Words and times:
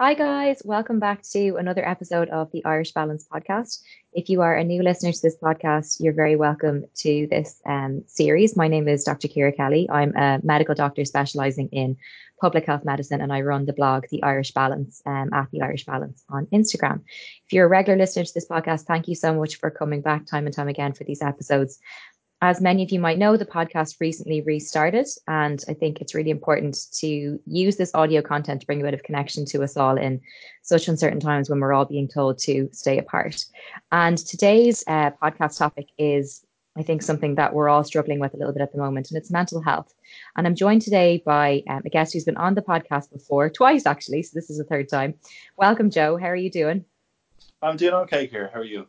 Hi, 0.00 0.14
guys. 0.14 0.62
Welcome 0.64 0.98
back 0.98 1.20
to 1.32 1.56
another 1.56 1.86
episode 1.86 2.30
of 2.30 2.50
the 2.52 2.64
Irish 2.64 2.92
Balance 2.92 3.26
podcast. 3.30 3.82
If 4.14 4.30
you 4.30 4.40
are 4.40 4.56
a 4.56 4.64
new 4.64 4.82
listener 4.82 5.12
to 5.12 5.20
this 5.20 5.36
podcast, 5.36 5.98
you're 6.00 6.14
very 6.14 6.36
welcome 6.36 6.86
to 7.00 7.28
this 7.30 7.60
um, 7.66 8.02
series. 8.06 8.56
My 8.56 8.66
name 8.66 8.88
is 8.88 9.04
Dr. 9.04 9.28
Kira 9.28 9.54
Kelly. 9.54 9.90
I'm 9.90 10.16
a 10.16 10.40
medical 10.42 10.74
doctor 10.74 11.04
specializing 11.04 11.68
in 11.68 11.98
public 12.40 12.64
health 12.64 12.82
medicine, 12.82 13.20
and 13.20 13.30
I 13.30 13.42
run 13.42 13.66
the 13.66 13.74
blog 13.74 14.06
The 14.10 14.22
Irish 14.22 14.52
Balance 14.52 15.02
um, 15.04 15.28
at 15.34 15.50
The 15.52 15.60
Irish 15.60 15.84
Balance 15.84 16.24
on 16.30 16.46
Instagram. 16.46 17.02
If 17.46 17.52
you're 17.52 17.66
a 17.66 17.68
regular 17.68 17.98
listener 17.98 18.24
to 18.24 18.32
this 18.32 18.48
podcast, 18.48 18.86
thank 18.86 19.06
you 19.06 19.14
so 19.14 19.34
much 19.34 19.56
for 19.56 19.70
coming 19.70 20.00
back 20.00 20.24
time 20.24 20.46
and 20.46 20.56
time 20.56 20.68
again 20.68 20.94
for 20.94 21.04
these 21.04 21.20
episodes. 21.20 21.78
As 22.42 22.58
many 22.58 22.82
of 22.82 22.90
you 22.90 22.98
might 22.98 23.18
know, 23.18 23.36
the 23.36 23.44
podcast 23.44 24.00
recently 24.00 24.40
restarted, 24.40 25.06
and 25.28 25.62
I 25.68 25.74
think 25.74 26.00
it's 26.00 26.14
really 26.14 26.30
important 26.30 26.86
to 26.94 27.38
use 27.44 27.76
this 27.76 27.94
audio 27.94 28.22
content 28.22 28.62
to 28.62 28.66
bring 28.66 28.80
a 28.80 28.84
bit 28.84 28.94
of 28.94 29.02
connection 29.02 29.44
to 29.46 29.62
us 29.62 29.76
all 29.76 29.98
in 29.98 30.22
such 30.62 30.88
uncertain 30.88 31.20
times 31.20 31.50
when 31.50 31.60
we're 31.60 31.74
all 31.74 31.84
being 31.84 32.08
told 32.08 32.38
to 32.38 32.70
stay 32.72 32.96
apart. 32.96 33.44
And 33.92 34.16
today's 34.16 34.82
uh, 34.86 35.10
podcast 35.22 35.58
topic 35.58 35.88
is, 35.98 36.42
I 36.78 36.82
think, 36.82 37.02
something 37.02 37.34
that 37.34 37.52
we're 37.52 37.68
all 37.68 37.84
struggling 37.84 38.20
with 38.20 38.32
a 38.32 38.38
little 38.38 38.54
bit 38.54 38.62
at 38.62 38.72
the 38.72 38.78
moment, 38.78 39.10
and 39.10 39.18
it's 39.18 39.30
mental 39.30 39.60
health. 39.60 39.92
And 40.34 40.46
I'm 40.46 40.54
joined 40.54 40.80
today 40.80 41.22
by 41.26 41.62
um, 41.68 41.82
a 41.84 41.90
guest 41.90 42.14
who's 42.14 42.24
been 42.24 42.38
on 42.38 42.54
the 42.54 42.62
podcast 42.62 43.12
before, 43.12 43.50
twice 43.50 43.84
actually, 43.84 44.22
so 44.22 44.30
this 44.32 44.48
is 44.48 44.56
the 44.56 44.64
third 44.64 44.88
time. 44.88 45.12
Welcome, 45.58 45.90
Joe. 45.90 46.16
How 46.16 46.28
are 46.28 46.36
you 46.36 46.50
doing? 46.50 46.86
I'm 47.60 47.76
doing 47.76 47.92
okay 47.92 48.28
here. 48.28 48.48
How 48.50 48.60
are 48.60 48.64
you? 48.64 48.86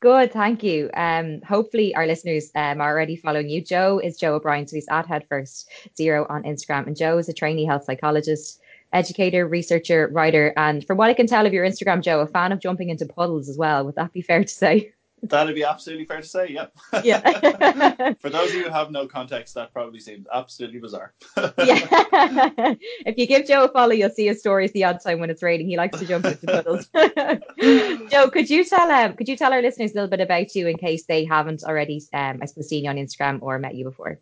Good, 0.00 0.32
thank 0.32 0.62
you. 0.62 0.88
Um, 0.94 1.42
hopefully 1.42 1.94
our 1.94 2.06
listeners 2.06 2.50
um, 2.54 2.80
are 2.80 2.90
already 2.90 3.16
following 3.16 3.50
you. 3.50 3.62
Joe 3.62 3.98
is 3.98 4.16
Joe 4.16 4.34
O'Brien, 4.34 4.66
so 4.66 4.76
he's 4.76 4.88
at 4.90 5.06
Head 5.06 5.26
First 5.28 5.68
Zero 5.94 6.26
on 6.30 6.42
Instagram, 6.44 6.86
and 6.86 6.96
Joe 6.96 7.18
is 7.18 7.28
a 7.28 7.34
trainee 7.34 7.66
health 7.66 7.84
psychologist, 7.84 8.60
educator, 8.94 9.46
researcher, 9.46 10.08
writer, 10.10 10.54
and 10.56 10.86
from 10.86 10.96
what 10.96 11.10
I 11.10 11.14
can 11.14 11.26
tell 11.26 11.44
of 11.44 11.52
your 11.52 11.66
Instagram, 11.66 12.02
Joe, 12.02 12.20
a 12.20 12.26
fan 12.26 12.50
of 12.50 12.60
jumping 12.60 12.88
into 12.88 13.04
puddles 13.04 13.50
as 13.50 13.58
well. 13.58 13.84
Would 13.84 13.96
that 13.96 14.14
be 14.14 14.22
fair 14.22 14.42
to 14.42 14.48
say? 14.48 14.92
That'd 15.22 15.54
be 15.54 15.64
absolutely 15.64 16.04
fair 16.06 16.20
to 16.20 16.26
say, 16.26 16.48
yeah. 16.50 16.66
Yeah. 17.04 18.14
For 18.20 18.30
those 18.30 18.50
of 18.50 18.54
you 18.54 18.64
who 18.64 18.70
have 18.70 18.90
no 18.90 19.06
context, 19.06 19.54
that 19.54 19.72
probably 19.72 20.00
seems 20.00 20.26
absolutely 20.32 20.80
bizarre. 20.80 21.14
yeah. 21.36 21.46
if 23.06 23.18
you 23.18 23.26
give 23.26 23.46
Joe 23.46 23.64
a 23.64 23.68
follow, 23.68 23.92
you'll 23.92 24.10
see 24.10 24.26
his 24.26 24.40
stories 24.40 24.72
the 24.72 24.84
odd 24.84 25.00
time 25.02 25.20
when 25.20 25.30
it's 25.30 25.42
raining. 25.42 25.68
He 25.68 25.76
likes 25.76 25.98
to 25.98 26.06
jump 26.06 26.24
into 26.24 26.46
puddles. 26.46 26.88
Joe, 28.10 28.30
could 28.30 28.48
you 28.48 28.64
tell 28.64 28.90
um 28.90 29.14
could 29.14 29.28
you 29.28 29.36
tell 29.36 29.52
our 29.52 29.62
listeners 29.62 29.92
a 29.92 29.94
little 29.94 30.10
bit 30.10 30.20
about 30.20 30.54
you 30.54 30.66
in 30.68 30.76
case 30.78 31.04
they 31.04 31.24
haven't 31.24 31.64
already 31.64 32.02
um 32.12 32.38
I 32.42 32.46
suppose 32.46 32.68
seen 32.68 32.84
you 32.84 32.90
on 32.90 32.96
Instagram 32.96 33.38
or 33.42 33.58
met 33.58 33.74
you 33.74 33.84
before? 33.84 34.18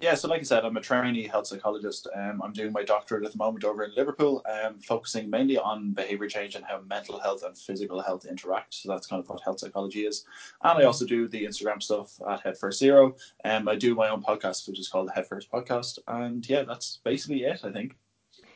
Yeah, 0.00 0.14
so 0.14 0.28
like 0.28 0.40
I 0.40 0.44
said, 0.44 0.64
I'm 0.64 0.78
a 0.78 0.80
trainee 0.80 1.26
health 1.26 1.46
psychologist. 1.46 2.08
Um, 2.14 2.40
I'm 2.42 2.54
doing 2.54 2.72
my 2.72 2.82
doctorate 2.82 3.24
at 3.24 3.32
the 3.32 3.38
moment 3.38 3.64
over 3.64 3.84
in 3.84 3.92
Liverpool, 3.94 4.42
um, 4.50 4.78
focusing 4.78 5.28
mainly 5.28 5.58
on 5.58 5.92
behaviour 5.92 6.26
change 6.26 6.54
and 6.54 6.64
how 6.64 6.80
mental 6.88 7.18
health 7.18 7.42
and 7.42 7.56
physical 7.56 8.00
health 8.00 8.24
interact. 8.24 8.72
So 8.74 8.88
that's 8.88 9.06
kind 9.06 9.22
of 9.22 9.28
what 9.28 9.42
health 9.42 9.60
psychology 9.60 10.06
is. 10.06 10.24
And 10.62 10.78
I 10.78 10.84
also 10.84 11.04
do 11.04 11.28
the 11.28 11.44
Instagram 11.44 11.82
stuff 11.82 12.18
at 12.26 12.40
Head 12.40 12.56
First 12.56 12.78
Zero. 12.78 13.14
Um, 13.44 13.68
I 13.68 13.76
do 13.76 13.94
my 13.94 14.08
own 14.08 14.22
podcast, 14.22 14.66
which 14.68 14.78
is 14.78 14.88
called 14.88 15.08
the 15.08 15.12
Head 15.12 15.26
First 15.26 15.52
Podcast. 15.52 15.98
And 16.08 16.48
yeah, 16.48 16.62
that's 16.62 17.00
basically 17.04 17.42
it, 17.42 17.60
I 17.62 17.70
think. 17.70 17.94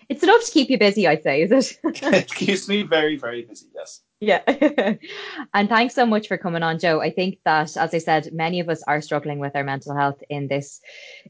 It's 0.09 0.22
enough 0.22 0.45
to 0.45 0.50
keep 0.50 0.70
you 0.70 0.78
busy, 0.78 1.06
I'd 1.06 1.22
say, 1.22 1.42
is 1.42 1.53
it? 1.53 1.78
it 1.84 2.34
keeps 2.34 2.69
me 2.69 2.83
very, 2.83 3.17
very 3.17 3.42
busy, 3.42 3.67
yes. 3.75 4.00
Yeah. 4.25 4.41
and 5.55 5.69
thanks 5.69 5.94
so 5.94 6.06
much 6.06 6.28
for 6.28 6.39
coming 6.39 6.62
on, 6.62 6.78
Joe. 6.78 7.03
I 7.03 7.11
think 7.11 7.39
that, 7.44 7.77
as 7.77 7.92
I 7.92 7.98
said, 7.98 8.33
many 8.33 8.58
of 8.58 8.70
us 8.70 8.83
are 8.84 9.03
struggling 9.03 9.39
with 9.39 9.55
our 9.55 9.64
mental 9.64 9.94
health 9.94 10.22
in 10.31 10.48
this 10.48 10.81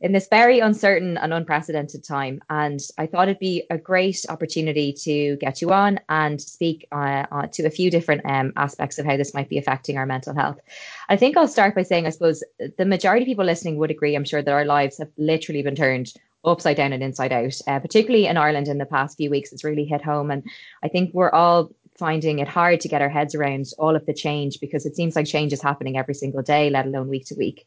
in 0.01 0.13
this 0.13 0.29
very 0.29 0.61
uncertain 0.61 1.17
and 1.17 1.35
unprecedented 1.35 2.05
time. 2.05 2.41
And 2.51 2.79
I 2.97 3.07
thought 3.07 3.29
it'd 3.29 3.41
be 3.41 3.65
a 3.69 3.79
great 3.79 4.25
opportunity 4.29 4.93
to 4.93 5.37
get 5.37 5.61
you 5.61 5.73
on 5.73 5.99
and 6.09 6.41
speak 6.41 6.87
uh, 6.93 7.27
uh, 7.33 7.47
to 7.55 7.67
a 7.67 7.71
few 7.71 7.91
different 7.91 8.25
um, 8.27 8.53
aspects 8.57 9.01
of 9.01 9.07
how 9.07 9.17
this 9.17 9.35
might 9.35 9.49
be 9.49 9.59
affecting 9.59 9.99
our 9.99 10.07
mental 10.07 10.35
health. 10.35 10.61
I 11.09 11.17
think 11.17 11.37
I'll 11.37 11.49
start 11.49 11.75
by 11.75 11.83
saying, 11.83 12.07
I 12.07 12.11
suppose, 12.11 12.45
the 12.79 12.85
majority 12.85 13.25
of 13.25 13.27
people 13.27 13.45
listening 13.45 13.77
would 13.79 13.91
agree, 13.91 14.15
I'm 14.15 14.25
sure, 14.25 14.43
that 14.43 14.53
our 14.53 14.65
lives 14.65 14.99
have 14.99 15.11
literally 15.19 15.63
been 15.63 15.75
turned 15.75 16.13
upside 16.45 16.77
down 16.77 16.93
and 16.93 17.03
inside 17.03 17.33
out, 17.33 17.55
uh, 17.67 17.81
particularly 17.81 18.27
in 18.27 18.37
Ireland 18.37 18.69
in 18.69 18.79
the 18.79 18.87
past 18.87 19.17
few 19.17 19.31
weeks. 19.31 19.53
It's 19.53 19.65
really 19.65 19.85
hit 19.85 20.03
home. 20.03 20.31
And 20.31 20.45
I 20.83 20.89
think 20.89 21.13
we're 21.13 21.31
all 21.31 21.71
finding 21.97 22.41
it 22.41 22.49
hard 22.49 22.81
to 22.81 22.89
get 22.89 23.03
our 23.03 23.09
heads 23.09 23.35
around 23.35 23.67
all 23.79 23.95
of 23.95 24.05
the 24.07 24.15
change 24.15 24.59
because 24.61 24.85
it 24.85 24.97
seems 24.97 25.15
like 25.15 25.27
change 25.27 25.53
is 25.53 25.63
happening 25.63 25.97
every 25.97 26.15
single 26.15 26.43
day, 26.43 26.69
let 26.71 26.87
alone 26.87 27.09
week 27.09 27.27
to 27.27 27.35
week. 27.37 27.67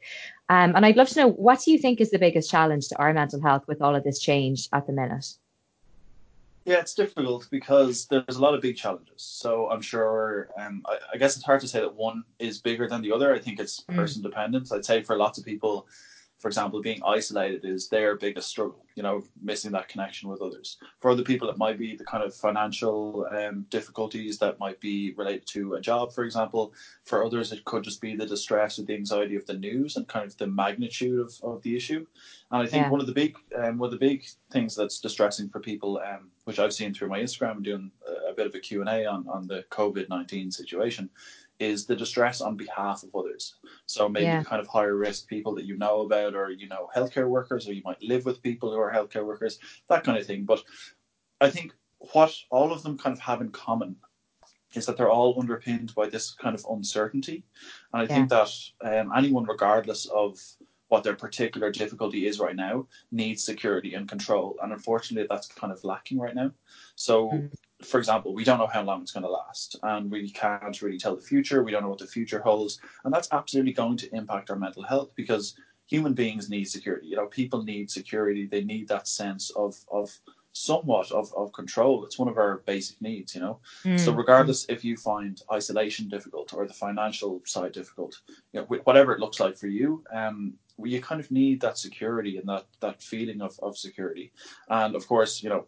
Um, 0.49 0.75
and 0.75 0.85
I'd 0.85 0.97
love 0.97 1.09
to 1.09 1.19
know 1.19 1.29
what 1.29 1.61
do 1.61 1.71
you 1.71 1.77
think 1.77 2.01
is 2.01 2.11
the 2.11 2.19
biggest 2.19 2.49
challenge 2.49 2.89
to 2.89 2.97
our 2.97 3.13
mental 3.13 3.41
health 3.41 3.67
with 3.67 3.81
all 3.81 3.95
of 3.95 4.03
this 4.03 4.19
change 4.19 4.67
at 4.73 4.85
the 4.85 4.93
minute? 4.93 5.33
Yeah, 6.65 6.79
it's 6.79 6.93
difficult 6.93 7.47
because 7.49 8.07
there's 8.07 8.35
a 8.35 8.41
lot 8.41 8.53
of 8.53 8.61
big 8.61 8.75
challenges. 8.75 9.21
So 9.21 9.69
I'm 9.69 9.81
sure, 9.81 10.49
um, 10.59 10.83
I, 10.85 10.97
I, 11.13 11.17
guess 11.17 11.37
it's 11.37 11.45
hard 11.45 11.61
to 11.61 11.67
say 11.67 11.79
that 11.79 11.95
one 11.95 12.25
is 12.39 12.59
bigger 12.59 12.89
than 12.89 13.01
the 13.01 13.13
other. 13.13 13.33
I 13.33 13.39
think 13.39 13.61
it's 13.61 13.85
mm. 13.89 13.95
person 13.95 14.21
dependent. 14.21 14.69
I'd 14.73 14.83
say 14.83 15.01
for 15.01 15.15
lots 15.15 15.37
of 15.37 15.45
people, 15.45 15.87
for 16.39 16.47
example, 16.49 16.81
being 16.81 17.01
isolated 17.03 17.65
is 17.65 17.89
their 17.89 18.15
biggest 18.15 18.49
struggle, 18.49 18.85
you 18.95 19.01
know, 19.01 19.23
missing 19.41 19.71
that 19.71 19.87
connection 19.87 20.29
with 20.29 20.41
others. 20.41 20.77
For 20.99 21.09
other 21.09 21.23
people, 21.23 21.49
it 21.49 21.57
might 21.57 21.79
be 21.79 21.95
the 21.95 22.05
kind 22.05 22.23
of 22.23 22.33
financial 22.35 23.27
um, 23.31 23.65
difficulties 23.71 24.37
that 24.37 24.59
might 24.59 24.79
be 24.79 25.13
related 25.13 25.47
to 25.47 25.73
a 25.73 25.81
job, 25.81 26.13
for 26.13 26.23
example. 26.23 26.73
For 27.05 27.25
others, 27.25 27.51
it 27.51 27.65
could 27.65 27.83
just 27.83 28.01
be 28.01 28.15
the 28.15 28.25
distress 28.25 28.77
or 28.77 28.83
the 28.83 28.93
anxiety 28.93 29.35
of 29.35 29.47
the 29.47 29.55
news 29.55 29.95
and 29.95 30.07
kind 30.07 30.27
of 30.27 30.37
the 30.37 30.47
magnitude 30.47 31.19
of, 31.19 31.33
of 31.41 31.63
the 31.63 31.75
issue. 31.75 32.05
And 32.51 32.61
I 32.61 32.67
think 32.67 32.85
yeah. 32.85 32.91
one 32.91 33.01
of 33.01 33.07
the 33.07 33.13
big 33.13 33.35
um, 33.57 33.77
one 33.79 33.87
of 33.87 33.99
the 33.99 34.05
big 34.05 34.25
things 34.51 34.75
that's 34.75 34.99
distressing 34.99 35.49
for 35.49 35.59
people, 35.59 35.99
um, 36.05 36.29
which 36.45 36.59
I've 36.59 36.73
seen 36.73 36.93
through 36.93 37.09
my 37.09 37.19
Instagram, 37.19 37.63
doing 37.63 37.91
a, 38.29 38.33
bit 38.33 38.47
of 38.47 38.55
a 38.55 38.59
Q&A 38.59 39.05
on, 39.05 39.27
on 39.27 39.47
the 39.47 39.65
COVID-19 39.71 40.53
situation, 40.53 41.09
is 41.59 41.85
the 41.85 41.95
distress 41.95 42.41
on 42.41 42.55
behalf 42.55 43.03
of 43.03 43.15
others. 43.15 43.55
So 43.85 44.07
maybe 44.07 44.25
yeah. 44.25 44.43
kind 44.43 44.61
of 44.61 44.67
higher 44.67 44.95
risk 44.95 45.27
people 45.27 45.55
that 45.55 45.65
you 45.65 45.77
know 45.77 46.01
about, 46.01 46.35
or 46.35 46.51
you 46.51 46.67
know 46.67 46.89
healthcare 46.95 47.27
workers, 47.27 47.67
or 47.67 47.73
you 47.73 47.81
might 47.83 48.01
live 48.01 48.25
with 48.25 48.43
people 48.43 48.71
who 48.71 48.79
are 48.79 48.91
healthcare 48.91 49.25
workers, 49.25 49.59
that 49.89 50.03
kind 50.03 50.17
of 50.17 50.25
thing. 50.25 50.43
But 50.43 50.63
I 51.41 51.49
think 51.49 51.73
what 52.13 52.33
all 52.49 52.71
of 52.71 52.83
them 52.83 52.97
kind 52.97 53.13
of 53.13 53.19
have 53.21 53.41
in 53.41 53.49
common 53.49 53.95
is 54.73 54.85
that 54.85 54.97
they're 54.97 55.09
all 55.09 55.39
underpinned 55.39 55.95
by 55.95 56.07
this 56.09 56.31
kind 56.31 56.55
of 56.55 56.65
uncertainty, 56.69 57.43
and 57.93 58.01
I 58.01 58.05
yeah. 58.05 58.15
think 58.15 58.29
that 58.29 58.51
um, 58.81 59.11
anyone, 59.15 59.45
regardless 59.45 60.05
of 60.07 60.39
what 60.89 61.03
their 61.03 61.15
particular 61.15 61.69
difficulty 61.69 62.27
is 62.27 62.39
right 62.39 62.55
now 62.55 62.87
needs 63.11 63.43
security 63.43 63.95
and 63.95 64.07
control 64.07 64.55
and 64.63 64.71
unfortunately 64.71 65.27
that's 65.29 65.47
kind 65.47 65.73
of 65.73 65.83
lacking 65.83 66.17
right 66.17 66.33
now 66.33 66.49
so 66.95 67.29
mm 67.29 67.49
for 67.83 67.99
example, 67.99 68.33
we 68.33 68.43
don't 68.43 68.57
know 68.57 68.67
how 68.67 68.83
long 68.83 69.01
it's 69.01 69.11
going 69.11 69.23
to 69.23 69.29
last, 69.29 69.77
and 69.83 70.09
we 70.09 70.29
can't 70.31 70.81
really 70.81 70.97
tell 70.97 71.15
the 71.15 71.21
future. 71.21 71.63
We 71.63 71.71
don't 71.71 71.83
know 71.83 71.89
what 71.89 71.99
the 71.99 72.07
future 72.07 72.39
holds, 72.39 72.79
and 73.03 73.13
that's 73.13 73.29
absolutely 73.31 73.73
going 73.73 73.97
to 73.97 74.15
impact 74.15 74.49
our 74.49 74.55
mental 74.55 74.83
health 74.83 75.11
because 75.15 75.55
human 75.85 76.13
beings 76.13 76.49
need 76.49 76.65
security. 76.65 77.07
You 77.07 77.17
know, 77.17 77.27
people 77.27 77.63
need 77.63 77.91
security. 77.91 78.47
They 78.47 78.63
need 78.63 78.87
that 78.87 79.07
sense 79.07 79.51
of 79.51 79.77
of 79.91 80.17
somewhat 80.53 81.11
of, 81.11 81.31
of 81.35 81.53
control. 81.53 82.03
It's 82.03 82.17
one 82.17 82.27
of 82.27 82.37
our 82.37 82.63
basic 82.65 82.99
needs, 83.01 83.35
you 83.35 83.41
know. 83.41 83.59
Mm. 83.83 83.99
So 83.99 84.11
regardless 84.11 84.65
if 84.69 84.83
you 84.83 84.97
find 84.97 85.39
isolation 85.51 86.09
difficult 86.09 86.53
or 86.53 86.67
the 86.67 86.73
financial 86.73 87.41
side 87.45 87.73
difficult, 87.73 88.19
you 88.53 88.61
know, 88.61 88.65
whatever 88.83 89.13
it 89.13 89.19
looks 89.19 89.39
like 89.39 89.55
for 89.55 89.67
you, 89.67 90.03
um, 90.11 90.53
you 90.83 91.01
kind 91.01 91.21
of 91.21 91.29
need 91.31 91.61
that 91.61 91.77
security 91.77 92.37
and 92.37 92.47
that 92.49 92.65
that 92.79 93.01
feeling 93.01 93.41
of, 93.41 93.59
of 93.61 93.77
security. 93.77 94.31
And 94.69 94.95
of 94.95 95.07
course, 95.07 95.43
you 95.43 95.49
know, 95.49 95.65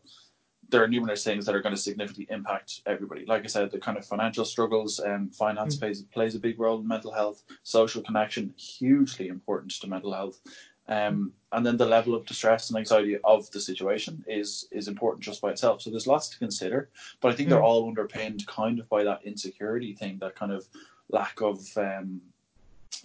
there 0.69 0.83
are 0.83 0.87
numerous 0.87 1.23
things 1.23 1.45
that 1.45 1.55
are 1.55 1.61
going 1.61 1.75
to 1.75 1.81
significantly 1.81 2.27
impact 2.29 2.81
everybody. 2.85 3.25
Like 3.25 3.43
I 3.43 3.47
said, 3.47 3.71
the 3.71 3.79
kind 3.79 3.97
of 3.97 4.05
financial 4.05 4.45
struggles 4.45 4.99
and 4.99 5.13
um, 5.13 5.29
finance 5.29 5.75
mm. 5.75 5.79
plays 5.79 6.01
plays 6.03 6.35
a 6.35 6.39
big 6.39 6.59
role 6.59 6.79
in 6.79 6.87
mental 6.87 7.11
health. 7.11 7.43
Social 7.63 8.01
connection 8.01 8.53
hugely 8.57 9.27
important 9.27 9.71
to 9.71 9.87
mental 9.87 10.13
health, 10.13 10.39
um, 10.87 11.33
and 11.51 11.65
then 11.65 11.77
the 11.77 11.85
level 11.85 12.15
of 12.15 12.25
distress 12.25 12.69
and 12.69 12.77
anxiety 12.77 13.17
of 13.23 13.49
the 13.51 13.59
situation 13.59 14.23
is 14.27 14.67
is 14.71 14.87
important 14.87 15.23
just 15.23 15.41
by 15.41 15.51
itself. 15.51 15.81
So 15.81 15.89
there's 15.89 16.07
lots 16.07 16.29
to 16.29 16.37
consider, 16.37 16.89
but 17.21 17.31
I 17.31 17.35
think 17.35 17.47
mm. 17.47 17.51
they're 17.51 17.63
all 17.63 17.87
underpinned 17.87 18.45
kind 18.47 18.79
of 18.79 18.87
by 18.89 19.03
that 19.03 19.21
insecurity 19.23 19.93
thing, 19.93 20.17
that 20.19 20.35
kind 20.35 20.51
of 20.51 20.67
lack 21.09 21.41
of 21.41 21.59
um, 21.77 22.21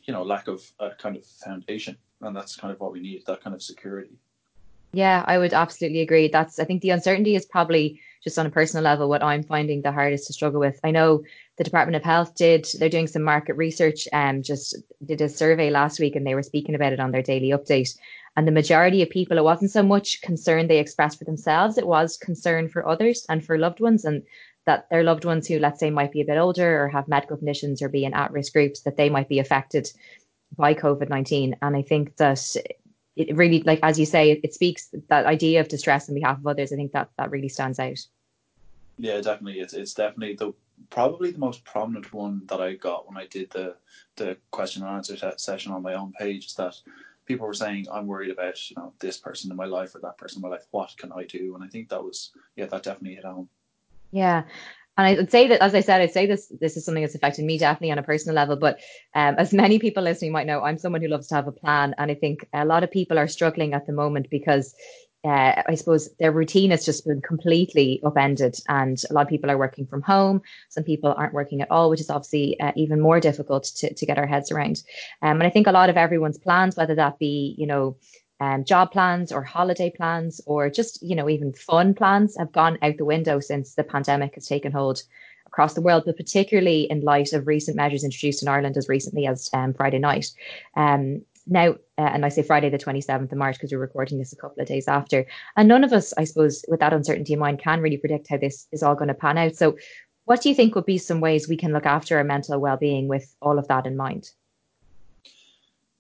you 0.04 0.12
know 0.12 0.22
lack 0.22 0.48
of 0.48 0.70
a 0.80 0.90
kind 0.90 1.16
of 1.16 1.24
foundation, 1.24 1.96
and 2.20 2.36
that's 2.36 2.56
kind 2.56 2.72
of 2.72 2.80
what 2.80 2.92
we 2.92 3.00
need 3.00 3.24
that 3.26 3.42
kind 3.42 3.54
of 3.54 3.62
security. 3.62 4.18
Yeah, 4.94 5.24
I 5.26 5.38
would 5.38 5.52
absolutely 5.52 6.00
agree. 6.00 6.28
That's 6.28 6.60
I 6.60 6.64
think 6.64 6.80
the 6.80 6.90
uncertainty 6.90 7.34
is 7.34 7.44
probably 7.44 8.00
just 8.22 8.38
on 8.38 8.46
a 8.46 8.50
personal 8.50 8.84
level 8.84 9.08
what 9.08 9.24
I'm 9.24 9.42
finding 9.42 9.82
the 9.82 9.90
hardest 9.90 10.28
to 10.28 10.32
struggle 10.32 10.60
with. 10.60 10.78
I 10.84 10.92
know 10.92 11.24
the 11.58 11.64
Department 11.64 11.96
of 11.96 12.04
Health 12.04 12.36
did 12.36 12.68
they're 12.78 12.88
doing 12.88 13.08
some 13.08 13.22
market 13.22 13.54
research 13.54 14.06
and 14.12 14.38
um, 14.38 14.42
just 14.42 14.76
did 15.04 15.20
a 15.20 15.28
survey 15.28 15.68
last 15.70 15.98
week 15.98 16.14
and 16.14 16.24
they 16.24 16.36
were 16.36 16.44
speaking 16.44 16.76
about 16.76 16.92
it 16.92 17.00
on 17.00 17.10
their 17.10 17.22
daily 17.22 17.48
update. 17.48 17.96
And 18.36 18.46
the 18.46 18.52
majority 18.52 19.02
of 19.02 19.10
people, 19.10 19.36
it 19.36 19.44
wasn't 19.44 19.72
so 19.72 19.82
much 19.82 20.22
concern 20.22 20.68
they 20.68 20.78
expressed 20.78 21.18
for 21.18 21.24
themselves, 21.24 21.76
it 21.76 21.88
was 21.88 22.16
concern 22.16 22.68
for 22.68 22.88
others 22.88 23.26
and 23.28 23.44
for 23.44 23.58
loved 23.58 23.80
ones 23.80 24.04
and 24.04 24.22
that 24.64 24.88
their 24.90 25.02
loved 25.02 25.24
ones 25.24 25.48
who 25.48 25.58
let's 25.58 25.80
say 25.80 25.90
might 25.90 26.12
be 26.12 26.20
a 26.20 26.24
bit 26.24 26.38
older 26.38 26.84
or 26.84 26.88
have 26.88 27.08
medical 27.08 27.36
conditions 27.36 27.82
or 27.82 27.88
be 27.88 28.04
in 28.04 28.14
at-risk 28.14 28.52
groups 28.52 28.82
that 28.82 28.96
they 28.96 29.10
might 29.10 29.28
be 29.28 29.40
affected 29.40 29.90
by 30.56 30.72
COVID-19. 30.72 31.54
And 31.60 31.76
I 31.76 31.82
think 31.82 32.16
that 32.16 32.56
it 33.16 33.34
really 33.36 33.62
like 33.62 33.80
as 33.82 33.98
you 33.98 34.06
say 34.06 34.32
it, 34.32 34.40
it, 34.42 34.54
speaks 34.54 34.88
that 35.08 35.26
idea 35.26 35.60
of 35.60 35.68
distress 35.68 36.08
on 36.08 36.14
behalf 36.14 36.38
of 36.38 36.46
others 36.46 36.72
i 36.72 36.76
think 36.76 36.92
that 36.92 37.08
that 37.16 37.30
really 37.30 37.48
stands 37.48 37.78
out 37.78 37.98
Yeah, 38.98 39.20
definitely. 39.20 39.60
It's 39.60 39.74
it's 39.74 39.94
definitely 39.94 40.36
the 40.36 40.52
probably 40.90 41.30
the 41.30 41.38
most 41.38 41.64
prominent 41.64 42.12
one 42.12 42.42
that 42.46 42.60
I 42.60 42.74
got 42.74 43.08
when 43.08 43.16
I 43.16 43.26
did 43.26 43.50
the 43.50 43.76
the 44.16 44.36
question 44.50 44.82
and 44.82 44.96
answer 44.96 45.16
session 45.36 45.72
on 45.72 45.82
my 45.82 45.94
own 45.94 46.12
page 46.12 46.46
is 46.46 46.54
that 46.54 46.80
people 47.26 47.46
were 47.46 47.54
saying 47.54 47.86
I'm 47.90 48.06
worried 48.06 48.30
about 48.30 48.70
you 48.70 48.76
know 48.76 48.92
this 49.00 49.18
person 49.18 49.50
in 49.50 49.56
my 49.56 49.64
life 49.64 49.94
or 49.94 50.00
that 50.00 50.18
person 50.18 50.38
in 50.38 50.48
my 50.48 50.54
life. 50.56 50.66
What 50.70 50.94
can 50.96 51.12
I 51.12 51.24
do? 51.24 51.54
And 51.54 51.64
I 51.64 51.68
think 51.68 51.88
that 51.88 52.02
was 52.02 52.30
yeah 52.56 52.66
that 52.66 52.82
definitely 52.82 53.16
hit 53.16 53.24
home. 53.24 53.48
Yeah. 54.12 54.44
And 54.96 55.06
I 55.06 55.14
would 55.14 55.30
say 55.30 55.48
that, 55.48 55.60
as 55.60 55.74
I 55.74 55.80
said, 55.80 56.00
I'd 56.00 56.12
say 56.12 56.26
this 56.26 56.52
this 56.60 56.76
is 56.76 56.84
something 56.84 57.02
that's 57.02 57.16
affected 57.16 57.44
me 57.44 57.58
definitely 57.58 57.90
on 57.90 57.98
a 57.98 58.02
personal 58.02 58.36
level. 58.36 58.56
But 58.56 58.80
um, 59.14 59.34
as 59.38 59.52
many 59.52 59.78
people 59.78 60.02
listening 60.02 60.32
might 60.32 60.46
know, 60.46 60.62
I'm 60.62 60.78
someone 60.78 61.02
who 61.02 61.08
loves 61.08 61.26
to 61.28 61.34
have 61.34 61.48
a 61.48 61.52
plan, 61.52 61.94
and 61.98 62.10
I 62.10 62.14
think 62.14 62.46
a 62.52 62.64
lot 62.64 62.84
of 62.84 62.90
people 62.90 63.18
are 63.18 63.28
struggling 63.28 63.74
at 63.74 63.86
the 63.86 63.92
moment 63.92 64.28
because 64.30 64.74
uh, 65.24 65.62
I 65.66 65.74
suppose 65.74 66.10
their 66.18 66.32
routine 66.32 66.70
has 66.70 66.84
just 66.84 67.06
been 67.06 67.22
completely 67.22 68.00
upended, 68.04 68.56
and 68.68 69.02
a 69.08 69.14
lot 69.14 69.22
of 69.22 69.28
people 69.28 69.50
are 69.50 69.58
working 69.58 69.86
from 69.86 70.02
home. 70.02 70.42
Some 70.68 70.84
people 70.84 71.14
aren't 71.16 71.32
working 71.32 71.62
at 71.62 71.70
all, 71.70 71.88
which 71.90 72.00
is 72.00 72.10
obviously 72.10 72.60
uh, 72.60 72.72
even 72.76 73.00
more 73.00 73.20
difficult 73.20 73.64
to, 73.76 73.92
to 73.94 74.06
get 74.06 74.18
our 74.18 74.26
heads 74.26 74.52
around. 74.52 74.82
Um, 75.22 75.40
and 75.40 75.44
I 75.44 75.50
think 75.50 75.66
a 75.66 75.72
lot 75.72 75.88
of 75.88 75.96
everyone's 75.96 76.38
plans, 76.38 76.76
whether 76.76 76.94
that 76.96 77.18
be, 77.18 77.54
you 77.56 77.66
know, 77.66 77.96
um, 78.40 78.64
job 78.64 78.90
plans 78.92 79.32
or 79.32 79.42
holiday 79.42 79.90
plans 79.90 80.40
or 80.46 80.68
just, 80.68 81.02
you 81.02 81.14
know, 81.14 81.28
even 81.28 81.52
fun 81.52 81.94
plans, 81.94 82.36
have 82.36 82.52
gone 82.52 82.78
out 82.82 82.96
the 82.96 83.04
window 83.04 83.40
since 83.40 83.74
the 83.74 83.84
pandemic 83.84 84.34
has 84.34 84.46
taken 84.46 84.72
hold 84.72 85.02
across 85.46 85.74
the 85.74 85.80
world, 85.80 86.02
but 86.04 86.16
particularly 86.16 86.82
in 86.90 87.00
light 87.02 87.32
of 87.32 87.46
recent 87.46 87.76
measures 87.76 88.04
introduced 88.04 88.42
in 88.42 88.48
Ireland 88.48 88.76
as 88.76 88.88
recently 88.88 89.26
as 89.26 89.48
um, 89.52 89.72
Friday 89.72 89.98
night. 89.98 90.32
Um, 90.76 91.22
now, 91.46 91.72
uh, 91.98 92.10
and 92.12 92.24
I 92.24 92.28
say 92.28 92.42
Friday 92.42 92.70
the 92.70 92.78
27th 92.78 93.30
of 93.30 93.38
March 93.38 93.56
because 93.56 93.70
we're 93.70 93.78
recording 93.78 94.18
this 94.18 94.32
a 94.32 94.36
couple 94.36 94.60
of 94.60 94.66
days 94.66 94.88
after. 94.88 95.26
And 95.56 95.68
none 95.68 95.84
of 95.84 95.92
us, 95.92 96.12
I 96.16 96.24
suppose, 96.24 96.64
with 96.68 96.80
that 96.80 96.92
uncertainty 96.92 97.34
in 97.34 97.38
mind, 97.38 97.60
can 97.60 97.80
really 97.80 97.98
predict 97.98 98.28
how 98.28 98.38
this 98.38 98.66
is 98.72 98.82
all 98.82 98.94
going 98.94 99.08
to 99.08 99.14
pan 99.14 99.38
out. 99.38 99.54
So, 99.56 99.76
what 100.24 100.40
do 100.40 100.48
you 100.48 100.54
think 100.54 100.74
would 100.74 100.86
be 100.86 100.96
some 100.96 101.20
ways 101.20 101.46
we 101.46 101.56
can 101.58 101.74
look 101.74 101.84
after 101.84 102.16
our 102.16 102.24
mental 102.24 102.58
well 102.58 102.78
being 102.78 103.08
with 103.08 103.34
all 103.42 103.58
of 103.58 103.68
that 103.68 103.86
in 103.86 103.94
mind? 103.94 104.30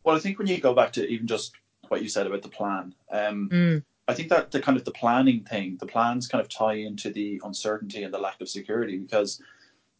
Well, 0.02 0.16
I 0.16 0.18
think 0.18 0.38
when 0.38 0.46
you 0.46 0.58
go 0.58 0.72
back 0.72 0.92
to 0.94 1.06
even 1.06 1.26
just 1.26 1.52
what 1.90 2.02
you 2.02 2.08
said 2.08 2.26
about 2.26 2.42
the 2.42 2.48
plan, 2.48 2.94
um, 3.10 3.48
mm. 3.52 3.82
I 4.06 4.14
think 4.14 4.28
that 4.28 4.50
the 4.50 4.60
kind 4.60 4.76
of 4.76 4.84
the 4.84 4.90
planning 4.90 5.44
thing, 5.44 5.78
the 5.80 5.86
plans 5.86 6.26
kind 6.26 6.42
of 6.42 6.48
tie 6.48 6.74
into 6.74 7.10
the 7.10 7.40
uncertainty 7.44 8.02
and 8.02 8.12
the 8.12 8.18
lack 8.18 8.40
of 8.40 8.48
security 8.48 8.98
because 8.98 9.40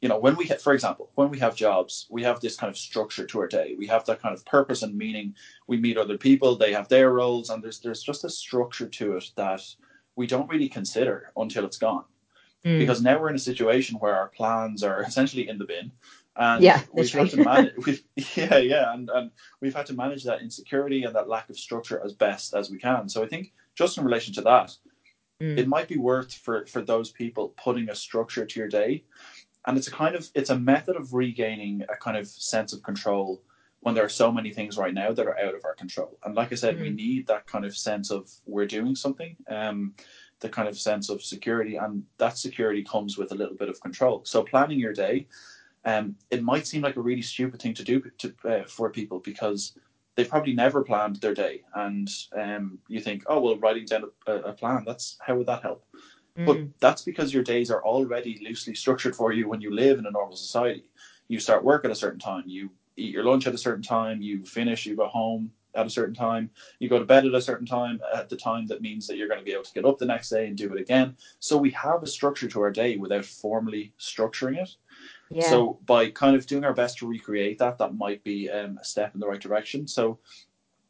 you 0.05 0.09
know, 0.09 0.19
when 0.19 0.37
we, 0.37 0.45
ha- 0.47 0.57
for 0.57 0.75
example, 0.75 1.09
when 1.15 1.31
we 1.31 1.39
have 1.39 1.57
jobs, 1.57 2.07
we 2.11 2.23
have 2.25 2.39
this 2.39 2.57
kind 2.57 2.69
of 2.69 2.77
structure 2.77 3.25
to 3.25 3.39
our 3.41 3.47
day. 3.47 3.75
We 3.79 3.87
have 3.87 4.05
that 4.05 4.21
kind 4.21 4.35
of 4.35 4.45
purpose 4.45 4.83
and 4.83 4.95
meaning. 4.95 5.35
We 5.67 5.79
meet 5.79 5.97
other 5.97 6.19
people; 6.19 6.57
they 6.57 6.75
have 6.75 6.89
their 6.89 7.11
roles, 7.11 7.49
and 7.49 7.65
there's 7.65 7.81
there's 7.81 8.03
just 8.03 8.23
a 8.23 8.29
structure 8.29 8.87
to 8.87 9.17
it 9.17 9.31
that 9.37 9.63
we 10.15 10.27
don't 10.27 10.51
really 10.51 10.69
consider 10.69 11.33
until 11.39 11.65
it's 11.65 11.79
gone. 11.79 12.05
Mm. 12.67 12.81
Because 12.81 13.01
now 13.01 13.19
we're 13.19 13.31
in 13.31 13.35
a 13.37 13.51
situation 13.51 13.97
where 13.97 14.15
our 14.15 14.29
plans 14.29 14.83
are 14.83 15.03
essentially 15.09 15.49
in 15.49 15.57
the 15.57 15.65
bin, 15.65 15.91
and 16.37 16.63
yeah, 16.63 16.83
we've 16.93 17.11
had 17.11 17.31
to 17.31 17.45
manage. 17.45 18.05
Yeah, 18.37 18.59
yeah, 18.59 18.93
and 18.93 19.11
and 19.11 19.31
we've 19.61 19.75
had 19.75 19.87
to 19.87 19.95
manage 19.95 20.25
that 20.25 20.41
insecurity 20.41 21.05
and 21.05 21.15
that 21.15 21.29
lack 21.29 21.49
of 21.51 21.59
structure 21.59 22.01
as 22.05 22.13
best 22.13 22.55
as 22.55 22.71
we 22.71 22.79
can. 22.79 23.09
So 23.09 23.23
I 23.23 23.27
think 23.27 23.53
just 23.75 23.99
in 23.99 24.05
relation 24.05 24.35
to 24.35 24.43
that, 24.43 24.77
mm. 25.41 25.57
it 25.57 25.69
might 25.69 25.89
be 25.89 25.99
worth 25.99 26.33
for 26.33 26.67
for 26.67 26.81
those 26.81 27.11
people 27.11 27.55
putting 27.57 27.89
a 27.89 27.95
structure 27.95 28.45
to 28.45 28.61
your 28.61 28.69
day 28.69 29.05
and 29.67 29.79
it's 29.79 29.89
a 29.89 29.91
kind 29.91 30.15
of 30.15 30.29
it's 30.35 30.51
a 30.51 30.59
method 30.59 30.97
of 30.97 31.15
regaining 31.15 31.83
a 31.89 31.97
kind 31.97 32.17
of 32.17 32.27
sense 32.27 32.73
of 32.73 32.83
control 32.83 33.43
when 33.81 33.95
there 33.95 34.05
are 34.05 34.11
so 34.11 34.33
many 34.33 34.51
things 34.51 34.79
right 34.79 34.95
now 34.95 35.13
that 35.13 35.27
are 35.27 35.39
out 35.39 35.55
of 35.55 35.65
our 35.65 35.75
control. 35.75 36.19
And 36.25 36.35
like 36.35 36.53
I 36.53 36.55
said, 36.55 36.77
mm. 36.77 36.83
we 36.83 36.91
need 36.91 37.27
that 37.27 37.47
kind 37.47 37.67
of 37.67 37.77
sense 37.77 38.11
of 38.11 38.31
we're 38.47 38.67
doing 38.67 38.95
something, 38.95 39.37
um, 39.49 39.95
the 40.41 40.49
kind 40.49 40.69
of 40.69 40.79
sense 40.79 41.11
of 41.11 41.23
security, 41.23 41.77
and 41.77 42.03
that 42.17 42.39
security 42.39 42.83
comes 42.83 43.19
with 43.19 43.33
a 43.33 43.35
little 43.35 43.57
bit 43.57 43.69
of 43.69 43.81
control. 43.83 44.23
So 44.25 44.43
planning 44.43 44.81
your 44.81 44.95
day, 44.95 45.29
um, 45.85 46.17
it 46.31 46.43
might 46.43 46.67
seem 46.67 46.83
like 46.83 46.97
a 46.97 47.03
really 47.03 47.23
stupid 47.23 47.61
thing 47.61 47.75
to 47.75 47.85
do 47.85 48.03
to, 48.19 48.35
uh, 48.45 48.65
for 48.65 48.91
people 48.91 49.21
because 49.21 49.77
they've 50.15 50.29
probably 50.29 50.55
never 50.55 50.83
planned 50.83 51.17
their 51.17 51.35
day, 51.35 51.63
and 51.75 52.09
um, 52.37 52.79
you 52.89 53.01
think, 53.01 53.25
oh 53.27 53.41
well, 53.41 53.59
writing 53.59 53.85
down 53.85 54.05
a, 54.27 54.35
a 54.35 54.53
plan 54.53 54.85
that's 54.87 55.19
how 55.21 55.37
would 55.37 55.47
that 55.47 55.63
help? 55.63 55.85
But 56.37 56.57
mm. 56.57 56.71
that's 56.81 57.03
because 57.03 57.33
your 57.33 57.45
days 57.45 57.71
are 57.71 57.85
already 57.85 58.41
loosely 58.45 58.75
structured 58.75 59.15
for 59.15 59.33
you 59.33 59.49
when 59.49 59.61
you 59.61 59.73
live 59.73 60.01
in 60.01 60.07
a 60.07 60.11
normal 60.11 60.37
society. 60.37 60.91
You 61.29 61.39
start 61.39 61.63
work 61.63 61.85
at 61.85 61.93
a 61.93 61.95
certain 61.95 62.19
time, 62.19 62.43
you 62.47 62.71
eat 62.97 63.13
your 63.13 63.25
lunch 63.25 63.47
at 63.47 63.55
a 63.55 63.59
certain 63.59 63.83
time, 63.83 64.21
you 64.21 64.45
finish, 64.45 64.85
you 64.85 64.97
go 64.97 65.07
home 65.07 65.53
at 65.77 65.87
a 65.87 65.91
certain 65.91 66.15
time, 66.15 66.51
you 66.79 66.89
go 66.89 66.99
to 66.99 67.05
bed 67.05 67.27
at 67.27 67.35
a 67.35 67.41
certain 67.41 67.67
time, 67.67 68.01
at 68.15 68.29
the 68.29 68.37
time 68.37 68.67
that 68.67 68.81
means 68.81 69.07
that 69.07 69.17
you're 69.17 69.29
going 69.29 69.41
to 69.41 69.45
be 69.45 69.53
able 69.53 69.65
to 69.65 69.73
get 69.73 69.85
up 69.85 69.99
the 69.99 70.07
next 70.07 70.29
day 70.29 70.47
and 70.47 70.57
do 70.57 70.73
it 70.73 70.81
again. 70.81 71.17
So 71.41 71.57
we 71.57 71.71
have 71.71 72.03
a 72.03 72.07
structure 72.07 72.49
to 72.49 72.61
our 72.61 72.71
day 72.71 72.97
without 72.97 73.25
formally 73.25 73.93
structuring 73.99 74.61
it. 74.61 74.71
Yeah. 75.31 75.49
So 75.49 75.79
by 75.87 76.11
kind 76.11 76.37
of 76.37 76.47
doing 76.47 76.65
our 76.65 76.75
best 76.75 76.99
to 76.99 77.06
recreate 77.06 77.59
that, 77.59 77.79
that 77.79 77.94
might 77.94 78.23
be 78.25 78.50
um, 78.50 78.79
a 78.81 78.85
step 78.85 79.15
in 79.15 79.21
the 79.21 79.26
right 79.26 79.41
direction. 79.41 79.88
So 79.88 80.19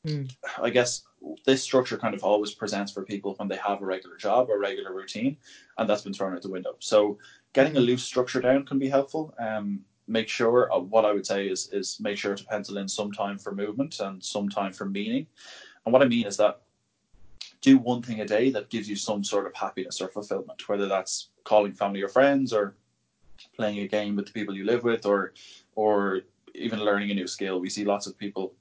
mm. 0.06 0.30
I 0.60 0.70
guess 0.70 1.02
this 1.46 1.62
structure 1.62 1.96
kind 1.96 2.14
of 2.14 2.22
always 2.22 2.52
presents 2.52 2.92
for 2.92 3.02
people 3.02 3.34
when 3.36 3.48
they 3.48 3.56
have 3.56 3.80
a 3.80 3.86
regular 3.86 4.16
job 4.16 4.50
or 4.50 4.58
regular 4.58 4.92
routine, 4.92 5.36
and 5.78 5.88
that's 5.88 6.02
been 6.02 6.12
thrown 6.12 6.34
out 6.34 6.42
the 6.42 6.50
window. 6.50 6.76
So 6.78 7.18
getting 7.52 7.76
a 7.76 7.80
loose 7.80 8.02
structure 8.02 8.40
down 8.40 8.66
can 8.66 8.78
be 8.78 8.88
helpful. 8.88 9.34
Um, 9.38 9.80
make 10.06 10.28
sure 10.28 10.70
uh, 10.72 10.78
what 10.78 11.04
I 11.04 11.12
would 11.12 11.26
say 11.26 11.48
is 11.48 11.70
is 11.72 11.98
make 12.00 12.18
sure 12.18 12.34
to 12.34 12.44
pencil 12.44 12.76
in 12.78 12.88
some 12.88 13.12
time 13.12 13.38
for 13.38 13.54
movement 13.54 14.00
and 14.00 14.22
some 14.22 14.48
time 14.48 14.72
for 14.72 14.84
meaning. 14.84 15.26
And 15.84 15.92
what 15.92 16.02
I 16.02 16.06
mean 16.06 16.26
is 16.26 16.36
that 16.38 16.60
do 17.60 17.78
one 17.78 18.02
thing 18.02 18.20
a 18.20 18.26
day 18.26 18.50
that 18.50 18.68
gives 18.68 18.88
you 18.88 18.96
some 18.96 19.24
sort 19.24 19.46
of 19.46 19.54
happiness 19.54 20.00
or 20.00 20.08
fulfillment, 20.08 20.68
whether 20.68 20.86
that's 20.86 21.30
calling 21.44 21.72
family 21.72 22.02
or 22.02 22.08
friends 22.08 22.52
or 22.52 22.76
playing 23.56 23.78
a 23.78 23.88
game 23.88 24.16
with 24.16 24.26
the 24.26 24.32
people 24.32 24.54
you 24.54 24.64
live 24.64 24.84
with 24.84 25.06
or 25.06 25.32
or 25.74 26.20
even 26.54 26.80
learning 26.80 27.10
a 27.10 27.14
new 27.14 27.26
skill. 27.26 27.60
We 27.60 27.70
see 27.70 27.84
lots 27.84 28.06
of 28.06 28.16
people 28.16 28.54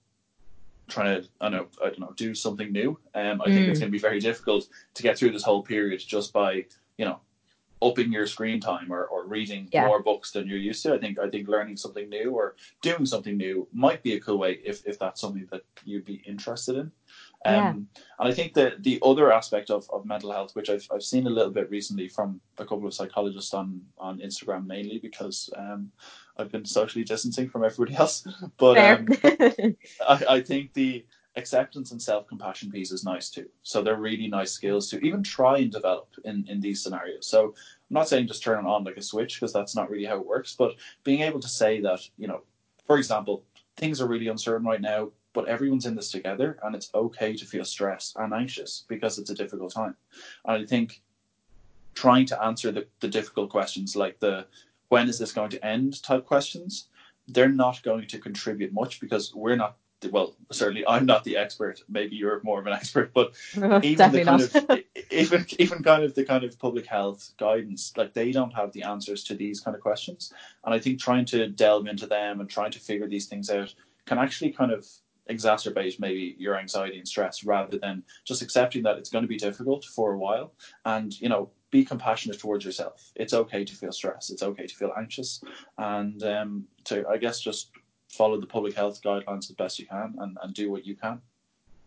trying 0.88 1.22
to 1.22 1.30
I 1.42 1.50
don't 1.50 1.60
know 1.60 1.68
I 1.84 1.90
don't 1.90 2.00
know 2.00 2.14
do 2.16 2.36
something 2.36 2.72
new. 2.72 2.98
Um, 3.16 3.42
I 3.42 3.50
mm. 3.50 3.54
think 3.54 3.68
it's 3.68 3.80
mm. 3.80 3.84
going 3.84 3.92
to 3.92 3.98
be 3.98 4.00
very 4.00 4.20
difficult 4.20 4.68
to 4.94 5.04
get 5.04 5.18
through 5.18 5.32
this 5.32 5.44
whole 5.44 5.64
period 5.64 6.02
just 6.06 6.34
by 6.34 6.66
you 6.98 7.06
know 7.06 7.20
upping 7.84 8.12
your 8.12 8.26
screen 8.26 8.60
time 8.60 8.92
or, 8.92 9.06
or 9.06 9.26
reading 9.26 9.68
yeah. 9.72 9.86
more 9.86 10.02
books 10.02 10.32
than 10.32 10.48
you're 10.48 10.58
used 10.58 10.82
to. 10.84 10.94
I 10.94 10.98
think 10.98 11.20
I 11.20 11.30
think 11.30 11.48
learning 11.48 11.78
something 11.78 12.10
new 12.10 12.32
or 12.32 12.56
doing 12.82 13.06
something 13.06 13.38
new 13.38 13.68
might 13.74 14.02
be 14.04 14.16
a 14.16 14.20
cool 14.20 14.38
way 14.38 14.60
if, 14.64 14.86
if 14.86 14.98
that's 14.98 15.20
something 15.20 15.48
that 15.52 15.64
you'd 15.84 16.06
be 16.06 16.22
interested 16.26 16.76
in. 16.78 16.92
Um, 17.46 17.56
yeah. 17.56 17.70
And 17.70 17.88
I 18.20 18.34
think 18.34 18.54
that 18.54 18.84
the 18.84 19.00
other 19.04 19.32
aspect 19.32 19.70
of, 19.70 19.90
of 19.92 20.06
mental 20.06 20.32
health, 20.32 20.56
which 20.56 20.70
I've, 20.70 20.88
I've 20.94 21.04
seen 21.04 21.28
a 21.28 21.30
little 21.30 21.52
bit 21.52 21.70
recently 21.70 22.08
from 22.08 22.40
a 22.58 22.66
couple 22.66 22.88
of 22.88 22.94
psychologists 22.94 23.54
on, 23.54 23.82
on 23.98 24.20
Instagram 24.20 24.66
mainly 24.66 25.00
because 25.00 25.50
um, 25.58 25.92
I've 26.38 26.52
been 26.52 26.66
socially 26.66 27.04
distancing 27.04 27.50
from 27.50 27.64
everybody 27.64 27.96
else. 27.98 28.26
But 28.58 28.78
um, 28.78 29.08
I, 30.08 30.26
I 30.30 30.42
think 30.42 30.74
the 30.74 31.06
acceptance 31.36 31.92
and 31.92 32.02
self 32.02 32.28
compassion 32.28 32.72
piece 32.72 32.92
is 32.92 33.04
nice 33.04 33.30
too. 33.30 33.48
So 33.64 33.82
they're 33.82 33.98
really 33.98 34.28
nice 34.28 34.52
skills 34.52 34.90
to 34.90 35.00
even 35.00 35.24
try 35.24 35.58
and 35.58 35.72
develop 35.72 36.10
in, 36.26 36.46
in 36.48 36.62
these 36.62 36.84
scenarios. 36.84 37.28
So 37.28 37.48
I'm 37.48 37.94
not 37.94 38.08
saying 38.08 38.28
just 38.28 38.44
turn 38.44 38.64
it 38.64 38.68
on 38.68 38.84
like 38.84 38.98
a 38.98 39.02
switch 39.02 39.40
because 39.40 39.54
that's 39.54 39.76
not 39.76 39.90
really 39.90 40.06
how 40.06 40.18
it 40.18 40.26
works, 40.26 40.56
but 40.56 40.76
being 41.04 41.22
able 41.22 41.40
to 41.40 41.48
say 41.48 41.82
that, 41.82 42.00
you 42.18 42.28
know, 42.28 42.42
for 42.86 42.98
example, 42.98 43.44
things 43.78 44.02
are 44.02 44.08
really 44.08 44.28
uncertain 44.28 44.68
right 44.68 44.82
now, 44.82 45.10
but 45.34 45.48
everyone's 45.48 45.86
in 45.86 45.96
this 45.96 46.12
together 46.12 46.58
and 46.64 46.76
it's 46.76 46.90
okay 46.94 47.36
to 47.36 47.46
feel 47.46 47.66
stressed 47.66 48.16
and 48.18 48.34
anxious 48.34 48.86
because 48.88 49.18
it's 49.18 49.30
a 49.30 49.36
difficult 49.36 49.74
time. 49.74 49.96
And 50.46 50.64
I 50.64 50.66
think 50.66 51.02
trying 51.96 52.26
to 52.28 52.44
answer 52.44 52.72
the, 52.72 52.86
the 53.00 53.08
difficult 53.08 53.50
questions 53.50 53.96
like 53.96 54.20
the 54.20 54.46
when 54.90 55.10
is 55.10 55.18
this 55.18 55.32
going 55.32 55.50
to 55.50 55.66
end 55.66 56.02
type 56.04 56.26
questions, 56.26 56.88
they're 57.28 57.50
not 57.50 57.82
going 57.84 58.08
to 58.08 58.20
contribute 58.20 58.74
much 58.74 59.00
because 59.00 59.34
we're 59.34 59.56
not 59.56 59.76
well, 60.12 60.36
certainly 60.52 60.86
I'm 60.86 61.06
not 61.06 61.24
the 61.24 61.38
expert. 61.38 61.82
Maybe 61.88 62.18
you're 62.18 62.42
more 62.44 62.60
of 62.60 62.68
an 62.68 62.74
expert, 62.82 63.14
but 63.14 63.34
even 63.84 64.12
the 64.12 64.24
kind 64.24 64.42
of 64.42 64.80
even 65.12 65.46
even 65.58 65.82
kind 65.82 66.04
of 66.04 66.14
the 66.14 66.26
kind 66.26 66.44
of 66.44 66.60
public 66.60 66.86
health 66.86 67.32
guidance, 67.38 67.94
like 67.96 68.14
they 68.14 68.32
don't 68.32 68.54
have 68.54 68.74
the 68.74 68.84
answers 68.84 69.24
to 69.26 69.36
these 69.36 69.60
kind 69.60 69.76
of 69.76 69.82
questions. 69.82 70.34
And 70.66 70.74
I 70.74 70.80
think 70.80 71.00
trying 71.00 71.26
to 71.26 71.48
delve 71.48 71.88
into 71.88 72.06
them 72.06 72.40
and 72.40 72.50
trying 72.50 72.72
to 72.72 72.80
figure 72.80 73.08
these 73.08 73.28
things 73.28 73.50
out 73.50 73.74
can 74.06 74.18
actually 74.18 74.52
kind 74.52 74.72
of 74.72 74.86
exacerbate 75.30 76.00
maybe 76.00 76.36
your 76.38 76.58
anxiety 76.58 76.98
and 76.98 77.08
stress 77.08 77.44
rather 77.44 77.78
than 77.78 78.04
just 78.26 78.42
accepting 78.42 78.84
that 78.84 78.98
it's 78.98 79.10
going 79.10 79.24
to 79.24 79.28
be 79.28 79.38
difficult 79.38 79.86
for 79.86 80.14
a 80.14 80.18
while 80.18 80.54
and 80.86 81.20
you 81.22 81.30
know 81.30 81.50
be 81.72 81.84
compassionate 81.84 82.40
towards 82.40 82.64
yourself. 82.64 83.12
It's 83.16 83.34
okay 83.34 83.66
to 83.66 83.76
feel 83.76 83.92
stressed. 83.92 84.32
It's 84.32 84.44
okay 84.44 84.68
to 84.68 84.76
feel 84.76 84.94
anxious, 84.96 85.44
and 85.80 86.22
um, 86.24 86.66
to 86.86 87.06
I 87.08 87.18
guess 87.18 87.42
just 87.42 87.72
follow 88.10 88.40
the 88.40 88.46
public 88.46 88.76
health 88.76 89.02
guidelines 89.02 89.50
as 89.50 89.56
best 89.56 89.80
you 89.80 89.88
can 89.88 90.14
and, 90.20 90.38
and 90.44 90.54
do 90.54 90.70
what 90.70 90.86
you 90.86 90.96
can. 90.96 91.20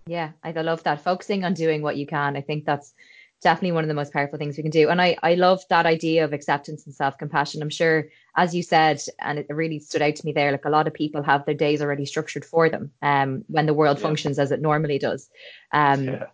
Yeah, 0.08 0.32
I 0.42 0.50
love 0.50 0.82
that. 0.82 1.00
Focusing 1.00 1.44
on 1.44 1.54
doing 1.54 1.82
what 1.82 1.96
you 1.96 2.06
can. 2.06 2.36
I 2.36 2.40
think 2.40 2.64
that's 2.64 2.94
definitely 3.42 3.72
one 3.72 3.84
of 3.84 3.88
the 3.88 3.94
most 3.94 4.12
powerful 4.12 4.38
things 4.38 4.56
we 4.56 4.62
can 4.62 4.70
do. 4.70 4.88
And 4.88 5.00
I, 5.00 5.16
I 5.22 5.34
love 5.34 5.62
that 5.70 5.86
idea 5.86 6.24
of 6.24 6.32
acceptance 6.32 6.86
and 6.86 6.94
self 6.94 7.18
compassion. 7.18 7.62
I'm 7.62 7.70
sure, 7.70 8.08
as 8.36 8.54
you 8.54 8.62
said, 8.62 9.00
and 9.20 9.38
it 9.38 9.46
really 9.48 9.78
stood 9.78 10.02
out 10.02 10.16
to 10.16 10.26
me 10.26 10.32
there, 10.32 10.52
like 10.52 10.64
a 10.64 10.70
lot 10.70 10.86
of 10.86 10.94
people 10.94 11.22
have 11.22 11.44
their 11.44 11.54
days 11.54 11.82
already 11.82 12.06
structured 12.06 12.44
for 12.44 12.68
them 12.68 12.90
um, 13.02 13.44
when 13.48 13.66
the 13.66 13.74
world 13.74 13.98
yeah. 13.98 14.02
functions 14.02 14.38
as 14.38 14.50
it 14.50 14.60
normally 14.60 14.98
does. 14.98 15.28
Um, 15.72 16.04
yeah 16.04 16.26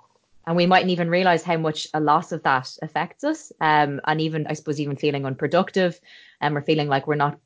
and 0.46 0.56
we 0.56 0.66
mightn't 0.66 0.90
even 0.90 1.08
realize 1.08 1.42
how 1.42 1.56
much 1.56 1.86
a 1.94 2.00
loss 2.00 2.32
of 2.32 2.42
that 2.42 2.76
affects 2.82 3.24
us 3.24 3.52
um, 3.60 4.00
and 4.06 4.20
even 4.20 4.46
i 4.48 4.52
suppose 4.52 4.80
even 4.80 4.96
feeling 4.96 5.26
unproductive 5.26 6.00
and 6.40 6.54
we're 6.54 6.62
feeling 6.62 6.88
like 6.88 7.06
we're 7.06 7.14
not 7.14 7.38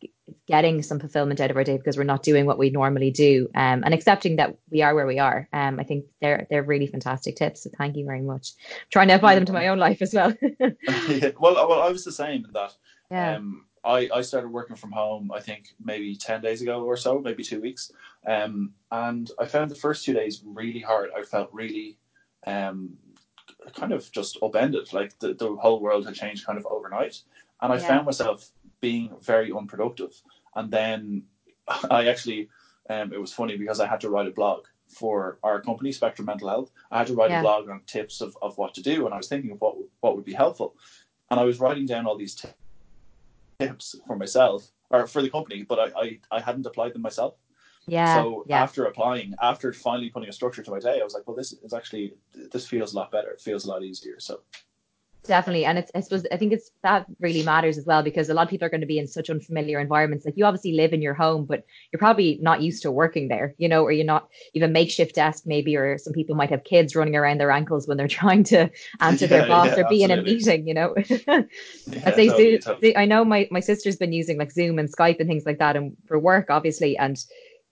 getting 0.47 0.83
some 0.83 0.99
fulfillment 0.99 1.41
out 1.41 1.51
of 1.51 1.57
our 1.57 1.65
day 1.65 1.77
because 1.77 1.97
we're 1.97 2.05
not 2.05 2.23
doing 2.23 2.47
what 2.47 2.59
we 2.59 2.71
normally 2.71 3.11
do 3.11 3.49
um, 3.55 3.83
and 3.85 3.95
accepting 3.95 4.37
that 4.37 4.57
we 4.71 4.83
are 4.83 4.95
where 4.95 5.07
we 5.07 5.19
are 5.19 5.49
um, 5.53 5.79
i 5.79 5.83
think 5.83 6.05
they're 6.21 6.47
they're 6.51 6.63
really 6.63 6.87
fantastic 6.87 7.37
tips 7.37 7.63
so 7.63 7.71
thank 7.79 7.97
you 7.97 8.05
very 8.05 8.23
much 8.23 8.53
I'm 8.69 8.77
trying 8.91 9.09
to 9.09 9.15
apply 9.15 9.35
them 9.35 9.45
to 9.47 9.53
my 9.53 9.69
own 9.69 9.79
life 9.79 10.03
as 10.03 10.15
well 10.15 10.33
yeah. 10.61 11.31
well 11.39 11.69
well 11.69 11.83
i 11.83 11.91
was 11.91 12.05
the 12.05 12.13
same 12.13 12.45
in 12.45 12.53
that 12.53 12.75
yeah. 13.11 13.37
um, 13.37 13.67
I, 13.85 14.09
I 14.13 14.21
started 14.23 14.49
working 14.49 14.75
from 14.75 14.91
home, 14.91 15.31
I 15.33 15.39
think 15.39 15.69
maybe 15.83 16.17
10 16.17 16.43
days 16.43 16.61
ago 16.61 16.83
or 16.83 16.97
so, 16.97 17.21
maybe 17.21 17.45
two 17.45 17.61
weeks. 17.61 17.93
Um, 18.27 18.73
and 18.91 19.31
I 19.39 19.47
found 19.47 19.71
the 19.71 19.77
first 19.77 20.05
two 20.05 20.13
days 20.13 20.43
really 20.45 20.81
hard. 20.81 21.11
I 21.17 21.23
felt 21.23 21.51
really 21.53 21.97
um, 22.47 22.97
kind 23.75 23.93
of 23.93 24.11
just 24.13 24.39
upended. 24.43 24.93
Like 24.93 25.19
the, 25.19 25.35
the 25.35 25.55
whole 25.57 25.81
world 25.81 26.07
had 26.07 26.15
changed 26.15 26.47
kind 26.47 26.59
of 26.59 26.67
overnight. 26.67 27.21
And 27.61 27.73
I 27.73 27.77
yeah. 27.77 27.89
found 27.89 28.07
myself 28.07 28.51
being 28.81 29.15
very 29.23 29.53
unproductive. 29.53 30.21
And 30.55 30.71
then 30.71 31.25
I 31.91 32.07
actually, 32.07 32.49
um, 32.89 33.13
it 33.13 33.21
was 33.21 33.33
funny 33.33 33.57
because 33.57 33.81
I 33.81 33.87
had 33.87 34.01
to 34.03 34.11
write 34.11 34.29
a 34.29 34.33
blog 34.33 34.65
for 34.89 35.39
our 35.43 35.61
company, 35.61 35.91
Spectrum 35.91 36.27
Mental 36.27 36.49
Health. 36.49 36.71
I 36.91 36.99
had 36.99 37.09
to 37.09 37.15
write 37.15 37.31
yeah. 37.31 37.41
a 37.41 37.43
blog 37.43 37.69
on 37.69 37.81
tips 37.87 38.21
of, 38.21 38.37
of 38.41 38.57
what 38.57 38.75
to 38.75 38.83
do. 38.83 39.05
And 39.05 39.15
I 39.15 39.17
was 39.17 39.29
thinking 39.29 39.51
of 39.51 39.61
what, 39.61 39.77
what 40.01 40.17
would 40.17 40.25
be 40.25 40.33
helpful. 40.33 40.77
And 41.31 41.41
I 41.41 41.45
was 41.45 41.59
writing 41.59 41.87
down 41.87 42.07
all 42.07 42.17
these 42.17 42.41
tips 43.59 43.97
for 44.07 44.17
myself 44.17 44.71
or 44.91 45.07
for 45.07 45.23
the 45.23 45.31
company, 45.31 45.65
but 45.65 45.79
I, 45.79 46.01
I, 46.01 46.19
I 46.31 46.41
hadn't 46.41 46.67
applied 46.67 46.95
them 46.95 47.03
myself. 47.03 47.35
Yeah. 47.87 48.17
So 48.17 48.45
yeah. 48.49 48.63
after 48.63 48.87
applying, 48.87 49.35
after 49.41 49.73
finally 49.73 50.11
putting 50.11 50.29
a 50.29 50.33
structure 50.33 50.63
to 50.63 50.71
my 50.71 50.81
day, 50.81 51.01
I 51.01 51.05
was 51.05 51.15
like, 51.15 51.27
well, 51.27 51.37
this 51.37 51.53
is 51.53 51.73
actually 51.73 52.15
this 52.53 52.67
feels 52.67 52.95
a 52.95 52.97
lot 52.97 53.11
better. 53.13 53.31
It 53.31 53.41
feels 53.41 53.65
a 53.65 53.69
lot 53.69 53.85
easier. 53.85 54.19
So 54.19 54.41
definitely 55.27 55.65
and 55.65 55.79
it's 55.79 55.91
i 55.95 56.01
suppose 56.01 56.25
i 56.33 56.37
think 56.37 56.53
it's 56.53 56.71
that 56.83 57.07
really 57.21 57.43
matters 57.43 57.77
as 57.77 57.85
well 57.85 58.03
because 58.03 58.29
a 58.29 58.35
lot 58.35 58.43
of 58.43 58.49
people 58.49 58.67
are 58.67 58.71
going 58.71 58.81
to 58.81 58.87
be 58.87 58.99
in 58.99 59.07
such 59.07 59.29
unfamiliar 59.29 59.81
environments 59.81 60.25
like 60.25 60.37
you 60.37 60.45
obviously 60.45 60.73
live 60.73 60.93
in 60.93 61.03
your 61.03 61.15
home 61.15 61.45
but 61.45 61.65
you're 61.93 61.99
probably 61.99 62.39
not 62.41 62.63
used 62.63 62.83
to 62.83 62.91
working 62.91 63.29
there 63.29 63.55
you 63.59 63.69
know 63.69 63.83
or 63.83 63.93
you're 63.93 64.05
not 64.05 64.29
even 64.55 64.73
makeshift 64.73 65.15
desk 65.15 65.45
maybe 65.47 65.77
or 65.77 65.99
some 65.99 66.13
people 66.13 66.35
might 66.35 66.51
have 66.51 66.65
kids 66.65 66.95
running 66.95 67.17
around 67.17 67.39
their 67.39 67.51
ankles 67.51 67.87
when 67.87 67.97
they're 67.97 68.09
trying 68.21 68.45
to 68.45 68.71
answer 69.01 69.27
yeah, 69.27 69.39
their 69.39 69.49
boss 69.49 69.67
yeah, 69.67 69.85
or 69.85 69.89
be 69.89 70.03
absolutely. 70.03 70.03
in 70.05 70.11
a 70.11 70.23
meeting 70.23 70.69
you 70.69 70.75
know 70.75 70.95
yeah, 71.09 71.43
I 72.05 72.13
say 72.13 72.29
totally, 72.29 72.59
totally. 72.59 72.97
i 72.97 73.05
know 73.05 73.25
my 73.25 73.49
my 73.51 73.61
sister's 73.61 73.97
been 73.97 74.13
using 74.13 74.39
like 74.39 74.53
zoom 74.53 74.79
and 74.79 74.91
skype 74.93 75.21
and 75.21 75.29
things 75.29 75.45
like 75.45 75.59
that 75.59 75.77
and 75.77 75.97
for 76.07 76.19
work 76.19 76.51
obviously 76.51 76.97
and 76.97 77.17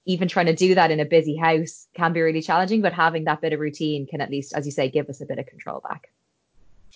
even 0.07 0.29
trying 0.29 0.47
to 0.47 0.55
do 0.55 0.75
that 0.75 0.91
in 0.91 1.01
a 1.01 1.05
busy 1.05 1.37
house 1.37 1.87
can 1.95 2.13
be 2.13 2.21
really 2.21 2.43
challenging, 2.43 2.83
but 2.83 2.93
having 2.93 3.25
that 3.25 3.41
bit 3.41 3.53
of 3.53 3.61
routine 3.61 4.07
can 4.07 4.21
at 4.21 4.31
least, 4.31 4.53
as 4.55 4.67
you 4.67 4.73
say, 4.73 4.89
give 4.89 5.09
us 5.09 5.21
a 5.21 5.27
bit 5.27 5.39
of 5.39 5.47
control 5.47 5.81
back. 5.89 6.11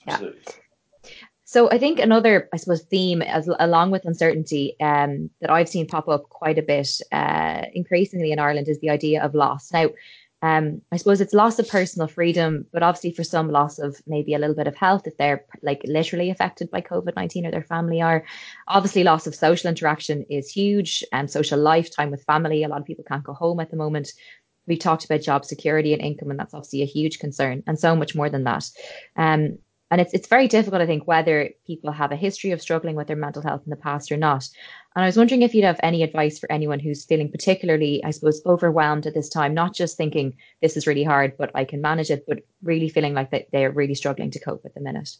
Absolutely. 0.06 0.40
Yeah. 0.46 1.12
So 1.44 1.70
I 1.70 1.78
think 1.78 1.98
another, 1.98 2.46
I 2.52 2.58
suppose, 2.58 2.82
theme 2.82 3.22
as 3.22 3.48
along 3.58 3.90
with 3.90 4.04
uncertainty 4.04 4.76
um, 4.80 5.30
that 5.40 5.48
I've 5.48 5.68
seen 5.70 5.86
pop 5.86 6.06
up 6.06 6.28
quite 6.28 6.58
a 6.58 6.62
bit 6.62 7.00
uh, 7.10 7.62
increasingly 7.72 8.32
in 8.32 8.38
Ireland 8.38 8.68
is 8.68 8.80
the 8.80 8.90
idea 8.90 9.22
of 9.22 9.34
loss. 9.34 9.72
Now, 9.72 9.88
um, 10.40 10.82
I 10.92 10.96
suppose 10.96 11.20
it's 11.20 11.34
loss 11.34 11.58
of 11.58 11.68
personal 11.68 12.06
freedom, 12.06 12.64
but 12.72 12.82
obviously 12.82 13.12
for 13.12 13.24
some 13.24 13.50
loss 13.50 13.78
of 13.78 13.96
maybe 14.06 14.34
a 14.34 14.38
little 14.38 14.54
bit 14.54 14.68
of 14.68 14.76
health 14.76 15.06
if 15.06 15.16
they're 15.16 15.44
like 15.62 15.82
literally 15.84 16.30
affected 16.30 16.70
by 16.70 16.80
COVID 16.80 17.16
19 17.16 17.46
or 17.46 17.50
their 17.50 17.64
family 17.64 18.00
are. 18.00 18.24
Obviously, 18.68 19.02
loss 19.02 19.26
of 19.26 19.34
social 19.34 19.68
interaction 19.68 20.24
is 20.30 20.48
huge 20.48 21.04
and 21.12 21.22
um, 21.22 21.28
social 21.28 21.58
lifetime 21.58 22.12
with 22.12 22.22
family. 22.22 22.62
A 22.62 22.68
lot 22.68 22.80
of 22.80 22.86
people 22.86 23.04
can't 23.06 23.24
go 23.24 23.32
home 23.32 23.58
at 23.58 23.70
the 23.70 23.76
moment. 23.76 24.12
We've 24.68 24.78
talked 24.78 25.04
about 25.04 25.22
job 25.22 25.44
security 25.44 25.92
and 25.92 26.02
income, 26.02 26.30
and 26.30 26.38
that's 26.38 26.54
obviously 26.54 26.82
a 26.82 26.86
huge 26.86 27.18
concern, 27.18 27.64
and 27.66 27.78
so 27.78 27.96
much 27.96 28.14
more 28.14 28.30
than 28.30 28.44
that. 28.44 28.64
Um, 29.16 29.58
and 29.90 30.00
it's 30.00 30.12
it's 30.12 30.28
very 30.28 30.48
difficult, 30.48 30.82
I 30.82 30.86
think, 30.86 31.06
whether 31.06 31.50
people 31.66 31.92
have 31.92 32.12
a 32.12 32.16
history 32.16 32.50
of 32.50 32.60
struggling 32.60 32.94
with 32.94 33.06
their 33.06 33.16
mental 33.16 33.42
health 33.42 33.62
in 33.64 33.70
the 33.70 33.76
past 33.76 34.12
or 34.12 34.16
not. 34.16 34.48
And 34.94 35.04
I 35.04 35.08
was 35.08 35.16
wondering 35.16 35.42
if 35.42 35.54
you'd 35.54 35.64
have 35.64 35.80
any 35.82 36.02
advice 36.02 36.38
for 36.38 36.50
anyone 36.52 36.78
who's 36.78 37.04
feeling 37.04 37.30
particularly, 37.30 38.02
I 38.04 38.10
suppose, 38.10 38.42
overwhelmed 38.44 39.06
at 39.06 39.14
this 39.14 39.28
time, 39.28 39.54
not 39.54 39.74
just 39.74 39.96
thinking 39.96 40.36
this 40.60 40.76
is 40.76 40.86
really 40.86 41.04
hard, 41.04 41.36
but 41.38 41.50
I 41.54 41.64
can 41.64 41.80
manage 41.80 42.10
it, 42.10 42.24
but 42.26 42.40
really 42.62 42.88
feeling 42.88 43.14
like 43.14 43.30
that 43.30 43.46
they're 43.52 43.70
really 43.70 43.94
struggling 43.94 44.30
to 44.32 44.40
cope 44.40 44.62
at 44.64 44.74
the 44.74 44.80
minute. 44.80 45.16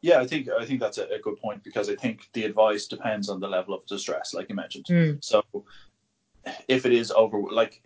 Yeah, 0.00 0.20
I 0.20 0.26
think 0.26 0.48
I 0.48 0.64
think 0.64 0.80
that's 0.80 0.98
a, 0.98 1.06
a 1.08 1.18
good 1.18 1.38
point 1.38 1.64
because 1.64 1.88
I 1.88 1.96
think 1.96 2.28
the 2.32 2.44
advice 2.44 2.86
depends 2.86 3.28
on 3.28 3.40
the 3.40 3.48
level 3.48 3.74
of 3.74 3.86
distress, 3.86 4.34
like 4.34 4.48
you 4.48 4.54
mentioned. 4.54 4.86
Mm. 4.86 5.24
So 5.24 5.42
if 6.68 6.84
it 6.86 6.92
is 6.92 7.10
over, 7.10 7.40
like 7.40 7.82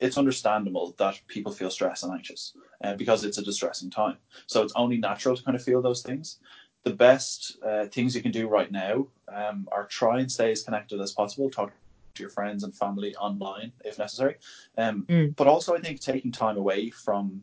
it's 0.00 0.18
understandable 0.18 0.94
that 0.98 1.20
people 1.28 1.52
feel 1.52 1.70
stressed 1.70 2.04
and 2.04 2.12
anxious 2.12 2.54
uh, 2.84 2.94
because 2.94 3.24
it's 3.24 3.38
a 3.38 3.42
distressing 3.42 3.90
time. 3.90 4.16
So 4.46 4.62
it's 4.62 4.72
only 4.76 4.98
natural 4.98 5.36
to 5.36 5.42
kind 5.42 5.56
of 5.56 5.62
feel 5.62 5.82
those 5.82 6.02
things. 6.02 6.38
The 6.84 6.92
best 6.92 7.58
uh, 7.64 7.86
things 7.86 8.14
you 8.14 8.22
can 8.22 8.30
do 8.30 8.48
right 8.48 8.70
now 8.70 9.08
um, 9.34 9.68
are 9.72 9.86
try 9.86 10.20
and 10.20 10.30
stay 10.30 10.52
as 10.52 10.62
connected 10.62 11.00
as 11.00 11.12
possible. 11.12 11.50
Talk 11.50 11.72
to 12.14 12.22
your 12.22 12.30
friends 12.30 12.64
and 12.64 12.74
family 12.74 13.14
online 13.16 13.72
if 13.84 13.98
necessary. 13.98 14.36
Um, 14.76 15.04
mm. 15.08 15.36
But 15.36 15.46
also, 15.46 15.74
I 15.74 15.80
think 15.80 16.00
taking 16.00 16.32
time 16.32 16.56
away 16.56 16.90
from, 16.90 17.42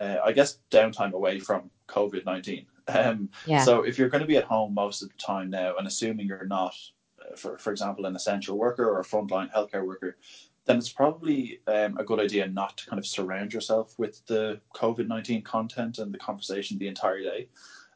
uh, 0.00 0.18
I 0.24 0.32
guess, 0.32 0.58
downtime 0.70 1.12
away 1.12 1.38
from 1.40 1.70
COVID 1.88 2.24
19. 2.24 2.66
Um, 2.88 3.28
yeah. 3.46 3.64
So 3.64 3.82
if 3.82 3.98
you're 3.98 4.08
going 4.08 4.22
to 4.22 4.26
be 4.26 4.36
at 4.36 4.44
home 4.44 4.74
most 4.74 5.02
of 5.02 5.08
the 5.08 5.18
time 5.18 5.50
now, 5.50 5.76
and 5.76 5.86
assuming 5.86 6.26
you're 6.26 6.46
not, 6.46 6.74
uh, 7.20 7.36
for, 7.36 7.56
for 7.58 7.70
example, 7.70 8.06
an 8.06 8.16
essential 8.16 8.58
worker 8.58 8.88
or 8.88 9.00
a 9.00 9.04
frontline 9.04 9.52
healthcare 9.52 9.86
worker, 9.86 10.16
then 10.64 10.78
it's 10.78 10.92
probably 10.92 11.60
um, 11.66 11.96
a 11.98 12.04
good 12.04 12.20
idea 12.20 12.46
not 12.46 12.76
to 12.78 12.86
kind 12.86 12.98
of 12.98 13.06
surround 13.06 13.52
yourself 13.52 13.98
with 13.98 14.24
the 14.26 14.60
COVID 14.74 15.08
19 15.08 15.42
content 15.42 15.98
and 15.98 16.12
the 16.12 16.18
conversation 16.18 16.78
the 16.78 16.88
entire 16.88 17.20
day. 17.20 17.48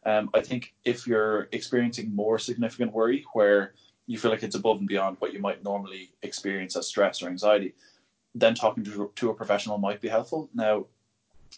Um, 0.04 0.30
I 0.35 0.40
think 0.40 0.75
if 0.85 1.06
you're 1.06 1.49
experiencing 1.52 2.14
more 2.14 2.38
significant 2.38 2.92
worry 2.92 3.25
where 3.32 3.75
you 4.06 4.18
feel 4.18 4.30
like 4.30 4.42
it's 4.42 4.54
above 4.54 4.78
and 4.78 4.88
beyond 4.88 5.16
what 5.18 5.32
you 5.32 5.40
might 5.40 5.64
normally 5.64 6.11
experience 6.23 6.76
as 6.76 6.87
stress 6.87 7.23
or 7.23 7.28
anxiety, 7.28 7.75
then 8.35 8.54
talking 8.54 8.85
to, 8.85 9.11
to 9.16 9.30
a 9.30 9.35
professional 9.35 9.78
might 9.78 10.00
be 10.00 10.08
helpful. 10.08 10.49
Now, 10.54 10.87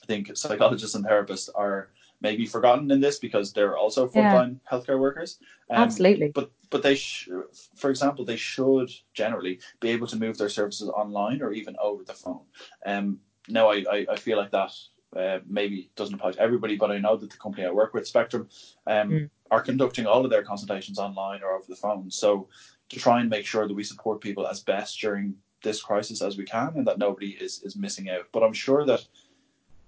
I 0.03 0.07
think 0.07 0.35
psychologists 0.37 0.95
and 0.95 1.05
therapists 1.05 1.49
are 1.55 1.91
maybe 2.21 2.47
forgotten 2.47 2.91
in 2.91 3.01
this 3.01 3.19
because 3.19 3.53
they're 3.53 3.77
also 3.77 4.09
frontline 4.09 4.59
yeah. 4.65 4.79
healthcare 4.79 4.99
workers. 4.99 5.39
Um, 5.71 5.83
Absolutely. 5.83 6.29
But 6.29 6.51
but 6.71 6.83
they, 6.83 6.95
sh- 6.95 7.29
for 7.77 7.91
example, 7.91 8.25
they 8.25 8.37
should 8.37 8.91
generally 9.15 9.59
be 9.81 9.89
able 9.91 10.07
to 10.07 10.17
move 10.17 10.39
their 10.39 10.49
services 10.49 10.89
online 10.89 11.43
or 11.43 11.53
even 11.53 11.77
over 11.81 12.05
the 12.05 12.15
phone. 12.15 12.43
Um, 12.85 13.21
now 13.49 13.71
I, 13.71 13.85
I, 13.91 14.07
I 14.11 14.17
feel 14.17 14.37
like 14.37 14.51
that 14.51 14.73
uh, 15.17 15.39
maybe 15.47 15.91
doesn't 15.97 16.15
apply 16.15 16.33
to 16.33 16.41
everybody, 16.41 16.77
but 16.77 16.91
I 16.91 16.99
know 16.99 17.17
that 17.17 17.31
the 17.31 17.37
company 17.37 17.67
I 17.67 17.71
work 17.71 17.95
with, 17.95 18.07
Spectrum, 18.07 18.49
um, 18.87 19.11
mm. 19.11 19.31
are 19.51 19.63
conducting 19.63 20.07
all 20.07 20.25
of 20.25 20.31
their 20.31 20.43
consultations 20.43 20.99
online 20.99 21.43
or 21.43 21.53
over 21.53 21.65
the 21.67 21.77
phone. 21.77 22.11
So 22.11 22.49
to 22.91 22.99
try 22.99 23.21
and 23.21 23.31
make 23.31 23.47
sure 23.47 23.67
that 23.67 23.75
we 23.75 23.85
support 23.85 24.21
people 24.21 24.47
as 24.47 24.61
best 24.61 25.01
during 25.01 25.35
this 25.63 25.83
crisis 25.83 26.23
as 26.23 26.37
we 26.37 26.45
can, 26.45 26.73
and 26.77 26.87
that 26.87 26.99
nobody 26.99 27.31
is 27.31 27.63
is 27.63 27.77
missing 27.77 28.09
out. 28.11 28.27
But 28.33 28.43
I'm 28.43 28.53
sure 28.53 28.85
that 28.87 29.07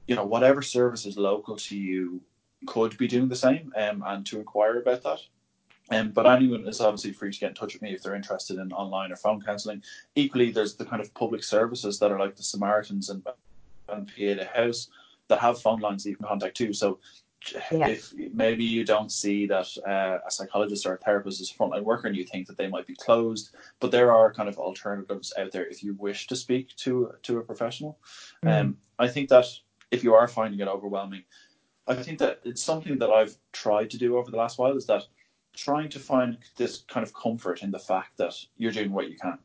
you 0.07 0.17
know 0.17 0.25
whatever 0.25 0.63
service 0.63 1.07
is 1.07 1.17
local 1.17 1.57
to 1.57 1.77
you 1.77 2.21
could 2.67 2.97
be 2.99 3.07
doing 3.09 3.29
the 3.29 3.37
same, 3.37 3.73
um, 3.77 4.03
and 4.07 4.27
to 4.27 4.39
inquire 4.39 4.79
about 4.79 5.03
that. 5.03 5.21
Um, 5.91 6.11
but 6.11 6.27
anyone 6.27 6.67
is 6.69 6.81
obviously 6.81 7.13
free 7.13 7.33
to 7.33 7.39
get 7.39 7.51
in 7.51 7.55
touch 7.55 7.73
with 7.73 7.83
me 7.83 7.93
if 7.93 8.03
they're 8.03 8.15
interested 8.15 8.59
in 8.59 8.73
online 8.73 9.11
or 9.11 9.17
phone 9.17 9.43
counselling. 9.43 9.83
Equally, 10.15 10.53
there's 10.53 10.77
the 10.77 10.85
kind 10.85 11.03
of 11.03 11.13
public 11.15 11.43
services 11.43 11.99
that 11.99 12.13
are 12.13 12.19
like 12.19 12.37
the 12.37 12.43
Samaritans 12.43 13.11
and, 13.11 13.27
and 13.89 14.07
Pieta 14.07 14.49
House 14.55 14.89
that 15.29 15.41
have 15.41 15.61
phone 15.61 15.81
lines 15.81 16.05
that 16.05 16.11
you 16.11 16.17
can 16.17 16.27
contact 16.27 16.57
too. 16.57 16.73
So 16.73 16.99
yeah. 17.73 17.89
if 17.89 18.13
maybe 18.35 18.65
you 18.65 18.85
don't 18.85 19.11
see 19.11 19.47
that 19.47 19.67
uh, 19.87 20.19
a 20.27 20.31
psychologist 20.31 20.87
or 20.87 20.95
a 20.95 20.99
therapist 20.99 21.41
is 21.41 21.51
a 21.51 21.55
frontline 21.55 21.83
worker 21.83 22.07
and 22.07 22.17
you 22.17 22.25
think 22.25 22.47
that 22.47 22.57
they 22.57 22.69
might 22.69 22.87
be 22.87 22.95
closed, 22.95 23.55
but 23.81 23.91
there 23.91 24.13
are 24.13 24.33
kind 24.33 24.49
of 24.49 24.59
alternatives 24.59 25.33
out 25.39 25.51
there 25.51 25.67
if 25.67 25.83
you 25.83 25.95
wish 25.95 26.27
to 26.27 26.37
speak 26.37 26.75
to 26.77 27.13
to 27.23 27.39
a 27.39 27.43
professional. 27.43 27.99
Mm. 28.45 28.61
Um, 28.61 28.77
I 28.99 29.09
think 29.09 29.29
that 29.31 29.47
if 29.91 30.05
you 30.05 30.15
are 30.15 30.29
finding 30.29 30.61
it 30.61 30.69
overwhelming, 30.69 31.25
I 31.87 31.95
think 31.95 32.19
that 32.19 32.41
it's 32.45 32.63
something 32.63 32.99
that 32.99 33.11
I've 33.11 33.37
tried 33.53 33.91
to 33.91 33.99
do 33.99 34.17
over 34.17 34.31
the 34.31 34.37
last 34.37 34.59
while 34.59 34.77
is 34.77 34.87
that 34.87 35.05
trying 35.55 35.89
to 35.91 35.99
find 35.99 36.39
this 36.57 36.85
kind 36.89 37.05
of 37.05 37.15
comfort 37.15 37.63
in 37.63 37.71
the 37.71 37.79
fact 37.79 38.17
that 38.19 38.35
you're 38.57 38.73
doing 38.73 38.93
what 38.93 39.11
you 39.11 39.17
can. 39.17 39.39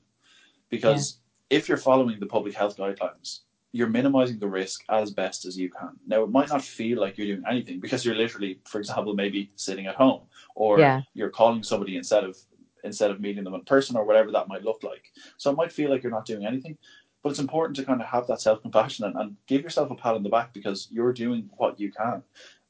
Because 0.70 1.20
yeah. 1.50 1.58
if 1.58 1.70
you're 1.70 1.78
following 1.78 2.20
the 2.20 2.26
public 2.26 2.54
health 2.54 2.78
guidelines, 2.78 3.40
you're 3.72 3.90
minimizing 3.90 4.40
the 4.40 4.48
risk 4.48 4.86
as 4.90 5.12
best 5.12 5.46
as 5.46 5.58
you 5.58 5.70
can. 5.70 5.92
Now, 6.08 6.24
it 6.24 6.30
might 6.30 6.48
not 6.48 6.62
feel 6.62 7.02
like 7.02 7.18
you're 7.18 7.28
doing 7.28 7.44
anything 7.50 7.82
because 7.82 8.06
you're 8.06 8.16
literally, 8.16 8.60
for 8.64 8.80
example, 8.80 9.14
maybe 9.14 9.52
sitting 9.58 9.86
at 9.88 9.96
home 9.96 10.22
or 10.56 10.80
yeah. 10.80 11.02
you're 11.14 11.30
calling 11.30 11.62
somebody 11.62 11.98
instead 11.98 12.24
of 12.24 12.38
instead 12.86 13.12
of 13.12 13.20
meeting 13.20 13.44
them 13.44 13.56
in 13.56 13.62
person 13.62 13.98
or 13.98 14.06
whatever 14.06 14.32
that 14.32 14.48
might 14.48 14.64
look 14.64 14.84
like. 14.84 15.12
So 15.38 15.52
it 15.52 15.58
might 15.58 15.74
feel 15.74 15.90
like 15.90 16.04
you're 16.04 16.12
not 16.12 16.26
doing 16.26 16.46
anything, 16.46 16.78
but 17.22 17.32
it's 17.32 17.40
important 17.40 17.76
to 17.78 17.84
kind 17.84 18.00
of 18.00 18.08
have 18.08 18.28
that 18.28 18.40
self 18.40 18.62
compassion 18.62 19.06
and, 19.06 19.16
and 19.16 19.36
give 19.48 19.62
yourself 19.62 19.92
a 19.92 19.96
pat 19.96 20.16
on 20.16 20.24
the 20.24 20.30
back 20.30 20.54
because 20.54 20.88
you're 20.90 21.12
doing 21.12 21.50
what 21.58 21.80
you 21.80 21.92
can, 21.92 22.24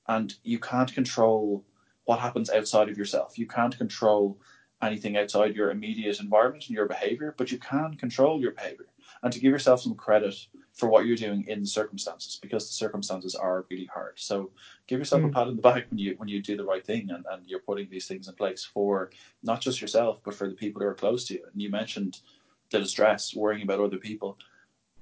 and 0.07 0.33
you 0.43 0.57
can't 0.57 0.93
control 0.93 1.63
what 2.05 2.19
happens 2.19 2.49
outside 2.49 2.89
of 2.89 2.97
yourself. 2.97 3.37
You 3.37 3.47
can't 3.47 3.77
control 3.77 4.39
anything 4.81 5.17
outside 5.17 5.55
your 5.55 5.71
immediate 5.71 6.19
environment 6.19 6.65
and 6.67 6.75
your 6.75 6.87
behavior, 6.87 7.33
but 7.37 7.51
you 7.51 7.57
can 7.57 7.95
control 7.95 8.39
your 8.39 8.51
behavior. 8.51 8.87
And 9.23 9.33
to 9.33 9.39
give 9.39 9.51
yourself 9.51 9.81
some 9.81 9.95
credit 9.95 10.35
for 10.73 10.89
what 10.89 11.05
you're 11.05 11.15
doing 11.15 11.45
in 11.47 11.61
the 11.61 11.67
circumstances 11.67 12.37
because 12.41 12.67
the 12.67 12.73
circumstances 12.73 13.33
are 13.33 13.65
really 13.71 13.85
hard. 13.85 14.13
So 14.17 14.51
give 14.87 14.99
yourself 14.99 15.21
mm. 15.21 15.29
a 15.29 15.31
pat 15.31 15.47
on 15.47 15.55
the 15.55 15.61
back 15.61 15.85
when 15.89 15.97
you 15.97 16.15
when 16.17 16.27
you 16.27 16.41
do 16.41 16.57
the 16.57 16.65
right 16.65 16.85
thing 16.85 17.09
and, 17.09 17.25
and 17.31 17.43
you're 17.47 17.61
putting 17.61 17.89
these 17.89 18.07
things 18.07 18.27
in 18.27 18.35
place 18.35 18.63
for 18.65 19.09
not 19.41 19.61
just 19.61 19.81
yourself 19.81 20.19
but 20.23 20.35
for 20.35 20.49
the 20.49 20.55
people 20.55 20.81
who 20.81 20.87
are 20.87 20.93
close 20.93 21.25
to 21.27 21.35
you. 21.35 21.45
And 21.51 21.61
you 21.61 21.69
mentioned 21.69 22.19
the 22.71 22.79
distress, 22.79 23.33
worrying 23.33 23.63
about 23.63 23.79
other 23.79 23.97
people. 23.97 24.37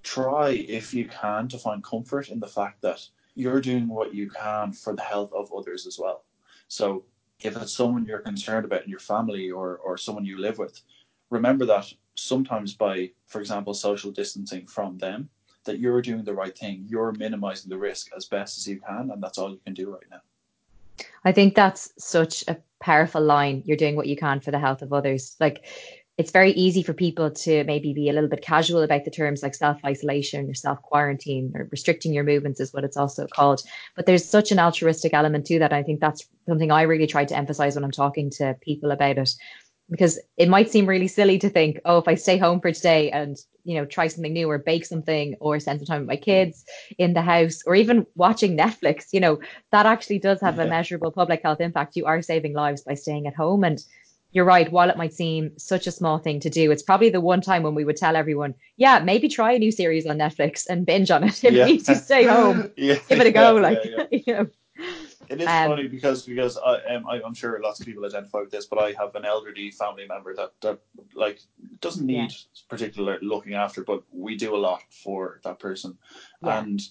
Try 0.03 0.49
if 0.51 0.93
you 0.93 1.05
can 1.05 1.47
to 1.47 1.57
find 1.57 1.83
comfort 1.83 2.29
in 2.29 2.39
the 2.39 2.47
fact 2.47 2.81
that 2.81 3.07
you're 3.35 3.61
doing 3.61 3.87
what 3.87 4.13
you 4.13 4.29
can 4.29 4.73
for 4.73 4.95
the 4.95 5.01
health 5.01 5.31
of 5.33 5.51
others 5.51 5.87
as 5.87 5.97
well. 5.97 6.23
So 6.67 7.03
if 7.41 7.55
it's 7.57 7.73
someone 7.73 8.05
you're 8.05 8.19
concerned 8.19 8.65
about 8.65 8.83
in 8.83 8.89
your 8.89 8.99
family 8.99 9.51
or 9.51 9.77
or 9.77 9.97
someone 9.97 10.25
you 10.25 10.37
live 10.39 10.57
with, 10.57 10.81
remember 11.29 11.65
that 11.65 11.91
sometimes 12.15 12.73
by, 12.73 13.11
for 13.25 13.39
example, 13.41 13.73
social 13.73 14.11
distancing 14.11 14.67
from 14.67 14.97
them, 14.97 15.29
that 15.65 15.79
you're 15.79 16.01
doing 16.01 16.23
the 16.23 16.33
right 16.33 16.57
thing. 16.57 16.85
You're 16.87 17.11
minimizing 17.13 17.69
the 17.69 17.77
risk 17.77 18.11
as 18.15 18.25
best 18.25 18.57
as 18.57 18.67
you 18.67 18.79
can, 18.79 19.11
and 19.11 19.21
that's 19.21 19.37
all 19.37 19.51
you 19.51 19.59
can 19.65 19.73
do 19.73 19.91
right 19.91 20.09
now. 20.09 20.21
I 21.25 21.31
think 21.31 21.55
that's 21.55 21.91
such 21.97 22.43
a 22.47 22.57
powerful 22.79 23.21
line. 23.21 23.63
You're 23.65 23.77
doing 23.77 23.95
what 23.95 24.07
you 24.07 24.15
can 24.15 24.39
for 24.39 24.51
the 24.51 24.59
health 24.59 24.81
of 24.81 24.93
others. 24.93 25.35
Like, 25.39 25.65
it's 26.17 26.31
very 26.31 26.51
easy 26.51 26.83
for 26.83 26.93
people 26.93 27.31
to 27.31 27.63
maybe 27.63 27.93
be 27.93 28.07
a 28.07 28.13
little 28.13 28.29
bit 28.29 28.43
casual 28.43 28.83
about 28.83 29.03
the 29.03 29.11
terms 29.11 29.41
like 29.41 29.55
self 29.55 29.83
isolation 29.83 30.49
or 30.49 30.53
self 30.53 30.81
quarantine 30.81 31.51
or 31.55 31.67
restricting 31.71 32.13
your 32.13 32.23
movements, 32.23 32.59
is 32.59 32.73
what 32.73 32.83
it's 32.83 32.97
also 32.97 33.25
called. 33.27 33.61
But 33.95 34.05
there's 34.05 34.27
such 34.27 34.51
an 34.51 34.59
altruistic 34.59 35.13
element 35.13 35.47
to 35.47 35.59
that. 35.59 35.73
I 35.73 35.81
think 35.81 35.99
that's 35.99 36.27
something 36.47 36.71
I 36.71 36.83
really 36.83 37.07
try 37.07 37.25
to 37.25 37.35
emphasize 37.35 37.75
when 37.75 37.83
I'm 37.83 37.91
talking 37.91 38.29
to 38.31 38.55
people 38.61 38.91
about 38.91 39.17
it 39.17 39.29
because 39.89 40.19
it 40.37 40.49
might 40.49 40.69
seem 40.69 40.85
really 40.85 41.07
silly 41.07 41.37
to 41.39 41.49
think, 41.49 41.79
oh, 41.85 41.97
if 41.97 42.07
I 42.07 42.15
stay 42.15 42.37
home 42.37 42.61
for 42.61 42.71
today 42.71 43.11
and 43.11 43.37
you 43.63 43.75
know 43.75 43.85
try 43.85 44.07
something 44.07 44.33
new 44.33 44.49
or 44.49 44.57
bake 44.57 44.85
something 44.85 45.35
or 45.39 45.59
spend 45.59 45.79
some 45.79 45.85
time 45.85 46.01
with 46.01 46.09
my 46.09 46.17
kids 46.17 46.65
in 46.97 47.13
the 47.13 47.21
house 47.21 47.61
or 47.65 47.75
even 47.75 48.05
watching 48.15 48.55
Netflix, 48.55 49.07
you 49.11 49.19
know 49.19 49.39
that 49.71 49.87
actually 49.87 50.19
does 50.19 50.41
have 50.41 50.57
yeah. 50.57 50.63
a 50.63 50.69
measurable 50.69 51.11
public 51.11 51.41
health 51.41 51.59
impact. 51.59 51.95
You 51.95 52.05
are 52.05 52.21
saving 52.21 52.53
lives 52.53 52.83
by 52.83 52.93
staying 52.93 53.25
at 53.25 53.35
home, 53.35 53.63
and 53.63 53.83
you're 54.33 54.45
right. 54.45 54.69
While 54.71 54.89
it 54.89 54.97
might 54.97 55.13
seem 55.13 55.51
such 55.57 55.87
a 55.87 55.91
small 55.91 56.17
thing 56.17 56.39
to 56.41 56.49
do, 56.49 56.71
it's 56.71 56.83
probably 56.83 57.09
the 57.09 57.21
one 57.21 57.39
time 57.39 57.63
when 57.63 57.75
we 57.75 57.85
would 57.85 57.97
tell 57.97 58.15
everyone, 58.15 58.55
yeah, 58.77 58.99
maybe 58.99 59.29
try 59.29 59.53
a 59.53 59.59
new 59.59 59.71
series 59.71 60.05
on 60.05 60.17
Netflix 60.17 60.65
and 60.67 60.85
binge 60.85 61.11
on 61.11 61.23
it 61.23 61.43
if 61.43 61.53
yeah. 61.53 61.67
you 61.67 61.79
stay 61.79 62.25
home. 62.25 62.71
yeah. 62.77 62.97
Give 63.07 63.21
it 63.21 63.27
a 63.27 63.31
go, 63.31 63.55
like 63.55 63.79
you 64.11 64.33
know. 64.33 64.47
It 65.29 65.39
is 65.39 65.47
um, 65.47 65.69
funny 65.69 65.87
because 65.87 66.23
because 66.23 66.57
I, 66.57 66.79
um, 66.95 67.05
am 67.09 67.33
sure 67.33 67.59
lots 67.61 67.79
of 67.79 67.85
people 67.85 68.05
identify 68.05 68.39
with 68.39 68.51
this, 68.51 68.65
but 68.65 68.79
I 68.79 68.91
have 68.93 69.15
an 69.15 69.23
elderly 69.23 69.71
family 69.71 70.05
member 70.07 70.35
that 70.35 70.51
that 70.61 70.79
like 71.15 71.39
doesn't 71.79 72.05
need 72.05 72.31
yeah. 72.31 72.37
particular 72.67 73.19
looking 73.21 73.53
after, 73.53 73.83
but 73.83 74.03
we 74.11 74.35
do 74.35 74.55
a 74.55 74.57
lot 74.57 74.81
for 74.89 75.39
that 75.43 75.59
person, 75.59 75.97
yeah. 76.41 76.59
and 76.59 76.81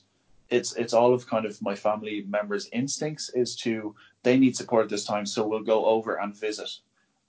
it's 0.48 0.74
it's 0.74 0.92
all 0.92 1.12
of 1.12 1.26
kind 1.26 1.44
of 1.44 1.60
my 1.60 1.74
family 1.74 2.24
members' 2.28 2.68
instincts 2.72 3.30
is 3.30 3.56
to 3.56 3.94
they 4.22 4.38
need 4.38 4.56
support 4.56 4.88
this 4.88 5.04
time, 5.04 5.26
so 5.26 5.46
we'll 5.46 5.62
go 5.62 5.84
over 5.84 6.20
and 6.20 6.34
visit, 6.34 6.70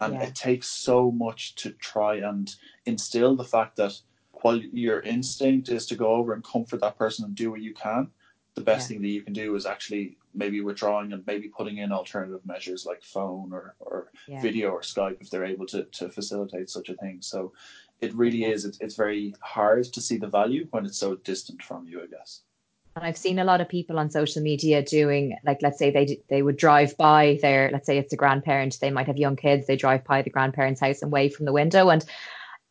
and 0.04 0.14
yeah. 0.16 0.24
it 0.24 0.36
takes 0.36 0.68
so 0.68 1.12
much 1.12 1.56
to 1.56 1.72
try 1.72 2.16
and 2.16 2.56
instill 2.86 3.36
the 3.36 3.44
fact 3.44 3.76
that 3.78 3.94
while 4.42 4.58
your 4.58 5.00
instinct 5.02 5.70
is 5.70 5.86
to 5.86 5.96
go 5.96 6.08
over 6.08 6.34
and 6.34 6.44
comfort 6.44 6.82
that 6.82 6.98
person 6.98 7.26
and 7.26 7.36
do 7.36 7.52
what 7.52 7.62
you 7.62 7.74
can, 7.74 8.10
the 8.56 8.62
best 8.62 8.88
thing 8.88 9.02
that 9.02 9.08
you 9.08 9.22
can 9.22 9.34
do 9.34 9.56
is 9.56 9.66
actually 9.66 10.18
maybe 10.36 10.62
withdrawing 10.62 11.14
and 11.14 11.24
maybe 11.26 11.48
putting 11.48 11.78
in 11.78 11.92
alternative 11.92 12.42
measures 12.46 12.86
like 12.86 13.02
phone 13.02 13.52
or, 13.52 13.76
or 13.80 14.12
yeah. 14.28 14.42
video 14.42 14.70
or 14.70 14.82
Skype 14.82 15.22
if 15.22 15.30
they're 15.30 15.46
able 15.46 15.66
to, 15.68 15.84
to 15.84 16.10
facilitate 16.10 16.70
such 16.70 16.90
a 16.90 16.96
thing. 16.96 17.18
So 17.22 17.54
it 18.02 18.14
really 18.14 18.40
yeah. 18.40 18.50
is, 18.50 18.66
it's, 18.66 18.78
it's 18.80 18.96
very 18.96 19.34
hard 19.42 19.86
to 19.86 20.02
see 20.02 20.18
the 20.18 20.28
value 20.28 20.68
when 20.72 20.86
it's 20.86 21.00
so 21.00 21.16
distant 21.16 21.62
from 21.64 21.88
you, 21.88 22.02
I 22.02 22.08
guess. 22.08 22.42
And 22.96 23.06
I've 23.06 23.18
seen 23.18 23.40
a 23.40 23.44
lot 23.44 23.60
of 23.60 23.70
people 23.70 23.98
on 23.98 24.12
social 24.12 24.42
media 24.42 24.84
doing, 24.84 25.36
like, 25.44 25.60
let's 25.62 25.80
say 25.80 25.90
they 25.90 26.20
they 26.30 26.44
would 26.44 26.58
drive 26.58 26.96
by 26.98 27.40
their, 27.42 27.70
let's 27.72 27.88
say 27.88 27.98
it's 27.98 28.14
a 28.14 28.18
grandparent, 28.18 28.78
they 28.80 28.92
might 28.92 29.08
have 29.08 29.18
young 29.18 29.36
kids, 29.36 29.66
they 29.66 29.76
drive 29.76 30.04
by 30.04 30.22
the 30.22 30.30
grandparent's 30.30 30.82
house 30.82 31.02
and 31.02 31.12
wave 31.12 31.34
from 31.34 31.46
the 31.46 31.54
window, 31.54 31.90
and 31.90 32.06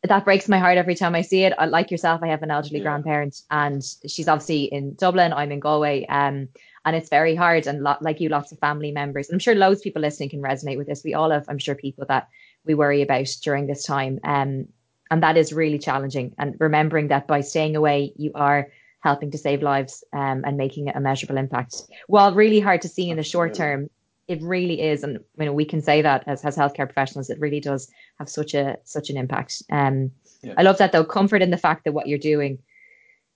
that 0.05 0.25
breaks 0.25 0.49
my 0.49 0.59
heart 0.59 0.79
every 0.79 0.94
time 0.94 1.14
I 1.14 1.23
see 1.23 1.44
it. 1.44 1.53
Like 1.68 1.90
yourself, 1.90 2.23
I 2.23 2.29
have 2.29 2.42
an 2.42 2.51
elderly 2.51 2.79
yeah. 2.79 2.85
grandparent, 2.85 3.40
and 3.51 3.83
she's 4.07 4.29
obviously 4.29 4.64
in 4.64 4.94
Dublin. 4.94 5.33
I'm 5.33 5.51
in 5.51 5.61
Galway, 5.61 6.07
um, 6.07 6.49
and 6.85 6.97
it's 6.97 7.09
very 7.09 7.35
hard 7.35 7.66
and 7.66 7.83
lot, 7.83 8.03
like 8.03 8.20
you 8.20 8.29
lots 8.29 8.53
of 8.53 8.59
family 8.59 8.92
members 8.92 9.31
i'm 9.31 9.38
sure 9.38 9.55
loads 9.55 9.81
of 9.81 9.85
people 9.85 10.03
listening 10.03 10.29
can 10.29 10.42
resonate 10.42 10.77
with 10.77 10.87
this 10.87 11.05
we 11.05 11.14
all 11.14 11.31
have 11.31 11.44
i'm 11.49 11.59
sure 11.59 11.75
people 11.75 12.05
that 12.09 12.29
we 12.64 12.75
worry 12.75 13.03
about 13.03 13.29
during 13.42 13.66
this 13.66 13.85
time 13.85 14.18
um, 14.25 14.66
and 15.11 15.23
that 15.23 15.37
is 15.37 15.53
really 15.53 15.79
challenging 15.79 16.35
and 16.38 16.57
remembering 16.59 17.09
that 17.09 17.27
by 17.27 17.40
staying 17.40 17.77
away 17.77 18.12
you 18.16 18.33
are 18.35 18.68
helping 19.03 19.31
to 19.31 19.38
save 19.38 19.62
lives 19.62 20.05
um, 20.12 20.43
and 20.45 20.57
making 20.57 20.88
a 20.88 21.01
measurable 21.01 21.37
impact 21.37 21.83
while 22.07 22.35
really 22.35 22.61
hard 22.61 22.83
to 22.83 22.88
see 22.88 23.11
in 23.11 23.17
the 23.17 23.23
short 23.23 23.55
term 23.55 23.88
it 24.29 24.41
really 24.43 24.81
is 24.81 25.03
and 25.03 25.19
you 25.38 25.45
know 25.45 25.53
we 25.53 25.65
can 25.65 25.83
say 25.83 26.01
that 26.03 26.23
as, 26.27 26.45
as 26.45 26.57
healthcare 26.57 26.87
professionals 26.87 27.29
it 27.29 27.41
really 27.41 27.61
does 27.61 27.91
have 28.19 28.29
such 28.29 28.55
a 28.55 28.77
such 28.85 29.11
an 29.11 29.17
impact 29.17 29.62
um, 29.71 30.11
yeah. 30.43 30.55
i 30.57 30.62
love 30.62 30.79
that 30.79 30.93
though 30.93 31.05
comfort 31.05 31.43
in 31.43 31.51
the 31.51 31.57
fact 31.57 31.85
that 31.85 31.93
what 31.93 32.07
you're 32.07 32.19
doing 32.19 32.59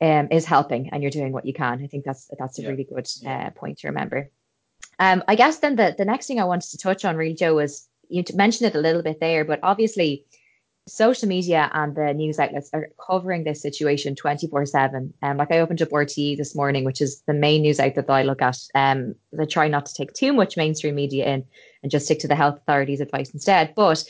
um, 0.01 0.29
is 0.31 0.45
helping 0.45 0.91
and 0.91 1.03
you're 1.03 1.11
doing 1.11 1.33
what 1.33 1.47
you 1.47 1.53
can. 1.53 1.83
I 1.83 1.87
think 1.87 2.05
that's 2.05 2.31
that's 2.39 2.59
a 2.59 2.63
yeah. 2.63 2.69
really 2.69 2.85
good 2.85 3.09
uh, 3.27 3.51
point 3.51 3.79
to 3.79 3.89
remember. 3.89 4.31
Um, 4.99 5.23
I 5.29 5.35
guess 5.35 5.59
then 5.59 5.77
the, 5.77 5.95
the 5.97 6.05
next 6.05 6.27
thing 6.27 6.41
I 6.41 6.45
wanted 6.45 6.71
to 6.71 6.79
touch 6.79 7.05
on 7.05 7.17
really, 7.17 7.35
Joe, 7.35 7.55
was 7.55 7.89
you 8.09 8.23
mentioned 8.35 8.69
it 8.69 8.79
a 8.79 8.81
little 8.81 9.03
bit 9.03 9.21
there, 9.21 9.45
but 9.45 9.61
obviously 9.63 10.25
social 10.89 11.29
media 11.29 11.71
and 11.75 11.97
the 11.97 12.15
news 12.15 12.39
outlets 12.39 12.71
are 12.73 12.89
covering 13.05 13.45
this 13.45 13.61
situation 13.61 14.15
24 14.15 14.67
7. 14.67 15.13
Um, 15.23 15.37
like 15.37 15.51
I 15.51 15.59
opened 15.59 15.83
up 15.83 15.89
RTE 15.91 16.37
this 16.37 16.55
morning, 16.55 16.85
which 16.85 17.01
is 17.01 17.23
the 17.27 17.35
main 17.35 17.63
news 17.63 17.81
outlet 17.81 18.07
that 18.07 18.13
I 18.13 18.23
look 18.23 18.43
at. 18.43 18.59
Um, 18.75 19.15
they 19.33 19.47
try 19.47 19.69
not 19.69 19.87
to 19.87 19.95
take 19.95 20.13
too 20.13 20.33
much 20.33 20.57
mainstream 20.57 20.95
media 20.95 21.27
in 21.27 21.45
and 21.83 21.91
just 21.91 22.07
stick 22.07 22.21
to 22.21 22.29
the 22.29 22.37
health 22.37 22.59
authorities' 22.59 23.01
advice 23.01 23.31
instead. 23.31 23.75
But 23.75 24.05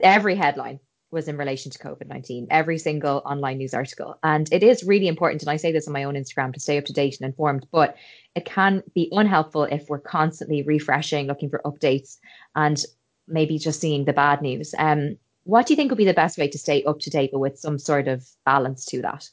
every 0.00 0.34
headline 0.34 0.80
was 1.12 1.28
in 1.28 1.36
relation 1.36 1.70
to 1.70 1.78
COVID 1.78 2.08
19, 2.08 2.48
every 2.50 2.78
single 2.78 3.22
online 3.24 3.58
news 3.58 3.72
article. 3.72 4.18
And 4.24 4.48
it 4.52 4.64
is 4.64 4.82
really 4.82 5.06
important, 5.06 5.42
and 5.42 5.50
I 5.50 5.56
say 5.56 5.70
this 5.70 5.86
on 5.86 5.92
my 5.92 6.04
own 6.04 6.14
Instagram 6.14 6.52
to 6.54 6.60
stay 6.60 6.78
up 6.78 6.84
to 6.86 6.92
date 6.92 7.16
and 7.20 7.28
informed, 7.28 7.66
but 7.70 7.96
it 8.34 8.44
can 8.44 8.82
be 8.92 9.08
unhelpful 9.12 9.64
if 9.64 9.88
we're 9.88 10.00
constantly 10.00 10.62
refreshing, 10.62 11.28
looking 11.28 11.48
for 11.48 11.60
updates, 11.64 12.18
and 12.56 12.84
maybe 13.28 13.58
just 13.58 13.80
seeing 13.80 14.04
the 14.04 14.12
bad 14.12 14.42
news. 14.42 14.74
Um, 14.78 15.16
what 15.46 15.66
do 15.66 15.72
you 15.72 15.76
think 15.76 15.90
would 15.90 15.98
be 15.98 16.04
the 16.04 16.12
best 16.12 16.38
way 16.38 16.48
to 16.48 16.58
stay 16.58 16.82
up 16.84 16.98
to 17.00 17.10
date, 17.10 17.30
but 17.32 17.38
with 17.38 17.58
some 17.58 17.78
sort 17.78 18.08
of 18.08 18.28
balance 18.44 18.84
to 18.86 19.00
that? 19.02 19.30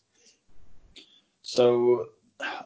So, 1.41 2.07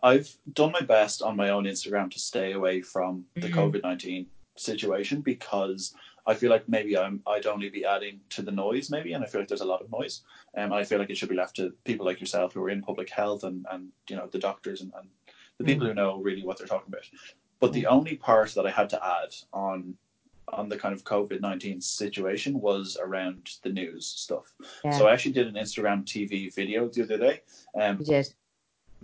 I've 0.03 0.29
done 0.53 0.71
my 0.71 0.81
best 0.81 1.21
on 1.21 1.35
my 1.35 1.49
own 1.49 1.63
Instagram 1.63 2.11
to 2.11 2.19
stay 2.19 2.53
away 2.53 2.81
from 2.81 3.25
the 3.35 3.47
mm-hmm. 3.47 3.59
COVID 3.59 3.83
19 3.83 4.27
situation 4.55 5.21
because 5.21 5.93
I 6.25 6.33
feel 6.33 6.49
like 6.49 6.67
maybe 6.67 6.97
I'm 6.97 7.21
I'd 7.25 7.45
only 7.45 7.69
be 7.69 7.85
adding 7.85 8.19
to 8.31 8.41
the 8.41 8.51
noise 8.51 8.89
maybe, 8.89 9.13
and 9.13 9.23
I 9.23 9.27
feel 9.27 9.39
like 9.39 9.47
there's 9.47 9.61
a 9.61 9.65
lot 9.65 9.81
of 9.81 9.91
noise. 9.91 10.23
Um, 10.57 10.65
and 10.65 10.73
I 10.73 10.83
feel 10.83 10.99
like 10.99 11.09
it 11.09 11.17
should 11.17 11.29
be 11.29 11.35
left 11.35 11.55
to 11.55 11.73
people 11.85 12.05
like 12.05 12.19
yourself 12.19 12.53
who 12.53 12.63
are 12.63 12.69
in 12.69 12.81
public 12.81 13.09
health 13.09 13.43
and 13.43 13.65
and 13.71 13.89
you 14.09 14.17
know 14.17 14.27
the 14.27 14.39
doctors 14.39 14.81
and, 14.81 14.91
and 14.97 15.07
the 15.57 15.63
people 15.63 15.85
mm. 15.85 15.89
who 15.89 15.95
know 15.95 16.17
really 16.21 16.43
what 16.43 16.57
they're 16.57 16.67
talking 16.67 16.89
about. 16.89 17.09
But 17.59 17.71
the 17.71 17.83
mm. 17.83 17.91
only 17.91 18.17
part 18.17 18.53
that 18.55 18.67
I 18.67 18.71
had 18.71 18.89
to 18.89 19.05
add 19.05 19.33
on 19.53 19.95
on 20.49 20.69
the 20.69 20.77
kind 20.77 20.93
of 20.93 21.03
COVID 21.03 21.41
nineteen 21.41 21.81
situation 21.81 22.59
was 22.59 22.97
around 23.01 23.49
the 23.63 23.69
news 23.69 24.05
stuff. 24.05 24.53
Yeah. 24.83 24.91
So 24.91 25.07
I 25.07 25.13
actually 25.13 25.33
did 25.33 25.47
an 25.47 25.55
Instagram 25.55 26.05
TV 26.05 26.53
video 26.53 26.87
the 26.87 27.03
other 27.03 27.17
day. 27.17 27.41
Um, 27.79 27.99
yes. 28.01 28.33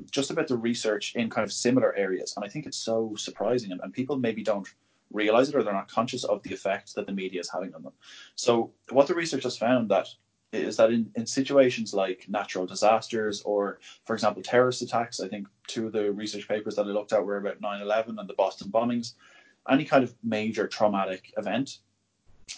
Just 0.10 0.32
about 0.32 0.48
the 0.48 0.58
research 0.58 1.16
in 1.16 1.30
kind 1.30 1.46
of 1.46 1.54
similar 1.54 1.96
areas, 1.96 2.34
and 2.36 2.44
I 2.44 2.48
think 2.48 2.66
it's 2.66 2.78
so 2.78 3.14
surprising, 3.16 3.72
and, 3.72 3.82
and 3.82 3.94
people 3.94 4.18
maybe 4.18 4.44
don't 4.44 4.68
realize 5.12 5.50
it 5.50 5.56
or 5.56 5.64
they're 5.64 5.74
not 5.74 5.88
conscious 5.88 6.24
of 6.24 6.42
the 6.44 6.54
effect 6.54 6.96
that 6.96 7.06
the 7.06 7.12
media 7.14 7.40
is 7.40 7.50
having 7.50 7.74
on 7.76 7.84
them. 7.84 7.94
So 8.36 8.72
what 8.90 9.08
the 9.08 9.14
research 9.14 9.44
has 9.44 9.56
found 9.56 9.90
that 9.90 10.08
is 10.52 10.78
that 10.78 10.92
in, 10.92 11.12
in 11.16 11.26
situations 11.26 11.94
like 11.94 12.26
natural 12.30 12.66
disasters 12.66 13.42
or, 13.42 13.80
for 14.06 14.14
example, 14.14 14.42
terrorist 14.42 14.82
attacks, 14.82 15.20
I 15.20 15.28
think 15.28 15.48
two 15.68 15.88
of 15.88 15.94
the 15.94 16.12
research 16.12 16.48
papers 16.48 16.76
that 16.76 16.86
I 16.86 16.90
looked 16.90 17.14
at 17.14 17.26
were 17.26 17.38
about 17.38 17.62
9-11 17.62 18.20
and 18.20 18.30
the 18.30 18.34
Boston 18.36 18.70
bombings, 18.70 19.14
any 19.70 19.86
kind 19.86 20.04
of 20.04 20.14
major 20.24 20.68
traumatic 20.68 21.34
event, 21.38 21.80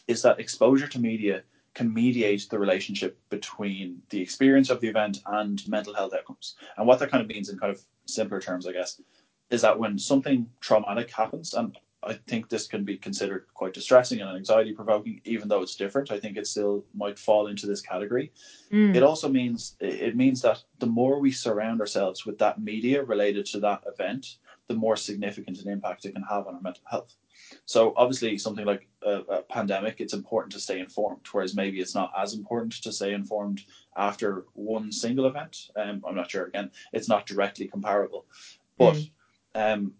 is 0.08 0.22
that 0.22 0.40
exposure 0.40 0.88
to 0.88 1.00
media 1.00 1.44
can 1.74 1.94
mediate 1.94 2.48
the 2.50 2.58
relationship 2.58 3.20
between 3.30 4.02
the 4.10 4.22
experience 4.22 4.70
of 4.70 4.80
the 4.80 4.88
event 4.88 5.20
and 5.26 5.68
mental 5.68 5.94
health 5.94 6.14
outcomes. 6.14 6.56
And 6.78 6.88
what 6.88 7.00
that 7.00 7.12
kind 7.12 7.22
of 7.22 7.28
means 7.28 7.50
in 7.50 7.60
kind 7.60 7.72
of 7.72 7.82
simpler 8.06 8.40
terms, 8.40 8.66
I 8.66 8.72
guess, 8.72 9.02
is 9.50 9.62
that 9.62 9.78
when 9.78 10.00
something 10.00 10.50
traumatic 10.62 11.12
happens, 11.12 11.54
and 11.54 11.78
I 12.02 12.14
think 12.14 12.50
this 12.50 12.68
can 12.68 12.84
be 12.84 12.98
considered 12.98 13.48
quite 13.54 13.74
distressing 13.74 14.22
and 14.22 14.30
anxiety 14.30 14.74
provoking, 14.74 15.22
even 15.26 15.48
though 15.48 15.62
it's 15.62 15.76
different. 15.76 16.12
I 16.12 16.20
think 16.20 16.38
it 16.38 16.48
still 16.48 16.86
might 16.94 17.18
fall 17.18 17.48
into 17.48 17.66
this 17.66 17.82
category. 17.82 18.32
Mm. 18.72 18.96
It 18.96 19.04
also 19.04 19.28
means 19.28 19.76
it 19.80 20.16
means 20.16 20.42
that 20.42 20.64
the 20.80 20.86
more 20.86 21.20
we 21.20 21.32
surround 21.32 21.82
ourselves 21.82 22.26
with 22.26 22.38
that 22.40 22.62
media 22.62 23.04
related 23.04 23.46
to 23.48 23.60
that 23.62 23.84
event, 23.88 24.38
the 24.68 24.76
more 24.76 24.96
significant 24.96 25.60
an 25.62 25.70
impact 25.70 26.06
it 26.06 26.14
can 26.14 26.24
have 26.24 26.48
on 26.48 26.56
our 26.56 26.62
mental 26.62 26.84
health. 26.90 27.16
So 27.66 27.94
obviously, 27.96 28.38
something 28.38 28.66
like 28.66 28.88
a, 29.04 29.22
a, 29.30 29.42
pandemic, 29.44 29.98
it's 30.00 30.14
important 30.14 30.52
to 30.54 30.60
stay 30.60 30.80
informed. 30.80 31.22
Whereas 31.32 31.56
maybe 31.56 31.80
it's 31.80 31.94
not 31.94 32.12
as 32.18 32.34
important 32.34 32.74
to 32.82 32.92
stay 32.92 33.14
informed 33.14 33.62
after 33.96 34.46
one 34.54 34.92
single 34.92 35.28
event. 35.28 35.70
Um, 35.76 36.04
I'm 36.08 36.16
not 36.16 36.32
sure. 36.32 36.46
Again, 36.46 36.72
it's 36.94 37.10
not 37.10 37.28
directly 37.28 37.68
comparable, 37.68 38.26
but 38.78 38.96
mm. 38.96 39.10
um, 39.54 39.94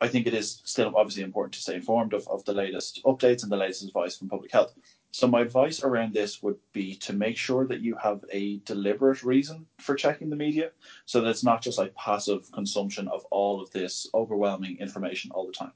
I 0.00 0.08
think 0.08 0.26
it 0.26 0.34
is 0.34 0.60
still 0.64 0.92
obviously 0.96 1.22
important 1.22 1.54
to 1.54 1.60
stay 1.60 1.74
informed 1.74 2.12
of, 2.12 2.26
of 2.28 2.44
the 2.44 2.52
latest 2.52 3.02
updates 3.04 3.42
and 3.42 3.52
the 3.52 3.56
latest 3.56 3.84
advice 3.84 4.16
from 4.16 4.28
public 4.28 4.52
health. 4.52 4.74
So 5.16 5.26
my 5.26 5.40
advice 5.40 5.82
around 5.82 6.12
this 6.12 6.42
would 6.42 6.58
be 6.74 6.94
to 6.96 7.14
make 7.14 7.38
sure 7.38 7.66
that 7.68 7.80
you 7.80 7.96
have 7.96 8.22
a 8.32 8.58
deliberate 8.66 9.22
reason 9.22 9.64
for 9.78 9.94
checking 9.94 10.28
the 10.28 10.36
media, 10.36 10.72
so 11.06 11.22
that 11.22 11.30
it's 11.30 11.42
not 11.42 11.62
just 11.62 11.78
like 11.78 11.94
passive 11.94 12.52
consumption 12.52 13.08
of 13.08 13.24
all 13.30 13.62
of 13.62 13.70
this 13.70 14.06
overwhelming 14.12 14.76
information 14.78 15.30
all 15.30 15.46
the 15.46 15.54
time. 15.54 15.72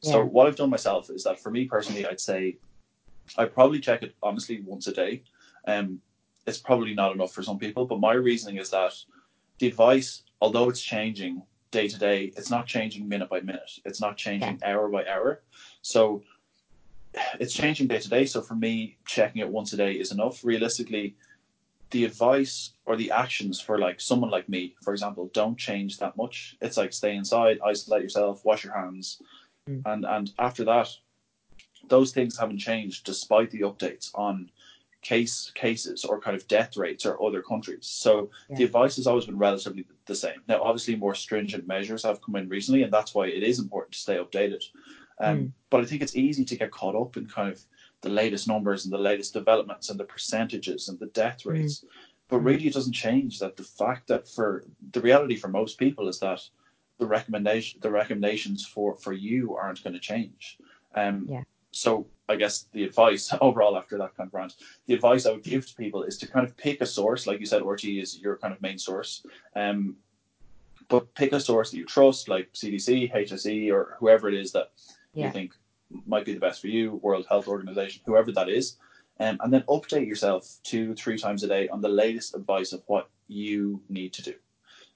Yeah. 0.00 0.12
So 0.12 0.24
what 0.24 0.46
I've 0.46 0.56
done 0.56 0.70
myself 0.70 1.10
is 1.10 1.22
that 1.24 1.38
for 1.38 1.50
me 1.50 1.66
personally, 1.66 2.06
I'd 2.06 2.20
say 2.20 2.56
I 3.36 3.44
probably 3.44 3.80
check 3.80 4.02
it 4.02 4.14
honestly 4.22 4.62
once 4.64 4.86
a 4.86 4.94
day. 4.94 5.24
Um, 5.66 6.00
it's 6.46 6.56
probably 6.56 6.94
not 6.94 7.12
enough 7.12 7.34
for 7.34 7.42
some 7.42 7.58
people, 7.58 7.84
but 7.84 8.00
my 8.00 8.14
reasoning 8.14 8.56
is 8.56 8.70
that 8.70 8.94
the 9.58 9.66
advice, 9.66 10.22
although 10.40 10.70
it's 10.70 10.80
changing 10.80 11.42
day 11.70 11.86
to 11.86 11.98
day, 11.98 12.32
it's 12.34 12.50
not 12.50 12.66
changing 12.66 13.06
minute 13.06 13.28
by 13.28 13.40
minute. 13.40 13.72
It's 13.84 14.00
not 14.00 14.16
changing 14.16 14.58
yeah. 14.62 14.72
hour 14.72 14.88
by 14.88 15.04
hour. 15.06 15.42
So 15.82 16.22
it's 17.38 17.54
changing 17.54 17.88
day 17.88 17.98
to 17.98 18.08
day. 18.08 18.24
So 18.26 18.40
for 18.40 18.54
me, 18.54 18.96
checking 19.06 19.42
it 19.42 19.48
once 19.48 19.72
a 19.72 19.76
day 19.76 19.92
is 19.92 20.12
enough. 20.12 20.44
Realistically, 20.44 21.16
the 21.90 22.04
advice 22.04 22.72
or 22.86 22.96
the 22.96 23.10
actions 23.10 23.60
for 23.60 23.78
like 23.78 24.00
someone 24.00 24.30
like 24.30 24.48
me, 24.48 24.74
for 24.82 24.92
example, 24.92 25.30
don't 25.32 25.58
change 25.58 25.98
that 25.98 26.16
much. 26.16 26.56
It's 26.60 26.76
like 26.76 26.92
stay 26.92 27.16
inside, 27.16 27.58
isolate 27.64 28.02
yourself, 28.02 28.44
wash 28.44 28.64
your 28.64 28.74
hands, 28.74 29.20
mm. 29.68 29.82
and 29.86 30.04
and 30.04 30.32
after 30.38 30.64
that, 30.64 30.88
those 31.88 32.12
things 32.12 32.38
haven't 32.38 32.58
changed 32.58 33.04
despite 33.04 33.50
the 33.50 33.60
updates 33.60 34.10
on 34.14 34.50
case 35.02 35.50
cases 35.54 36.04
or 36.04 36.20
kind 36.20 36.36
of 36.36 36.46
death 36.46 36.76
rates 36.76 37.06
or 37.06 37.22
other 37.24 37.42
countries. 37.42 37.86
So 37.86 38.30
yeah. 38.48 38.56
the 38.56 38.64
advice 38.64 38.96
has 38.96 39.06
always 39.06 39.26
been 39.26 39.38
relatively 39.38 39.86
the 40.06 40.14
same. 40.14 40.42
Now, 40.46 40.62
obviously, 40.62 40.94
more 40.96 41.14
stringent 41.14 41.66
measures 41.66 42.02
have 42.04 42.20
come 42.22 42.36
in 42.36 42.48
recently, 42.48 42.82
and 42.82 42.92
that's 42.92 43.14
why 43.14 43.26
it 43.26 43.42
is 43.42 43.58
important 43.58 43.92
to 43.92 43.98
stay 43.98 44.16
updated. 44.16 44.62
Um, 45.20 45.38
mm. 45.38 45.52
But 45.68 45.82
I 45.82 45.84
think 45.84 46.02
it's 46.02 46.16
easy 46.16 46.44
to 46.44 46.56
get 46.56 46.70
caught 46.70 46.96
up 46.96 47.16
in 47.16 47.26
kind 47.26 47.52
of 47.52 47.60
the 48.00 48.08
latest 48.08 48.48
numbers 48.48 48.84
and 48.84 48.92
the 48.92 48.98
latest 48.98 49.34
developments 49.34 49.90
and 49.90 50.00
the 50.00 50.04
percentages 50.04 50.88
and 50.88 50.98
the 50.98 51.06
death 51.06 51.42
hmm. 51.42 51.50
rates. 51.50 51.80
Mm. 51.80 51.88
But 52.28 52.38
really, 52.38 52.66
it 52.66 52.74
doesn't 52.74 52.92
change 52.92 53.38
that 53.40 53.56
the 53.56 53.64
fact 53.64 54.06
that 54.08 54.28
for 54.28 54.64
the 54.92 55.00
reality 55.00 55.36
for 55.36 55.48
most 55.48 55.78
people 55.78 56.08
is 56.08 56.20
that 56.20 56.40
the 56.98 57.06
recommendation, 57.06 57.80
the 57.82 57.90
recommendations 57.90 58.64
for 58.64 58.96
for 58.96 59.12
you 59.12 59.56
aren't 59.56 59.82
going 59.82 59.94
to 59.94 60.00
change. 60.00 60.58
Um, 60.94 61.26
yeah. 61.28 61.42
So 61.72 62.06
I 62.28 62.36
guess 62.36 62.66
the 62.72 62.84
advice 62.84 63.32
overall 63.40 63.76
after 63.76 63.98
that 63.98 64.16
kind 64.16 64.28
of 64.28 64.34
rant, 64.34 64.54
the 64.86 64.94
advice 64.94 65.26
I 65.26 65.32
would 65.32 65.42
give 65.42 65.66
to 65.66 65.74
people 65.74 66.04
is 66.04 66.18
to 66.18 66.28
kind 66.28 66.46
of 66.46 66.56
pick 66.56 66.80
a 66.80 66.86
source, 66.86 67.26
like 67.26 67.40
you 67.40 67.46
said, 67.46 67.64
RT 67.64 67.84
is 67.84 68.20
your 68.20 68.36
kind 68.36 68.54
of 68.54 68.62
main 68.62 68.78
source. 68.78 69.24
Um, 69.56 69.96
but 70.88 71.14
pick 71.14 71.32
a 71.32 71.40
source 71.40 71.70
that 71.70 71.78
you 71.78 71.86
trust, 71.86 72.28
like 72.28 72.52
CDC, 72.52 73.14
HSE, 73.14 73.72
or 73.72 73.96
whoever 73.98 74.28
it 74.28 74.34
is 74.34 74.52
that 74.52 74.72
yeah. 75.14 75.26
you 75.26 75.32
think 75.32 75.52
might 76.06 76.24
be 76.24 76.34
the 76.34 76.40
best 76.40 76.60
for 76.60 76.68
you, 76.68 77.00
World 77.02 77.26
Health 77.28 77.48
Organization, 77.48 78.02
whoever 78.06 78.30
that 78.32 78.48
is, 78.48 78.76
um, 79.18 79.38
and 79.40 79.52
then 79.52 79.62
update 79.62 80.06
yourself 80.06 80.58
two, 80.62 80.94
three 80.94 81.18
times 81.18 81.42
a 81.42 81.48
day 81.48 81.68
on 81.68 81.80
the 81.80 81.88
latest 81.88 82.34
advice 82.34 82.72
of 82.72 82.82
what 82.86 83.10
you 83.28 83.82
need 83.88 84.12
to 84.14 84.22
do. 84.22 84.34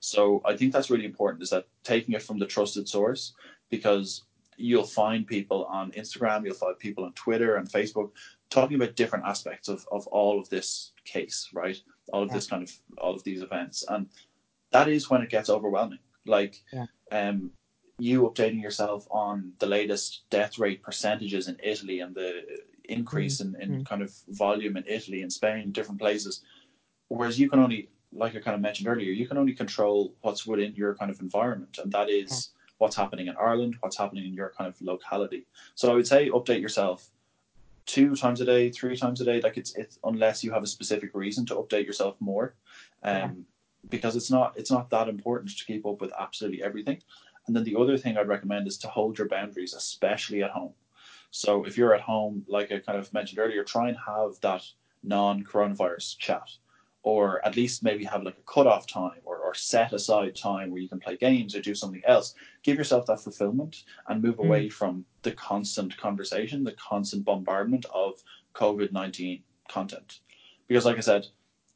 So 0.01 0.43
I 0.45 0.57
think 0.57 0.73
that's 0.73 0.91
really 0.91 1.05
important 1.05 1.43
is 1.43 1.51
that 1.51 1.67
taking 1.83 2.15
it 2.15 2.23
from 2.23 2.39
the 2.39 2.47
trusted 2.47 2.89
source 2.89 3.33
because 3.71 4.25
you'll 4.57 4.85
find 4.85 5.27
people 5.27 5.65
on 5.65 5.93
Instagram, 5.93 6.45
you'll 6.45 6.55
find 6.55 6.79
people 6.79 7.05
on 7.05 7.13
Twitter 7.15 7.57
and 7.57 7.69
Facebook 7.69 8.11
talking 8.51 8.77
about 8.77 8.97
different 8.97 9.25
aspects 9.25 9.69
of, 9.69 9.87
of 9.91 10.07
all 10.09 10.39
of 10.39 10.49
this 10.49 10.93
case, 11.05 11.49
right? 11.53 11.81
All 12.13 12.23
of 12.23 12.29
yeah. 12.29 12.35
this 12.35 12.47
kind 12.47 12.63
of 12.63 12.73
all 12.99 13.15
of 13.15 13.25
these 13.25 13.43
events. 13.43 13.85
And 13.89 14.07
that 14.73 14.89
is 14.89 15.11
when 15.11 15.23
it 15.23 15.31
gets 15.31 15.51
overwhelming. 15.51 16.01
Like 16.27 16.63
yeah. 16.73 16.87
um 17.11 17.51
you 17.99 18.23
updating 18.23 18.61
yourself 18.61 19.07
on 19.11 19.53
the 19.59 19.67
latest 19.67 20.23
death 20.31 20.59
rate 20.59 20.83
percentages 20.83 21.49
in 21.49 21.57
Italy 21.63 22.01
and 22.01 22.15
the 22.15 22.43
increase 22.85 23.41
mm-hmm. 23.41 23.55
in, 23.57 23.63
in 23.63 23.71
mm-hmm. 23.71 23.83
kind 23.85 24.03
of 24.03 24.13
volume 24.29 24.77
in 24.77 24.85
Italy 24.87 25.23
and 25.23 25.33
Spain, 25.33 25.71
different 25.73 26.01
places. 26.01 26.43
Whereas 27.09 27.39
you 27.39 27.49
can 27.49 27.61
only, 27.61 27.89
like 28.13 28.35
I 28.35 28.41
kind 28.41 28.55
of 28.55 28.61
mentioned 28.61 28.89
earlier, 28.89 29.13
you 29.13 29.29
can 29.29 29.39
only 29.39 29.53
control 29.53 30.15
what's 30.23 30.47
within 30.47 30.75
your 30.75 30.95
kind 30.95 31.11
of 31.11 31.21
environment, 31.21 31.79
and 31.83 31.93
that 31.93 32.11
is 32.11 32.31
yeah. 32.31 32.73
what's 32.79 32.97
happening 32.97 33.29
in 33.29 33.37
Ireland, 33.37 33.77
what's 33.81 33.97
happening 33.97 34.27
in 34.27 34.35
your 34.35 34.53
kind 34.57 34.69
of 34.69 34.81
locality. 34.81 35.47
So 35.75 35.93
I 35.93 35.95
would 35.95 36.07
say 36.07 36.31
update 36.31 36.61
yourself 36.61 37.11
two 37.87 38.17
times 38.17 38.41
a 38.41 38.45
day, 38.45 38.71
three 38.71 38.97
times 38.97 39.21
a 39.21 39.25
day. 39.25 39.41
Like 39.41 39.57
it's 39.57 39.75
it's 39.77 39.99
unless 40.05 40.43
you 40.43 40.53
have 40.53 40.63
a 40.63 40.67
specific 40.67 41.11
reason 41.15 41.47
to 41.47 41.55
update 41.57 41.87
yourself 41.87 42.17
more, 42.21 42.55
um, 43.03 43.15
yeah. 43.15 43.31
because 43.89 44.17
it's 44.17 44.31
not 44.31 44.55
it's 44.57 44.71
not 44.71 44.91
that 44.91 45.09
important 45.09 45.57
to 45.57 45.65
keep 45.65 45.87
up 45.87 46.01
with 46.01 46.13
absolutely 46.19 46.63
everything. 46.63 47.01
And 47.47 47.55
then 47.55 47.65
the 47.65 47.77
other 47.77 47.99
thing 47.99 48.17
I'd 48.17 48.29
recommend 48.29 48.67
is 48.67 48.79
to 48.79 48.89
hold 48.89 49.19
your 49.19 49.29
boundaries, 49.29 49.75
especially 49.75 50.43
at 50.43 50.51
home. 50.51 50.73
So 51.31 51.65
if 51.65 51.77
you're 51.77 51.95
at 51.95 52.01
home, 52.01 52.45
like 52.49 52.71
I 52.73 52.79
kind 52.79 52.99
of 52.99 53.13
mentioned 53.13 53.39
earlier, 53.39 53.65
try 53.65 53.89
and 53.89 53.99
have 54.07 54.41
that 54.41 54.65
non-coronavirus 55.03 56.17
chat, 56.19 56.49
or 57.03 57.45
at 57.45 57.57
least 57.57 57.83
maybe 57.83 58.05
have 58.05 58.23
like 58.23 58.39
a 58.39 58.53
cut-off 58.53 58.87
time 58.87 59.21
or, 59.25 59.39
or 59.39 59.55
set 59.55 59.93
aside 59.93 60.35
time 60.37 60.71
where 60.71 60.81
you 60.81 60.89
can 60.89 61.01
play 61.01 61.17
games 61.17 61.55
or 61.55 61.61
do 61.61 61.75
something 61.75 62.03
else. 62.07 62.35
Give 62.63 62.79
yourself 62.79 63.07
that 63.07 63.21
fulfillment 63.21 63.85
and 64.09 64.23
move 64.23 64.37
mm. 64.37 64.45
away 64.45 64.69
from 64.69 65.05
the 65.23 65.33
constant 65.33 65.97
conversation, 65.97 66.65
the 66.65 66.73
constant 66.73 67.25
bombardment 67.25 67.85
of 67.93 68.23
COVID-19 68.55 69.43
content. 69.69 70.21
Because 70.69 70.85
like 70.85 70.97
I 70.97 71.01
said, 71.01 71.27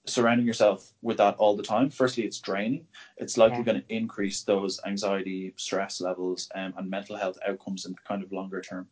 surrounding 0.08 0.46
yourself 0.46 0.92
with 1.02 1.16
that 1.18 1.36
all 1.36 1.56
the 1.56 1.62
time, 1.62 1.90
firstly, 1.90 2.24
it's 2.24 2.40
draining. 2.40 2.86
It's 3.16 3.36
likely 3.36 3.58
yeah. 3.58 3.64
going 3.64 3.82
to 3.82 3.94
increase 3.94 4.42
those 4.42 4.80
anxiety, 4.86 5.54
stress 5.56 6.00
levels, 6.00 6.48
um, 6.54 6.74
and 6.76 6.90
mental 6.90 7.16
health 7.16 7.38
outcomes 7.46 7.86
in 7.86 7.94
kind 8.06 8.22
of 8.22 8.32
longer 8.32 8.60
term. 8.60 8.88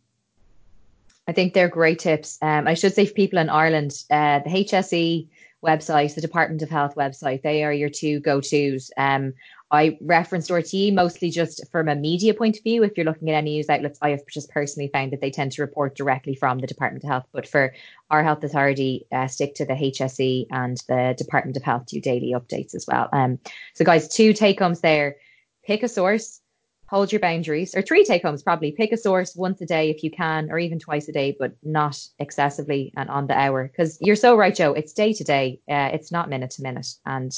I 1.28 1.32
think 1.32 1.54
they're 1.54 1.68
great 1.68 1.98
tips. 1.98 2.38
Um, 2.40 2.68
I 2.68 2.74
should 2.74 2.94
say 2.94 3.06
for 3.06 3.14
people 3.14 3.38
in 3.38 3.50
Ireland, 3.50 4.04
uh, 4.10 4.40
the 4.40 4.50
HSE 4.50 5.26
website, 5.64 6.14
the 6.14 6.20
Department 6.20 6.62
of 6.62 6.70
Health 6.70 6.94
website, 6.94 7.42
they 7.42 7.64
are 7.64 7.72
your 7.72 7.88
two 7.88 8.20
go 8.20 8.40
tos. 8.40 8.90
Um, 8.96 9.34
I 9.70 9.98
referenced 10.00 10.50
RTE 10.50 10.94
mostly 10.94 11.30
just 11.30 11.64
from 11.72 11.88
a 11.88 11.96
media 11.96 12.34
point 12.34 12.56
of 12.56 12.62
view. 12.62 12.84
If 12.84 12.96
you're 12.96 13.06
looking 13.06 13.28
at 13.30 13.34
any 13.36 13.54
news 13.56 13.68
outlets, 13.68 13.98
I 14.00 14.10
have 14.10 14.20
just 14.30 14.50
personally 14.50 14.88
found 14.92 15.12
that 15.12 15.20
they 15.20 15.30
tend 15.30 15.52
to 15.52 15.62
report 15.62 15.96
directly 15.96 16.36
from 16.36 16.60
the 16.60 16.68
Department 16.68 17.02
of 17.02 17.08
Health. 17.08 17.26
But 17.32 17.48
for 17.48 17.74
our 18.10 18.22
health 18.22 18.44
authority, 18.44 19.06
uh, 19.10 19.26
stick 19.26 19.56
to 19.56 19.64
the 19.64 19.74
HSE 19.74 20.46
and 20.50 20.76
the 20.88 21.14
Department 21.18 21.56
of 21.56 21.64
Health 21.64 21.86
do 21.86 22.00
daily 22.00 22.32
updates 22.32 22.74
as 22.74 22.86
well. 22.86 23.08
Um, 23.12 23.40
so, 23.74 23.84
guys, 23.84 24.08
two 24.08 24.32
take 24.32 24.60
homes 24.60 24.80
there. 24.80 25.16
Pick 25.64 25.82
a 25.82 25.88
source, 25.88 26.40
hold 26.88 27.10
your 27.10 27.20
boundaries, 27.20 27.74
or 27.74 27.82
three 27.82 28.04
take 28.04 28.22
homes 28.22 28.44
probably. 28.44 28.70
Pick 28.70 28.92
a 28.92 28.96
source 28.96 29.34
once 29.34 29.60
a 29.60 29.66
day 29.66 29.90
if 29.90 30.04
you 30.04 30.12
can, 30.12 30.48
or 30.48 30.60
even 30.60 30.78
twice 30.78 31.08
a 31.08 31.12
day, 31.12 31.36
but 31.40 31.56
not 31.64 31.98
excessively 32.20 32.92
and 32.96 33.10
on 33.10 33.26
the 33.26 33.36
hour. 33.36 33.66
Because 33.66 33.98
you're 34.00 34.14
so 34.14 34.36
right, 34.36 34.54
Joe. 34.54 34.74
It's 34.74 34.92
day 34.92 35.12
to 35.12 35.24
day. 35.24 35.60
Uh, 35.68 35.90
it's 35.92 36.12
not 36.12 36.30
minute 36.30 36.50
to 36.52 36.62
minute, 36.62 36.94
and 37.04 37.36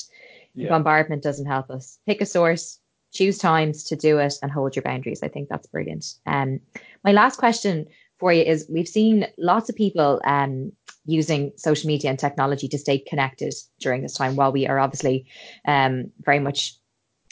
yeah. 0.64 0.68
bombardment 0.68 1.22
doesn't 1.22 1.46
help 1.46 1.70
us. 1.70 1.98
Pick 2.06 2.20
a 2.20 2.26
source, 2.26 2.78
choose 3.12 3.38
times 3.38 3.84
to 3.84 3.96
do 3.96 4.18
it, 4.18 4.34
and 4.42 4.50
hold 4.50 4.76
your 4.76 4.82
boundaries. 4.82 5.22
I 5.22 5.28
think 5.28 5.48
that's 5.48 5.66
brilliant. 5.66 6.14
Um, 6.26 6.60
my 7.04 7.12
last 7.12 7.36
question 7.36 7.86
for 8.18 8.32
you 8.32 8.42
is: 8.42 8.66
We've 8.68 8.88
seen 8.88 9.26
lots 9.38 9.68
of 9.68 9.76
people 9.76 10.20
um, 10.24 10.72
using 11.04 11.52
social 11.56 11.86
media 11.86 12.10
and 12.10 12.18
technology 12.18 12.68
to 12.68 12.78
stay 12.78 12.98
connected 12.98 13.54
during 13.80 14.02
this 14.02 14.14
time, 14.14 14.36
while 14.36 14.52
we 14.52 14.66
are 14.66 14.78
obviously 14.78 15.26
um, 15.66 16.10
very 16.20 16.38
much 16.38 16.77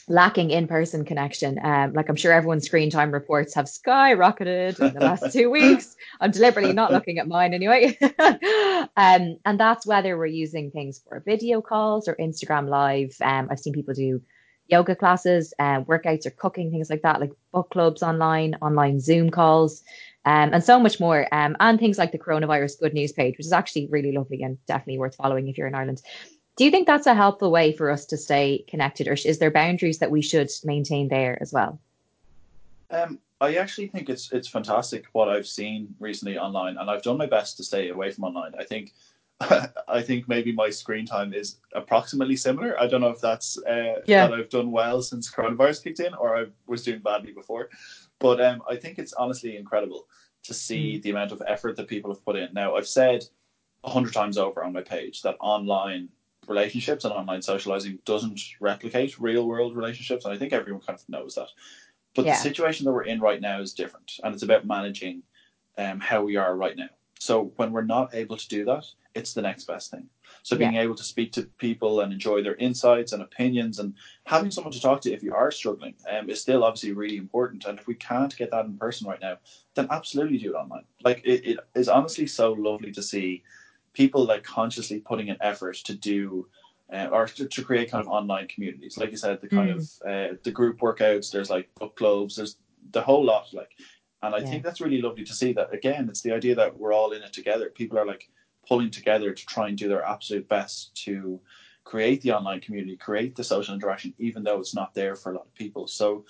lacking 0.08 0.50
in-person 0.50 1.04
connection. 1.04 1.58
Um, 1.62 1.92
like 1.92 2.08
I'm 2.08 2.16
sure 2.16 2.32
everyone's 2.32 2.64
screen 2.64 2.90
time 2.90 3.10
reports 3.10 3.54
have 3.54 3.66
skyrocketed 3.66 4.78
in 4.80 4.94
the 4.94 5.00
last 5.00 5.32
two 5.32 5.50
weeks. 5.58 5.96
I'm 6.20 6.30
deliberately 6.30 6.72
not 6.72 6.92
looking 6.92 7.18
at 7.18 7.26
mine 7.26 7.54
anyway. 7.54 7.98
um, 8.18 9.38
and 9.44 9.58
that's 9.58 9.86
whether 9.86 10.16
we're 10.16 10.26
using 10.26 10.70
things 10.70 11.00
for 11.08 11.22
video 11.26 11.60
calls 11.60 12.06
or 12.06 12.14
Instagram 12.16 12.68
live. 12.68 13.16
Um, 13.20 13.48
I've 13.50 13.58
seen 13.58 13.72
people 13.72 13.94
do 13.94 14.22
yoga 14.68 14.94
classes, 14.94 15.52
uh, 15.58 15.80
workouts 15.82 16.26
or 16.26 16.30
cooking, 16.30 16.70
things 16.70 16.90
like 16.90 17.02
that, 17.02 17.20
like 17.20 17.32
book 17.52 17.70
clubs 17.70 18.02
online, 18.02 18.56
online 18.62 19.00
Zoom 19.00 19.30
calls. 19.30 19.82
Um, 20.24 20.52
and 20.52 20.62
so 20.62 20.80
much 20.80 20.98
more. 20.98 21.32
Um, 21.32 21.56
and 21.60 21.78
things 21.78 21.98
like 21.98 22.10
the 22.10 22.18
coronavirus 22.18 22.80
good 22.80 22.94
news 22.94 23.12
page, 23.12 23.38
which 23.38 23.46
is 23.46 23.52
actually 23.52 23.86
really 23.90 24.10
lovely 24.10 24.42
and 24.42 24.58
definitely 24.66 24.98
worth 24.98 25.14
following 25.14 25.48
if 25.48 25.56
you're 25.56 25.68
in 25.68 25.74
Ireland. 25.74 26.02
Do 26.56 26.64
you 26.64 26.70
think 26.70 26.86
that's 26.86 27.06
a 27.06 27.14
helpful 27.14 27.50
way 27.50 27.72
for 27.72 27.90
us 27.90 28.06
to 28.06 28.16
stay 28.16 28.64
connected, 28.66 29.08
or 29.08 29.12
is 29.12 29.38
there 29.38 29.50
boundaries 29.50 29.98
that 29.98 30.10
we 30.10 30.22
should 30.22 30.50
maintain 30.64 31.08
there 31.08 31.38
as 31.40 31.52
well? 31.52 31.78
Um, 32.90 33.18
I 33.40 33.56
actually 33.56 33.88
think 33.88 34.08
it's 34.08 34.32
it's 34.32 34.48
fantastic 34.48 35.04
what 35.12 35.28
I've 35.28 35.46
seen 35.46 35.94
recently 36.00 36.38
online, 36.38 36.78
and 36.78 36.90
I've 36.90 37.02
done 37.02 37.18
my 37.18 37.26
best 37.26 37.58
to 37.58 37.64
stay 37.64 37.90
away 37.90 38.10
from 38.10 38.24
online. 38.24 38.52
I 38.58 38.64
think 38.64 38.94
I 39.40 40.00
think 40.00 40.28
maybe 40.28 40.52
my 40.52 40.70
screen 40.70 41.04
time 41.04 41.34
is 41.34 41.56
approximately 41.74 42.36
similar. 42.36 42.80
I 42.80 42.86
don't 42.86 43.02
know 43.02 43.10
if 43.10 43.20
that's 43.20 43.58
uh, 43.64 44.00
yeah. 44.06 44.26
that 44.26 44.32
I've 44.32 44.48
done 44.48 44.70
well 44.70 45.02
since 45.02 45.30
coronavirus 45.30 45.84
kicked 45.84 46.00
in, 46.00 46.14
or 46.14 46.38
I 46.38 46.46
was 46.66 46.84
doing 46.84 47.00
badly 47.00 47.32
before. 47.32 47.68
but 48.18 48.40
um, 48.40 48.62
I 48.68 48.76
think 48.76 48.98
it's 48.98 49.12
honestly 49.12 49.58
incredible 49.58 50.08
to 50.44 50.54
see 50.54 50.96
mm. 50.96 51.02
the 51.02 51.10
amount 51.10 51.32
of 51.32 51.42
effort 51.46 51.76
that 51.76 51.88
people 51.88 52.10
have 52.10 52.24
put 52.24 52.36
in. 52.36 52.48
Now, 52.54 52.76
I've 52.76 52.88
said 52.88 53.24
a 53.84 53.90
hundred 53.90 54.14
times 54.14 54.38
over 54.38 54.64
on 54.64 54.72
my 54.72 54.80
page 54.80 55.20
that 55.22 55.36
online 55.40 56.08
relationships 56.48 57.04
and 57.04 57.12
online 57.12 57.42
socializing 57.42 57.98
doesn't 58.04 58.40
replicate 58.60 59.18
real 59.18 59.46
world 59.46 59.76
relationships, 59.76 60.24
and 60.24 60.34
I 60.34 60.38
think 60.38 60.52
everyone 60.52 60.82
kind 60.82 60.98
of 60.98 61.08
knows 61.08 61.34
that. 61.34 61.48
But 62.14 62.24
yeah. 62.24 62.32
the 62.32 62.40
situation 62.40 62.84
that 62.84 62.92
we're 62.92 63.02
in 63.04 63.20
right 63.20 63.40
now 63.40 63.60
is 63.60 63.74
different, 63.74 64.12
and 64.22 64.32
it's 64.34 64.42
about 64.42 64.66
managing 64.66 65.22
um, 65.78 66.00
how 66.00 66.22
we 66.22 66.36
are 66.36 66.56
right 66.56 66.76
now. 66.76 66.88
So 67.18 67.52
when 67.56 67.72
we're 67.72 67.82
not 67.82 68.14
able 68.14 68.36
to 68.36 68.48
do 68.48 68.64
that, 68.66 68.84
it's 69.14 69.32
the 69.32 69.42
next 69.42 69.64
best 69.64 69.90
thing. 69.90 70.06
So 70.42 70.56
being 70.56 70.74
yeah. 70.74 70.82
able 70.82 70.94
to 70.94 71.02
speak 71.02 71.32
to 71.32 71.42
people 71.58 72.00
and 72.00 72.12
enjoy 72.12 72.42
their 72.42 72.54
insights 72.56 73.12
and 73.12 73.22
opinions 73.22 73.78
and 73.78 73.94
having 74.24 74.50
someone 74.50 74.72
to 74.72 74.80
talk 74.80 75.00
to 75.02 75.12
if 75.12 75.22
you 75.22 75.34
are 75.34 75.50
struggling 75.50 75.94
um, 76.10 76.28
is 76.28 76.40
still 76.40 76.62
obviously 76.62 76.92
really 76.92 77.16
important. 77.16 77.64
And 77.64 77.78
if 77.78 77.86
we 77.86 77.94
can't 77.94 78.36
get 78.36 78.50
that 78.50 78.66
in 78.66 78.76
person 78.76 79.08
right 79.08 79.20
now, 79.20 79.38
then 79.74 79.88
absolutely 79.90 80.38
do 80.38 80.54
it 80.54 80.58
online. 80.58 80.84
Like 81.02 81.22
it, 81.24 81.46
it 81.46 81.58
is 81.74 81.88
honestly 81.88 82.26
so 82.26 82.52
lovely 82.52 82.92
to 82.92 83.02
see 83.02 83.42
people 83.96 84.26
like 84.26 84.44
consciously 84.44 85.00
putting 85.00 85.30
an 85.30 85.38
effort 85.40 85.76
to 85.76 85.94
do 85.94 86.46
uh, 86.92 87.08
or 87.10 87.26
to, 87.26 87.48
to, 87.48 87.64
create 87.64 87.90
kind 87.90 88.04
of 88.04 88.12
online 88.12 88.46
communities. 88.46 88.98
Like 88.98 89.10
you 89.10 89.16
said, 89.16 89.40
the 89.40 89.48
kind 89.48 89.70
mm. 89.70 89.76
of 89.76 89.82
uh, 90.06 90.36
the 90.44 90.50
group 90.52 90.78
workouts. 90.80 91.32
There's 91.32 91.50
like 91.50 91.74
book 91.76 91.96
clubs. 91.96 92.36
There's 92.36 92.58
the 92.92 93.00
whole 93.00 93.24
lot. 93.24 93.46
Like, 93.52 93.70
and 94.22 94.34
I 94.34 94.38
yeah. 94.38 94.46
think 94.46 94.62
that's 94.62 94.82
really 94.82 95.00
lovely 95.00 95.24
to 95.24 95.32
see. 95.32 95.52
That 95.54 95.72
again, 95.72 96.08
it's 96.08 96.20
the 96.20 96.32
idea 96.32 96.54
that 96.54 96.78
we're 96.78 96.92
all 96.92 97.12
in 97.12 97.22
it 97.22 97.32
together. 97.32 97.70
People 97.70 97.98
are 97.98 98.06
like 98.06 98.28
pulling 98.68 98.90
together 98.90 99.32
to 99.32 99.46
try 99.46 99.68
and 99.68 99.78
do 99.78 99.88
their 99.88 100.04
absolute 100.04 100.46
best 100.48 100.94
to 101.04 101.40
create 101.84 102.20
the 102.20 102.32
online 102.32 102.60
community, 102.60 102.96
create 102.96 103.34
the 103.34 103.44
social 103.44 103.74
interaction, 103.74 104.12
even 104.18 104.44
though 104.44 104.60
it's 104.60 104.74
not 104.74 104.92
there 104.94 105.16
for 105.16 105.32
a 105.32 105.36
lot 105.36 105.46
of 105.46 105.54
people. 105.54 105.86
So 105.86 106.24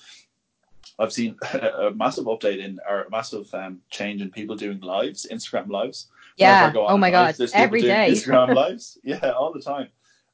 I've 0.98 1.12
seen 1.12 1.36
a 1.52 1.90
massive 1.94 2.26
update 2.26 2.64
in 2.64 2.78
or 2.88 3.02
a 3.02 3.10
massive 3.10 3.52
um, 3.54 3.80
change 3.90 4.22
in 4.22 4.30
people 4.30 4.54
doing 4.54 4.80
lives, 4.80 5.26
Instagram 5.30 5.68
lives. 5.68 6.06
Yeah. 6.36 6.72
Oh 6.74 6.96
my 6.96 7.10
god. 7.10 7.36
Every 7.54 7.82
day. 7.82 8.10
Instagram 8.10 8.54
lives. 8.62 8.98
Yeah, 9.02 9.30
all 9.30 9.52
the 9.52 9.60
time. 9.60 9.88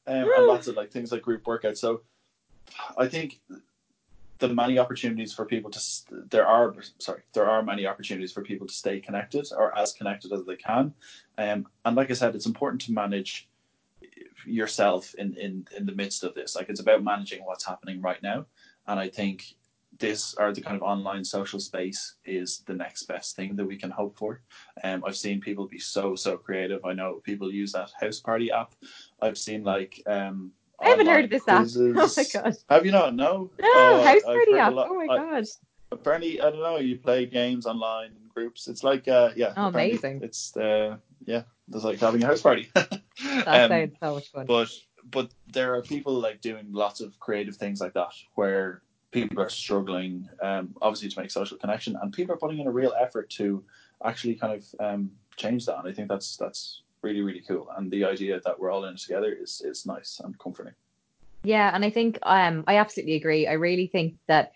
Um, 0.05 0.29
and 0.35 0.47
lots 0.47 0.67
of 0.67 0.75
like 0.75 0.91
things 0.91 1.11
like 1.11 1.21
group 1.21 1.43
workouts. 1.45 1.77
So 1.77 2.01
I 2.97 3.07
think 3.07 3.39
the 4.39 4.53
many 4.53 4.77
opportunities 4.77 5.33
for 5.33 5.45
people 5.45 5.71
to 5.71 5.79
there 6.29 6.45
are 6.45 6.75
sorry 6.97 7.21
there 7.33 7.49
are 7.49 7.63
many 7.63 7.87
opportunities 7.87 8.31
for 8.31 8.41
people 8.41 8.67
to 8.67 8.73
stay 8.73 8.99
connected 8.99 9.47
or 9.55 9.77
as 9.77 9.93
connected 9.93 10.33
as 10.33 10.43
they 10.45 10.57
can 10.57 10.93
um, 11.37 11.65
and 11.85 11.95
like 11.95 12.11
i 12.11 12.13
said 12.13 12.35
it's 12.35 12.45
important 12.45 12.81
to 12.81 12.91
manage 12.91 13.47
yourself 14.45 15.15
in, 15.15 15.33
in 15.37 15.65
in 15.77 15.85
the 15.85 15.93
midst 15.93 16.25
of 16.25 16.33
this 16.33 16.57
like 16.57 16.67
it's 16.67 16.81
about 16.81 17.03
managing 17.03 17.45
what's 17.45 17.65
happening 17.65 18.01
right 18.01 18.21
now 18.21 18.45
and 18.87 18.99
i 18.99 19.07
think 19.07 19.55
this 20.03 20.35
or 20.37 20.53
the 20.53 20.61
kind 20.61 20.75
of 20.75 20.83
online 20.83 21.23
social 21.23 21.59
space 21.59 22.15
is 22.25 22.63
the 22.65 22.73
next 22.73 23.03
best 23.03 23.35
thing 23.35 23.55
that 23.55 23.65
we 23.65 23.77
can 23.77 23.89
hope 23.89 24.17
for 24.17 24.41
um, 24.83 25.03
i've 25.05 25.15
seen 25.15 25.39
people 25.39 25.65
be 25.67 25.79
so 25.79 26.15
so 26.15 26.37
creative 26.37 26.83
i 26.85 26.93
know 26.93 27.21
people 27.23 27.51
use 27.51 27.71
that 27.71 27.89
Houseparty 28.01 28.51
app 28.51 28.75
i've 29.21 29.37
seen 29.37 29.63
like 29.63 30.01
um, 30.05 30.51
I 30.81 30.89
haven't 30.89 31.07
heard 31.07 31.25
of 31.25 31.29
this 31.29 31.43
quizzes. 31.43 31.95
app. 31.95 32.33
Oh 32.35 32.43
my 32.43 32.51
god. 32.51 32.57
Have 32.69 32.85
you 32.85 32.91
not? 32.91 33.15
No. 33.15 33.49
No, 33.59 33.69
uh, 33.69 34.05
Houseparty 34.05 34.57
app. 34.59 34.73
Oh 34.75 34.95
my 34.95 35.07
god. 35.07 35.45
apparently, 35.91 36.41
I 36.41 36.49
don't 36.49 36.59
know. 36.59 36.77
You 36.77 36.97
play 36.97 37.25
games 37.25 37.65
online 37.65 38.07
in 38.07 38.27
groups. 38.27 38.67
It's 38.67 38.83
like, 38.83 39.07
uh, 39.07 39.29
yeah. 39.35 39.53
Oh, 39.55 39.67
amazing. 39.67 40.19
It's 40.21 40.57
uh, 40.57 40.97
yeah. 41.25 41.43
It's 41.71 41.85
like 41.85 41.99
having 41.99 42.21
a 42.23 42.27
house 42.27 42.41
party. 42.41 42.69
that 42.73 43.47
um, 43.47 43.69
sounds 43.69 43.95
so 44.01 44.15
much 44.15 44.31
fun. 44.31 44.45
But 44.45 44.69
but 45.09 45.31
there 45.53 45.75
are 45.75 45.81
people 45.81 46.13
like 46.13 46.41
doing 46.41 46.67
lots 46.71 46.99
of 46.99 47.17
creative 47.19 47.55
things 47.55 47.79
like 47.79 47.93
that 47.93 48.13
where 48.35 48.81
people 49.13 49.41
are 49.41 49.49
struggling, 49.49 50.27
um, 50.41 50.75
obviously 50.81 51.07
to 51.09 51.19
make 51.19 51.31
social 51.31 51.57
connection, 51.57 51.95
and 52.01 52.11
people 52.11 52.33
are 52.33 52.37
putting 52.37 52.59
in 52.59 52.67
a 52.67 52.71
real 52.71 52.93
effort 52.99 53.29
to 53.31 53.63
actually 54.03 54.35
kind 54.35 54.53
of 54.53 54.85
um, 54.85 55.11
change 55.37 55.65
that. 55.65 55.77
And 55.77 55.87
I 55.87 55.93
think 55.93 56.09
that's 56.09 56.35
that's 56.35 56.81
really 57.03 57.21
really 57.21 57.41
cool 57.41 57.67
and 57.77 57.91
the 57.91 58.03
idea 58.03 58.39
that 58.43 58.57
we're 58.57 58.71
all 58.71 58.85
in 58.85 58.95
it 58.95 58.99
together 58.99 59.31
is 59.31 59.61
is 59.63 59.85
nice 59.85 60.21
and 60.23 60.39
comforting 60.39 60.73
yeah 61.43 61.71
and 61.75 61.83
i 61.85 61.89
think 61.89 62.17
um 62.23 62.63
i 62.65 62.77
absolutely 62.77 63.15
agree 63.15 63.45
i 63.45 63.53
really 63.53 63.87
think 63.87 64.15
that 64.27 64.53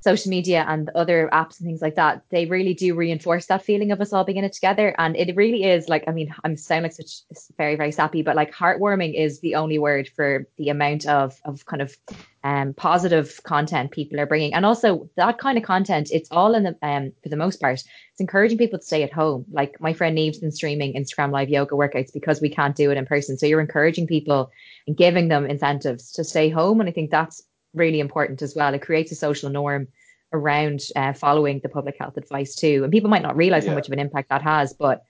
social 0.00 0.30
media 0.30 0.64
and 0.68 0.90
other 0.90 1.28
apps 1.32 1.58
and 1.58 1.66
things 1.66 1.82
like 1.82 1.96
that, 1.96 2.22
they 2.30 2.46
really 2.46 2.72
do 2.72 2.94
reinforce 2.94 3.46
that 3.46 3.64
feeling 3.64 3.90
of 3.90 4.00
us 4.00 4.12
all 4.12 4.24
being 4.24 4.38
in 4.38 4.44
it 4.44 4.52
together. 4.52 4.94
And 4.98 5.16
it 5.16 5.34
really 5.34 5.64
is 5.64 5.88
like, 5.88 6.04
I 6.06 6.12
mean, 6.12 6.34
I'm 6.44 6.56
sound 6.56 6.84
like 6.84 6.92
such 6.92 7.22
very, 7.56 7.74
very 7.74 7.90
sappy, 7.90 8.22
but 8.22 8.36
like 8.36 8.54
heartwarming 8.54 9.14
is 9.14 9.40
the 9.40 9.56
only 9.56 9.78
word 9.78 10.08
for 10.14 10.46
the 10.56 10.68
amount 10.68 11.06
of, 11.06 11.40
of 11.44 11.66
kind 11.66 11.82
of 11.82 11.96
um, 12.44 12.74
positive 12.74 13.40
content 13.42 13.90
people 13.90 14.20
are 14.20 14.26
bringing. 14.26 14.54
And 14.54 14.64
also 14.64 15.10
that 15.16 15.38
kind 15.38 15.58
of 15.58 15.64
content, 15.64 16.10
it's 16.12 16.30
all 16.30 16.54
in 16.54 16.62
the, 16.62 16.76
um, 16.82 17.12
for 17.22 17.28
the 17.28 17.36
most 17.36 17.60
part, 17.60 17.82
it's 18.12 18.20
encouraging 18.20 18.58
people 18.58 18.78
to 18.78 18.84
stay 18.84 19.02
at 19.02 19.12
home. 19.12 19.44
Like 19.50 19.80
my 19.80 19.92
friend 19.92 20.14
Neve's 20.14 20.38
been 20.38 20.52
streaming 20.52 20.94
Instagram 20.94 21.32
live 21.32 21.48
yoga 21.48 21.74
workouts 21.74 22.12
because 22.12 22.40
we 22.40 22.48
can't 22.48 22.76
do 22.76 22.92
it 22.92 22.96
in 22.96 23.04
person. 23.04 23.36
So 23.36 23.46
you're 23.46 23.60
encouraging 23.60 24.06
people 24.06 24.50
and 24.86 24.96
giving 24.96 25.26
them 25.26 25.44
incentives 25.44 26.12
to 26.12 26.22
stay 26.22 26.48
home. 26.48 26.78
And 26.80 26.88
I 26.88 26.92
think 26.92 27.10
that's 27.10 27.42
really 27.78 28.00
important 28.00 28.42
as 28.42 28.54
well. 28.54 28.74
It 28.74 28.82
creates 28.82 29.12
a 29.12 29.14
social 29.14 29.50
norm 29.50 29.88
around 30.32 30.80
uh, 30.96 31.12
following 31.12 31.60
the 31.62 31.68
public 31.68 31.96
health 31.98 32.16
advice 32.16 32.54
too. 32.54 32.82
And 32.82 32.92
people 32.92 33.10
might 33.10 33.22
not 33.22 33.36
realize 33.36 33.64
yeah. 33.64 33.70
how 33.70 33.76
much 33.76 33.86
of 33.86 33.92
an 33.92 33.98
impact 33.98 34.28
that 34.28 34.42
has, 34.42 34.72
but 34.72 35.04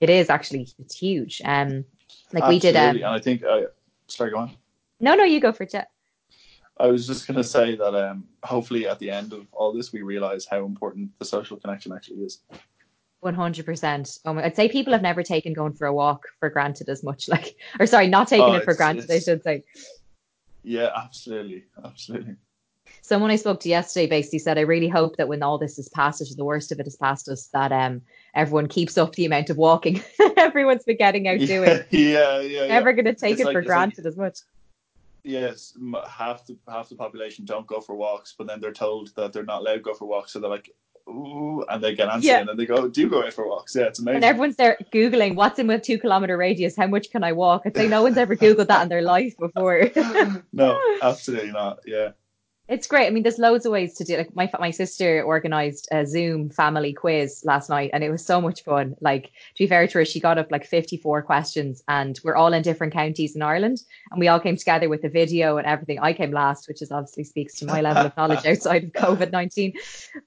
it 0.00 0.10
is 0.10 0.30
actually 0.30 0.68
it's 0.78 0.96
huge. 0.96 1.42
Um, 1.44 1.84
like 2.32 2.44
Absolutely. 2.44 2.54
we 2.54 2.58
did. 2.60 2.76
Um, 2.76 2.96
and 2.96 3.06
I 3.06 3.20
think, 3.20 3.44
uh, 3.44 3.62
sorry, 4.06 4.30
go 4.30 4.38
on. 4.38 4.56
No, 5.00 5.14
no, 5.14 5.24
you 5.24 5.40
go 5.40 5.52
for 5.52 5.64
it. 5.64 5.74
Yeah. 5.74 5.84
I 6.78 6.86
was 6.86 7.06
just 7.06 7.26
going 7.26 7.36
to 7.36 7.44
say 7.44 7.76
that 7.76 7.94
um, 7.94 8.24
hopefully 8.42 8.88
at 8.88 8.98
the 8.98 9.10
end 9.10 9.32
of 9.32 9.46
all 9.52 9.72
this, 9.72 9.92
we 9.92 10.02
realize 10.02 10.46
how 10.46 10.64
important 10.64 11.10
the 11.18 11.24
social 11.24 11.56
connection 11.56 11.92
actually 11.92 12.18
is. 12.18 12.38
One 13.20 13.34
hundred 13.34 13.66
percent. 13.66 14.18
Oh 14.24 14.32
my! 14.32 14.44
I'd 14.44 14.56
say 14.56 14.68
people 14.68 14.92
have 14.92 15.02
never 15.02 15.22
taken 15.22 15.52
going 15.52 15.74
for 15.74 15.86
a 15.86 15.94
walk 15.94 16.24
for 16.40 16.50
granted 16.50 16.88
as 16.88 17.04
much. 17.04 17.28
Like, 17.32 17.54
or 17.78 17.86
sorry, 17.86 18.08
not 18.08 18.26
taking 18.26 18.46
oh, 18.46 18.54
it 18.54 18.64
for 18.64 18.74
granted. 18.74 19.08
I 19.08 19.20
should 19.20 19.44
say. 19.44 19.62
Yeah, 20.62 20.90
absolutely, 20.96 21.64
absolutely. 21.84 22.36
Someone 23.00 23.30
I 23.30 23.36
spoke 23.36 23.60
to 23.60 23.68
yesterday 23.68 24.06
basically 24.06 24.38
said, 24.38 24.58
I 24.58 24.62
really 24.62 24.88
hope 24.88 25.16
that 25.16 25.28
when 25.28 25.42
all 25.42 25.58
this 25.58 25.78
is 25.78 25.88
past 25.88 26.20
us, 26.20 26.34
the 26.34 26.44
worst 26.44 26.72
of 26.72 26.78
it 26.78 26.86
is 26.86 26.96
past 26.96 27.28
us, 27.28 27.48
that 27.48 27.72
um 27.72 28.02
everyone 28.34 28.68
keeps 28.68 28.98
up 28.98 29.14
the 29.14 29.24
amount 29.24 29.50
of 29.50 29.56
walking 29.56 30.00
everyone's 30.36 30.84
been 30.84 30.96
getting 30.96 31.28
out 31.28 31.40
yeah, 31.40 31.46
doing. 31.46 31.80
Yeah, 31.90 32.40
yeah. 32.40 32.66
Never 32.66 32.90
yeah. 32.90 32.96
going 32.96 33.04
to 33.06 33.14
take 33.14 33.32
it's 33.32 33.40
it 33.42 33.46
like, 33.46 33.54
for 33.54 33.62
granted 33.62 34.04
like, 34.04 34.10
as 34.10 34.16
much. 34.16 34.38
Yes, 35.24 35.76
half 36.08 36.46
the 36.46 36.56
half 36.68 36.88
the 36.88 36.96
population 36.96 37.44
don't 37.44 37.66
go 37.66 37.80
for 37.80 37.94
walks, 37.94 38.34
but 38.36 38.46
then 38.46 38.60
they're 38.60 38.72
told 38.72 39.14
that 39.14 39.32
they're 39.32 39.44
not 39.44 39.60
allowed 39.60 39.74
to 39.74 39.80
go 39.80 39.94
for 39.94 40.06
walks, 40.06 40.32
so 40.32 40.40
they're 40.40 40.50
like, 40.50 40.70
ooh, 41.08 41.64
and 41.68 41.82
they 41.82 41.94
get 41.94 42.08
antsy, 42.08 42.24
yeah. 42.24 42.40
and 42.40 42.48
then 42.48 42.56
they 42.56 42.66
go 42.66 42.88
do 42.88 43.08
go 43.08 43.24
out 43.24 43.32
for 43.32 43.48
walks. 43.48 43.74
Yeah, 43.74 43.84
it's 43.84 43.98
amazing. 43.98 44.16
And 44.16 44.24
everyone's 44.24 44.56
there 44.56 44.76
googling 44.92 45.34
what's 45.34 45.58
in 45.58 45.70
a 45.70 45.78
two 45.78 45.98
kilometer 45.98 46.36
radius. 46.36 46.76
How 46.76 46.86
much 46.86 47.10
can 47.10 47.24
I 47.24 47.32
walk? 47.32 47.62
I'd 47.64 47.76
say 47.76 47.88
no 47.88 48.02
one's 48.02 48.16
ever 48.16 48.36
googled 48.36 48.68
that 48.68 48.82
in 48.82 48.88
their 48.88 49.02
life 49.02 49.36
before. 49.38 49.90
no, 50.52 50.80
absolutely 51.02 51.52
not. 51.52 51.80
Yeah. 51.86 52.10
It's 52.72 52.86
great. 52.86 53.06
I 53.06 53.10
mean, 53.10 53.22
there's 53.22 53.38
loads 53.38 53.66
of 53.66 53.72
ways 53.72 53.92
to 53.98 54.04
do. 54.04 54.16
Like 54.16 54.34
my 54.34 54.50
my 54.58 54.70
sister 54.70 55.22
organized 55.22 55.88
a 55.92 56.06
Zoom 56.06 56.48
family 56.48 56.94
quiz 56.94 57.42
last 57.44 57.68
night, 57.68 57.90
and 57.92 58.02
it 58.02 58.08
was 58.10 58.24
so 58.24 58.40
much 58.40 58.64
fun. 58.64 58.96
Like 59.02 59.24
to 59.24 59.58
be 59.58 59.66
fair 59.66 59.86
to 59.86 59.98
her, 59.98 60.04
she 60.06 60.20
got 60.20 60.38
up 60.38 60.50
like 60.50 60.64
54 60.64 61.20
questions, 61.20 61.82
and 61.86 62.18
we're 62.24 62.34
all 62.34 62.54
in 62.54 62.62
different 62.62 62.94
counties 62.94 63.36
in 63.36 63.42
Ireland, 63.42 63.82
and 64.10 64.18
we 64.18 64.28
all 64.28 64.40
came 64.40 64.56
together 64.56 64.88
with 64.88 65.04
a 65.04 65.10
video 65.10 65.58
and 65.58 65.66
everything. 65.66 65.98
I 66.00 66.14
came 66.14 66.30
last, 66.30 66.66
which 66.66 66.80
is 66.80 66.90
obviously 66.90 67.24
speaks 67.24 67.56
to 67.56 67.66
my 67.66 67.82
level 67.82 68.06
of 68.06 68.16
knowledge 68.16 68.46
outside 68.46 68.84
of 68.84 68.92
COVID 68.92 69.32
19. 69.32 69.74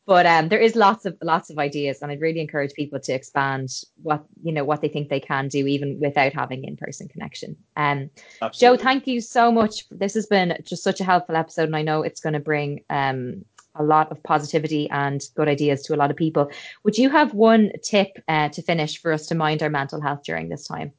But 0.06 0.28
um, 0.28 0.48
there 0.48 0.62
is 0.62 0.76
lots 0.76 1.08
of 1.08 1.18
lots 1.24 1.50
of 1.50 1.58
ideas, 1.58 2.04
and 2.04 2.12
I'd 2.12 2.22
really 2.22 2.42
encourage 2.42 2.74
people 2.74 3.00
to 3.00 3.12
expand 3.12 3.70
what 4.04 4.24
you 4.44 4.52
know 4.52 4.66
what 4.66 4.82
they 4.82 4.90
think 4.90 5.10
they 5.10 5.20
can 5.20 5.48
do, 5.48 5.66
even 5.66 6.00
without 6.00 6.34
having 6.34 6.64
in 6.64 6.78
person 6.78 7.08
connection. 7.08 7.56
Um, 7.76 8.12
Joe, 8.54 8.78
thank 8.78 9.08
you 9.08 9.20
so 9.20 9.52
much. 9.52 9.90
This 9.90 10.14
has 10.14 10.28
been 10.28 10.56
just 10.64 10.84
such 10.84 11.02
a 11.02 11.04
helpful 11.04 11.36
episode, 11.36 11.64
and 11.64 11.76
I 11.76 11.82
know 11.82 12.04
it's 12.04 12.22
going 12.22 12.35
to 12.36 12.44
bring 12.44 12.82
um, 12.90 13.46
a 13.76 13.84
lot 13.84 14.12
of 14.12 14.22
positivity 14.24 14.90
and 14.90 15.22
good 15.36 15.48
ideas 15.48 15.84
to 15.84 15.96
a 15.96 15.98
lot 15.98 16.12
of 16.12 16.18
people. 16.18 16.50
Would 16.84 16.98
you 16.98 17.10
have 17.10 17.34
one 17.34 17.72
tip 17.84 18.22
uh, 18.28 18.50
to 18.50 18.62
finish 18.62 19.02
for 19.02 19.12
us 19.12 19.28
to 19.28 19.36
mind 19.36 19.62
our 19.64 19.70
mental 19.70 20.02
health 20.02 20.24
during 20.24 20.50
this 20.50 20.68
time? 20.68 20.94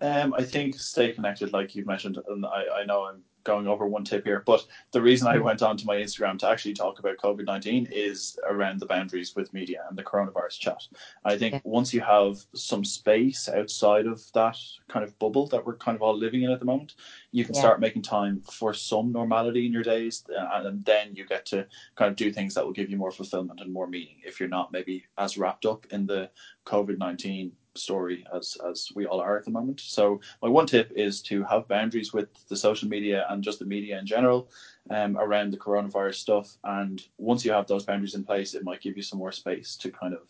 Um, 0.00 0.34
I 0.34 0.42
think 0.42 0.78
stay 0.78 1.12
connected, 1.12 1.52
like 1.52 1.74
you've 1.74 1.86
mentioned, 1.86 2.18
and 2.28 2.46
I, 2.46 2.80
I 2.80 2.84
know 2.84 3.04
I'm 3.04 3.22
going 3.44 3.66
over 3.66 3.86
one 3.86 4.04
tip 4.04 4.24
here, 4.24 4.42
but 4.44 4.66
the 4.92 5.00
reason 5.00 5.28
I 5.28 5.38
went 5.38 5.62
on 5.62 5.76
to 5.76 5.86
my 5.86 5.96
Instagram 5.96 6.38
to 6.40 6.48
actually 6.48 6.74
talk 6.74 6.98
about 6.98 7.18
COVID 7.18 7.46
19 7.46 7.88
is 7.90 8.38
around 8.48 8.80
the 8.80 8.86
boundaries 8.86 9.34
with 9.34 9.52
media 9.52 9.84
and 9.88 9.96
the 9.96 10.02
coronavirus 10.02 10.58
chat. 10.58 10.86
I 11.24 11.36
think 11.36 11.54
yeah. 11.54 11.60
once 11.64 11.92
you 11.94 12.00
have 12.00 12.38
some 12.54 12.84
space 12.84 13.48
outside 13.48 14.06
of 14.06 14.20
that 14.32 14.58
kind 14.88 15.04
of 15.04 15.18
bubble 15.18 15.46
that 15.48 15.64
we're 15.64 15.76
kind 15.76 15.96
of 15.96 16.02
all 16.02 16.16
living 16.16 16.42
in 16.42 16.50
at 16.50 16.58
the 16.58 16.66
moment, 16.66 16.94
you 17.32 17.44
can 17.44 17.54
yeah. 17.54 17.60
start 17.60 17.80
making 17.80 18.02
time 18.02 18.42
for 18.50 18.74
some 18.74 19.12
normality 19.12 19.66
in 19.66 19.72
your 19.72 19.82
days, 19.82 20.24
uh, 20.36 20.62
and 20.66 20.84
then 20.84 21.14
you 21.14 21.26
get 21.26 21.46
to 21.46 21.66
kind 21.96 22.10
of 22.10 22.16
do 22.16 22.32
things 22.32 22.54
that 22.54 22.64
will 22.64 22.72
give 22.72 22.90
you 22.90 22.96
more 22.96 23.10
fulfillment 23.10 23.60
and 23.60 23.72
more 23.72 23.86
meaning 23.86 24.16
if 24.24 24.40
you're 24.40 24.48
not 24.48 24.72
maybe 24.72 25.04
as 25.18 25.38
wrapped 25.38 25.66
up 25.66 25.86
in 25.90 26.06
the 26.06 26.30
COVID 26.66 26.98
19 26.98 27.52
story 27.80 28.24
as 28.34 28.56
as 28.70 28.88
we 28.94 29.06
all 29.06 29.20
are 29.20 29.36
at 29.38 29.44
the 29.44 29.50
moment. 29.50 29.80
So 29.80 30.20
my 30.42 30.48
one 30.48 30.66
tip 30.66 30.92
is 30.94 31.22
to 31.22 31.42
have 31.44 31.68
boundaries 31.68 32.12
with 32.12 32.28
the 32.48 32.56
social 32.56 32.88
media 32.88 33.26
and 33.30 33.42
just 33.42 33.58
the 33.58 33.64
media 33.64 33.98
in 33.98 34.06
general. 34.06 34.48
um, 34.90 35.16
around 35.18 35.52
the 35.52 35.56
coronavirus 35.58 36.16
stuff. 36.16 36.56
And 36.64 37.02
once 37.18 37.44
you 37.44 37.52
have 37.52 37.66
those 37.66 37.84
boundaries 37.84 38.14
in 38.14 38.24
place, 38.24 38.54
it 38.54 38.64
might 38.64 38.80
give 38.80 38.96
you 38.96 39.02
some 39.02 39.18
more 39.18 39.32
space 39.32 39.76
to 39.76 39.90
kind 39.90 40.14
of 40.14 40.22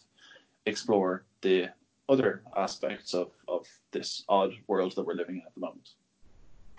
explore 0.67 1.25
the 1.43 1.69
other 2.09 2.43
aspects 2.57 3.15
of, 3.15 3.31
of 3.49 3.67
this 3.93 4.25
odd 4.29 4.53
world 4.67 4.95
that 4.97 5.05
we're 5.07 5.15
living 5.15 5.37
in 5.37 5.43
at 5.47 5.55
the 5.55 5.61
moment. 5.61 5.91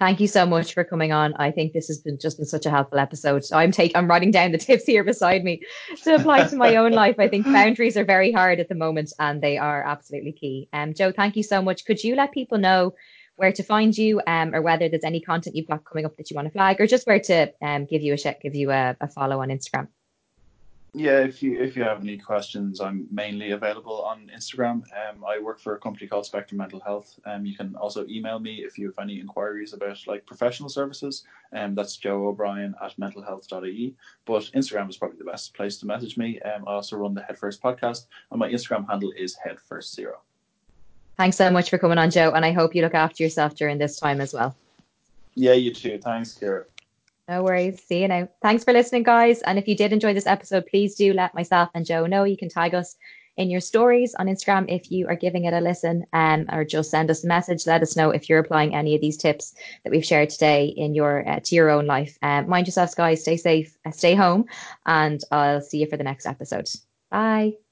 Thank 0.01 0.19
you 0.19 0.27
so 0.27 0.47
much 0.47 0.73
for 0.73 0.83
coming 0.83 1.11
on. 1.11 1.35
I 1.35 1.51
think 1.51 1.73
this 1.73 1.85
has 1.85 1.99
been 1.99 2.17
just 2.17 2.37
been 2.37 2.47
such 2.47 2.65
a 2.65 2.71
helpful 2.71 2.97
episode. 2.97 3.45
So 3.45 3.55
I'm 3.55 3.71
take 3.71 3.91
I'm 3.95 4.07
writing 4.07 4.31
down 4.31 4.51
the 4.51 4.57
tips 4.57 4.85
here 4.85 5.03
beside 5.03 5.43
me 5.43 5.61
to 6.05 6.15
apply 6.15 6.47
to 6.47 6.55
my 6.55 6.75
own 6.77 6.91
life. 6.91 7.17
I 7.19 7.27
think 7.27 7.45
boundaries 7.45 7.95
are 7.95 8.03
very 8.03 8.31
hard 8.31 8.59
at 8.59 8.67
the 8.67 8.73
moment 8.73 9.13
and 9.19 9.43
they 9.43 9.59
are 9.59 9.83
absolutely 9.83 10.31
key. 10.31 10.69
Um, 10.73 10.95
Joe, 10.95 11.11
thank 11.11 11.35
you 11.35 11.43
so 11.43 11.61
much. 11.61 11.85
Could 11.85 12.03
you 12.03 12.15
let 12.15 12.31
people 12.31 12.57
know 12.57 12.95
where 13.35 13.51
to 13.51 13.61
find 13.61 13.95
you 13.95 14.19
um, 14.25 14.55
or 14.55 14.63
whether 14.63 14.89
there's 14.89 15.03
any 15.03 15.21
content 15.21 15.55
you've 15.55 15.67
got 15.67 15.85
coming 15.85 16.05
up 16.05 16.17
that 16.17 16.31
you 16.31 16.35
want 16.35 16.47
to 16.47 16.51
flag 16.51 16.81
or 16.81 16.87
just 16.87 17.05
where 17.05 17.19
to 17.19 17.53
um, 17.61 17.85
give 17.85 18.01
you 18.01 18.15
a 18.15 18.17
check, 18.17 18.41
give 18.41 18.55
you 18.55 18.71
a, 18.71 18.97
a 19.01 19.07
follow 19.07 19.39
on 19.39 19.49
Instagram? 19.49 19.87
Yeah, 20.93 21.19
if 21.19 21.41
you 21.41 21.57
if 21.57 21.77
you 21.77 21.83
have 21.83 22.01
any 22.01 22.17
questions, 22.17 22.81
I'm 22.81 23.07
mainly 23.09 23.51
available 23.51 24.01
on 24.01 24.29
Instagram. 24.35 24.83
Um, 24.91 25.23
I 25.25 25.39
work 25.39 25.61
for 25.61 25.73
a 25.73 25.79
company 25.79 26.05
called 26.05 26.25
Spectrum 26.25 26.57
Mental 26.57 26.81
Health. 26.81 27.17
Um, 27.25 27.45
you 27.45 27.55
can 27.55 27.75
also 27.77 28.05
email 28.07 28.39
me 28.39 28.55
if 28.55 28.77
you 28.77 28.87
have 28.87 28.99
any 28.99 29.21
inquiries 29.21 29.71
about 29.71 30.05
like 30.05 30.25
professional 30.25 30.67
services. 30.67 31.23
Um, 31.53 31.75
that's 31.75 31.95
Joe 31.95 32.27
O'Brien 32.27 32.75
at 32.83 32.97
mentalhealth.ie. 32.99 33.95
But 34.25 34.43
Instagram 34.53 34.89
is 34.89 34.97
probably 34.97 35.17
the 35.17 35.23
best 35.23 35.53
place 35.53 35.77
to 35.77 35.85
message 35.85 36.17
me. 36.17 36.41
Um, 36.41 36.67
I 36.67 36.73
also 36.73 36.97
run 36.97 37.13
the 37.13 37.23
Head 37.23 37.37
First 37.37 37.63
podcast, 37.63 38.07
and 38.29 38.39
my 38.39 38.49
Instagram 38.49 38.85
handle 38.89 39.13
is 39.15 39.33
Head 39.35 39.61
First 39.61 39.95
Zero. 39.95 40.19
Thanks 41.15 41.37
so 41.37 41.49
much 41.49 41.69
for 41.69 41.77
coming 41.77 41.99
on, 41.99 42.11
Joe, 42.11 42.31
and 42.31 42.43
I 42.43 42.51
hope 42.51 42.75
you 42.75 42.81
look 42.81 42.95
after 42.95 43.23
yourself 43.23 43.55
during 43.55 43.77
this 43.77 43.97
time 43.97 44.19
as 44.19 44.33
well. 44.33 44.57
Yeah, 45.35 45.53
you 45.53 45.73
too. 45.73 45.99
Thanks, 45.99 46.37
Kira. 46.37 46.65
No 47.27 47.43
worries. 47.43 47.81
See 47.83 48.01
you 48.01 48.07
now. 48.07 48.27
Thanks 48.41 48.63
for 48.63 48.73
listening, 48.73 49.03
guys. 49.03 49.41
And 49.43 49.57
if 49.57 49.67
you 49.67 49.75
did 49.75 49.93
enjoy 49.93 50.13
this 50.13 50.27
episode, 50.27 50.65
please 50.67 50.95
do 50.95 51.13
let 51.13 51.33
myself 51.33 51.69
and 51.73 51.85
Joe 51.85 52.05
know. 52.05 52.23
You 52.23 52.37
can 52.37 52.49
tag 52.49 52.73
us 52.75 52.95
in 53.37 53.49
your 53.49 53.61
stories 53.61 54.13
on 54.15 54.27
Instagram 54.27 54.65
if 54.67 54.91
you 54.91 55.07
are 55.07 55.15
giving 55.15 55.45
it 55.45 55.53
a 55.53 55.61
listen, 55.61 56.05
um, 56.13 56.45
or 56.51 56.65
just 56.65 56.91
send 56.91 57.09
us 57.09 57.23
a 57.23 57.27
message. 57.27 57.65
Let 57.65 57.81
us 57.81 57.95
know 57.95 58.09
if 58.09 58.27
you're 58.27 58.39
applying 58.39 58.75
any 58.75 58.95
of 58.95 59.01
these 59.01 59.17
tips 59.17 59.53
that 59.83 59.91
we've 59.91 60.05
shared 60.05 60.29
today 60.29 60.65
in 60.65 60.93
your 60.93 61.27
uh, 61.27 61.39
to 61.43 61.55
your 61.55 61.69
own 61.69 61.85
life. 61.85 62.17
Um, 62.21 62.49
mind 62.49 62.67
yourselves, 62.67 62.95
guys. 62.95 63.21
Stay 63.21 63.37
safe. 63.37 63.77
Uh, 63.85 63.91
stay 63.91 64.15
home, 64.15 64.45
and 64.85 65.21
I'll 65.31 65.61
see 65.61 65.77
you 65.77 65.87
for 65.87 65.97
the 65.97 66.03
next 66.03 66.25
episode. 66.25 66.67
Bye. 67.09 67.70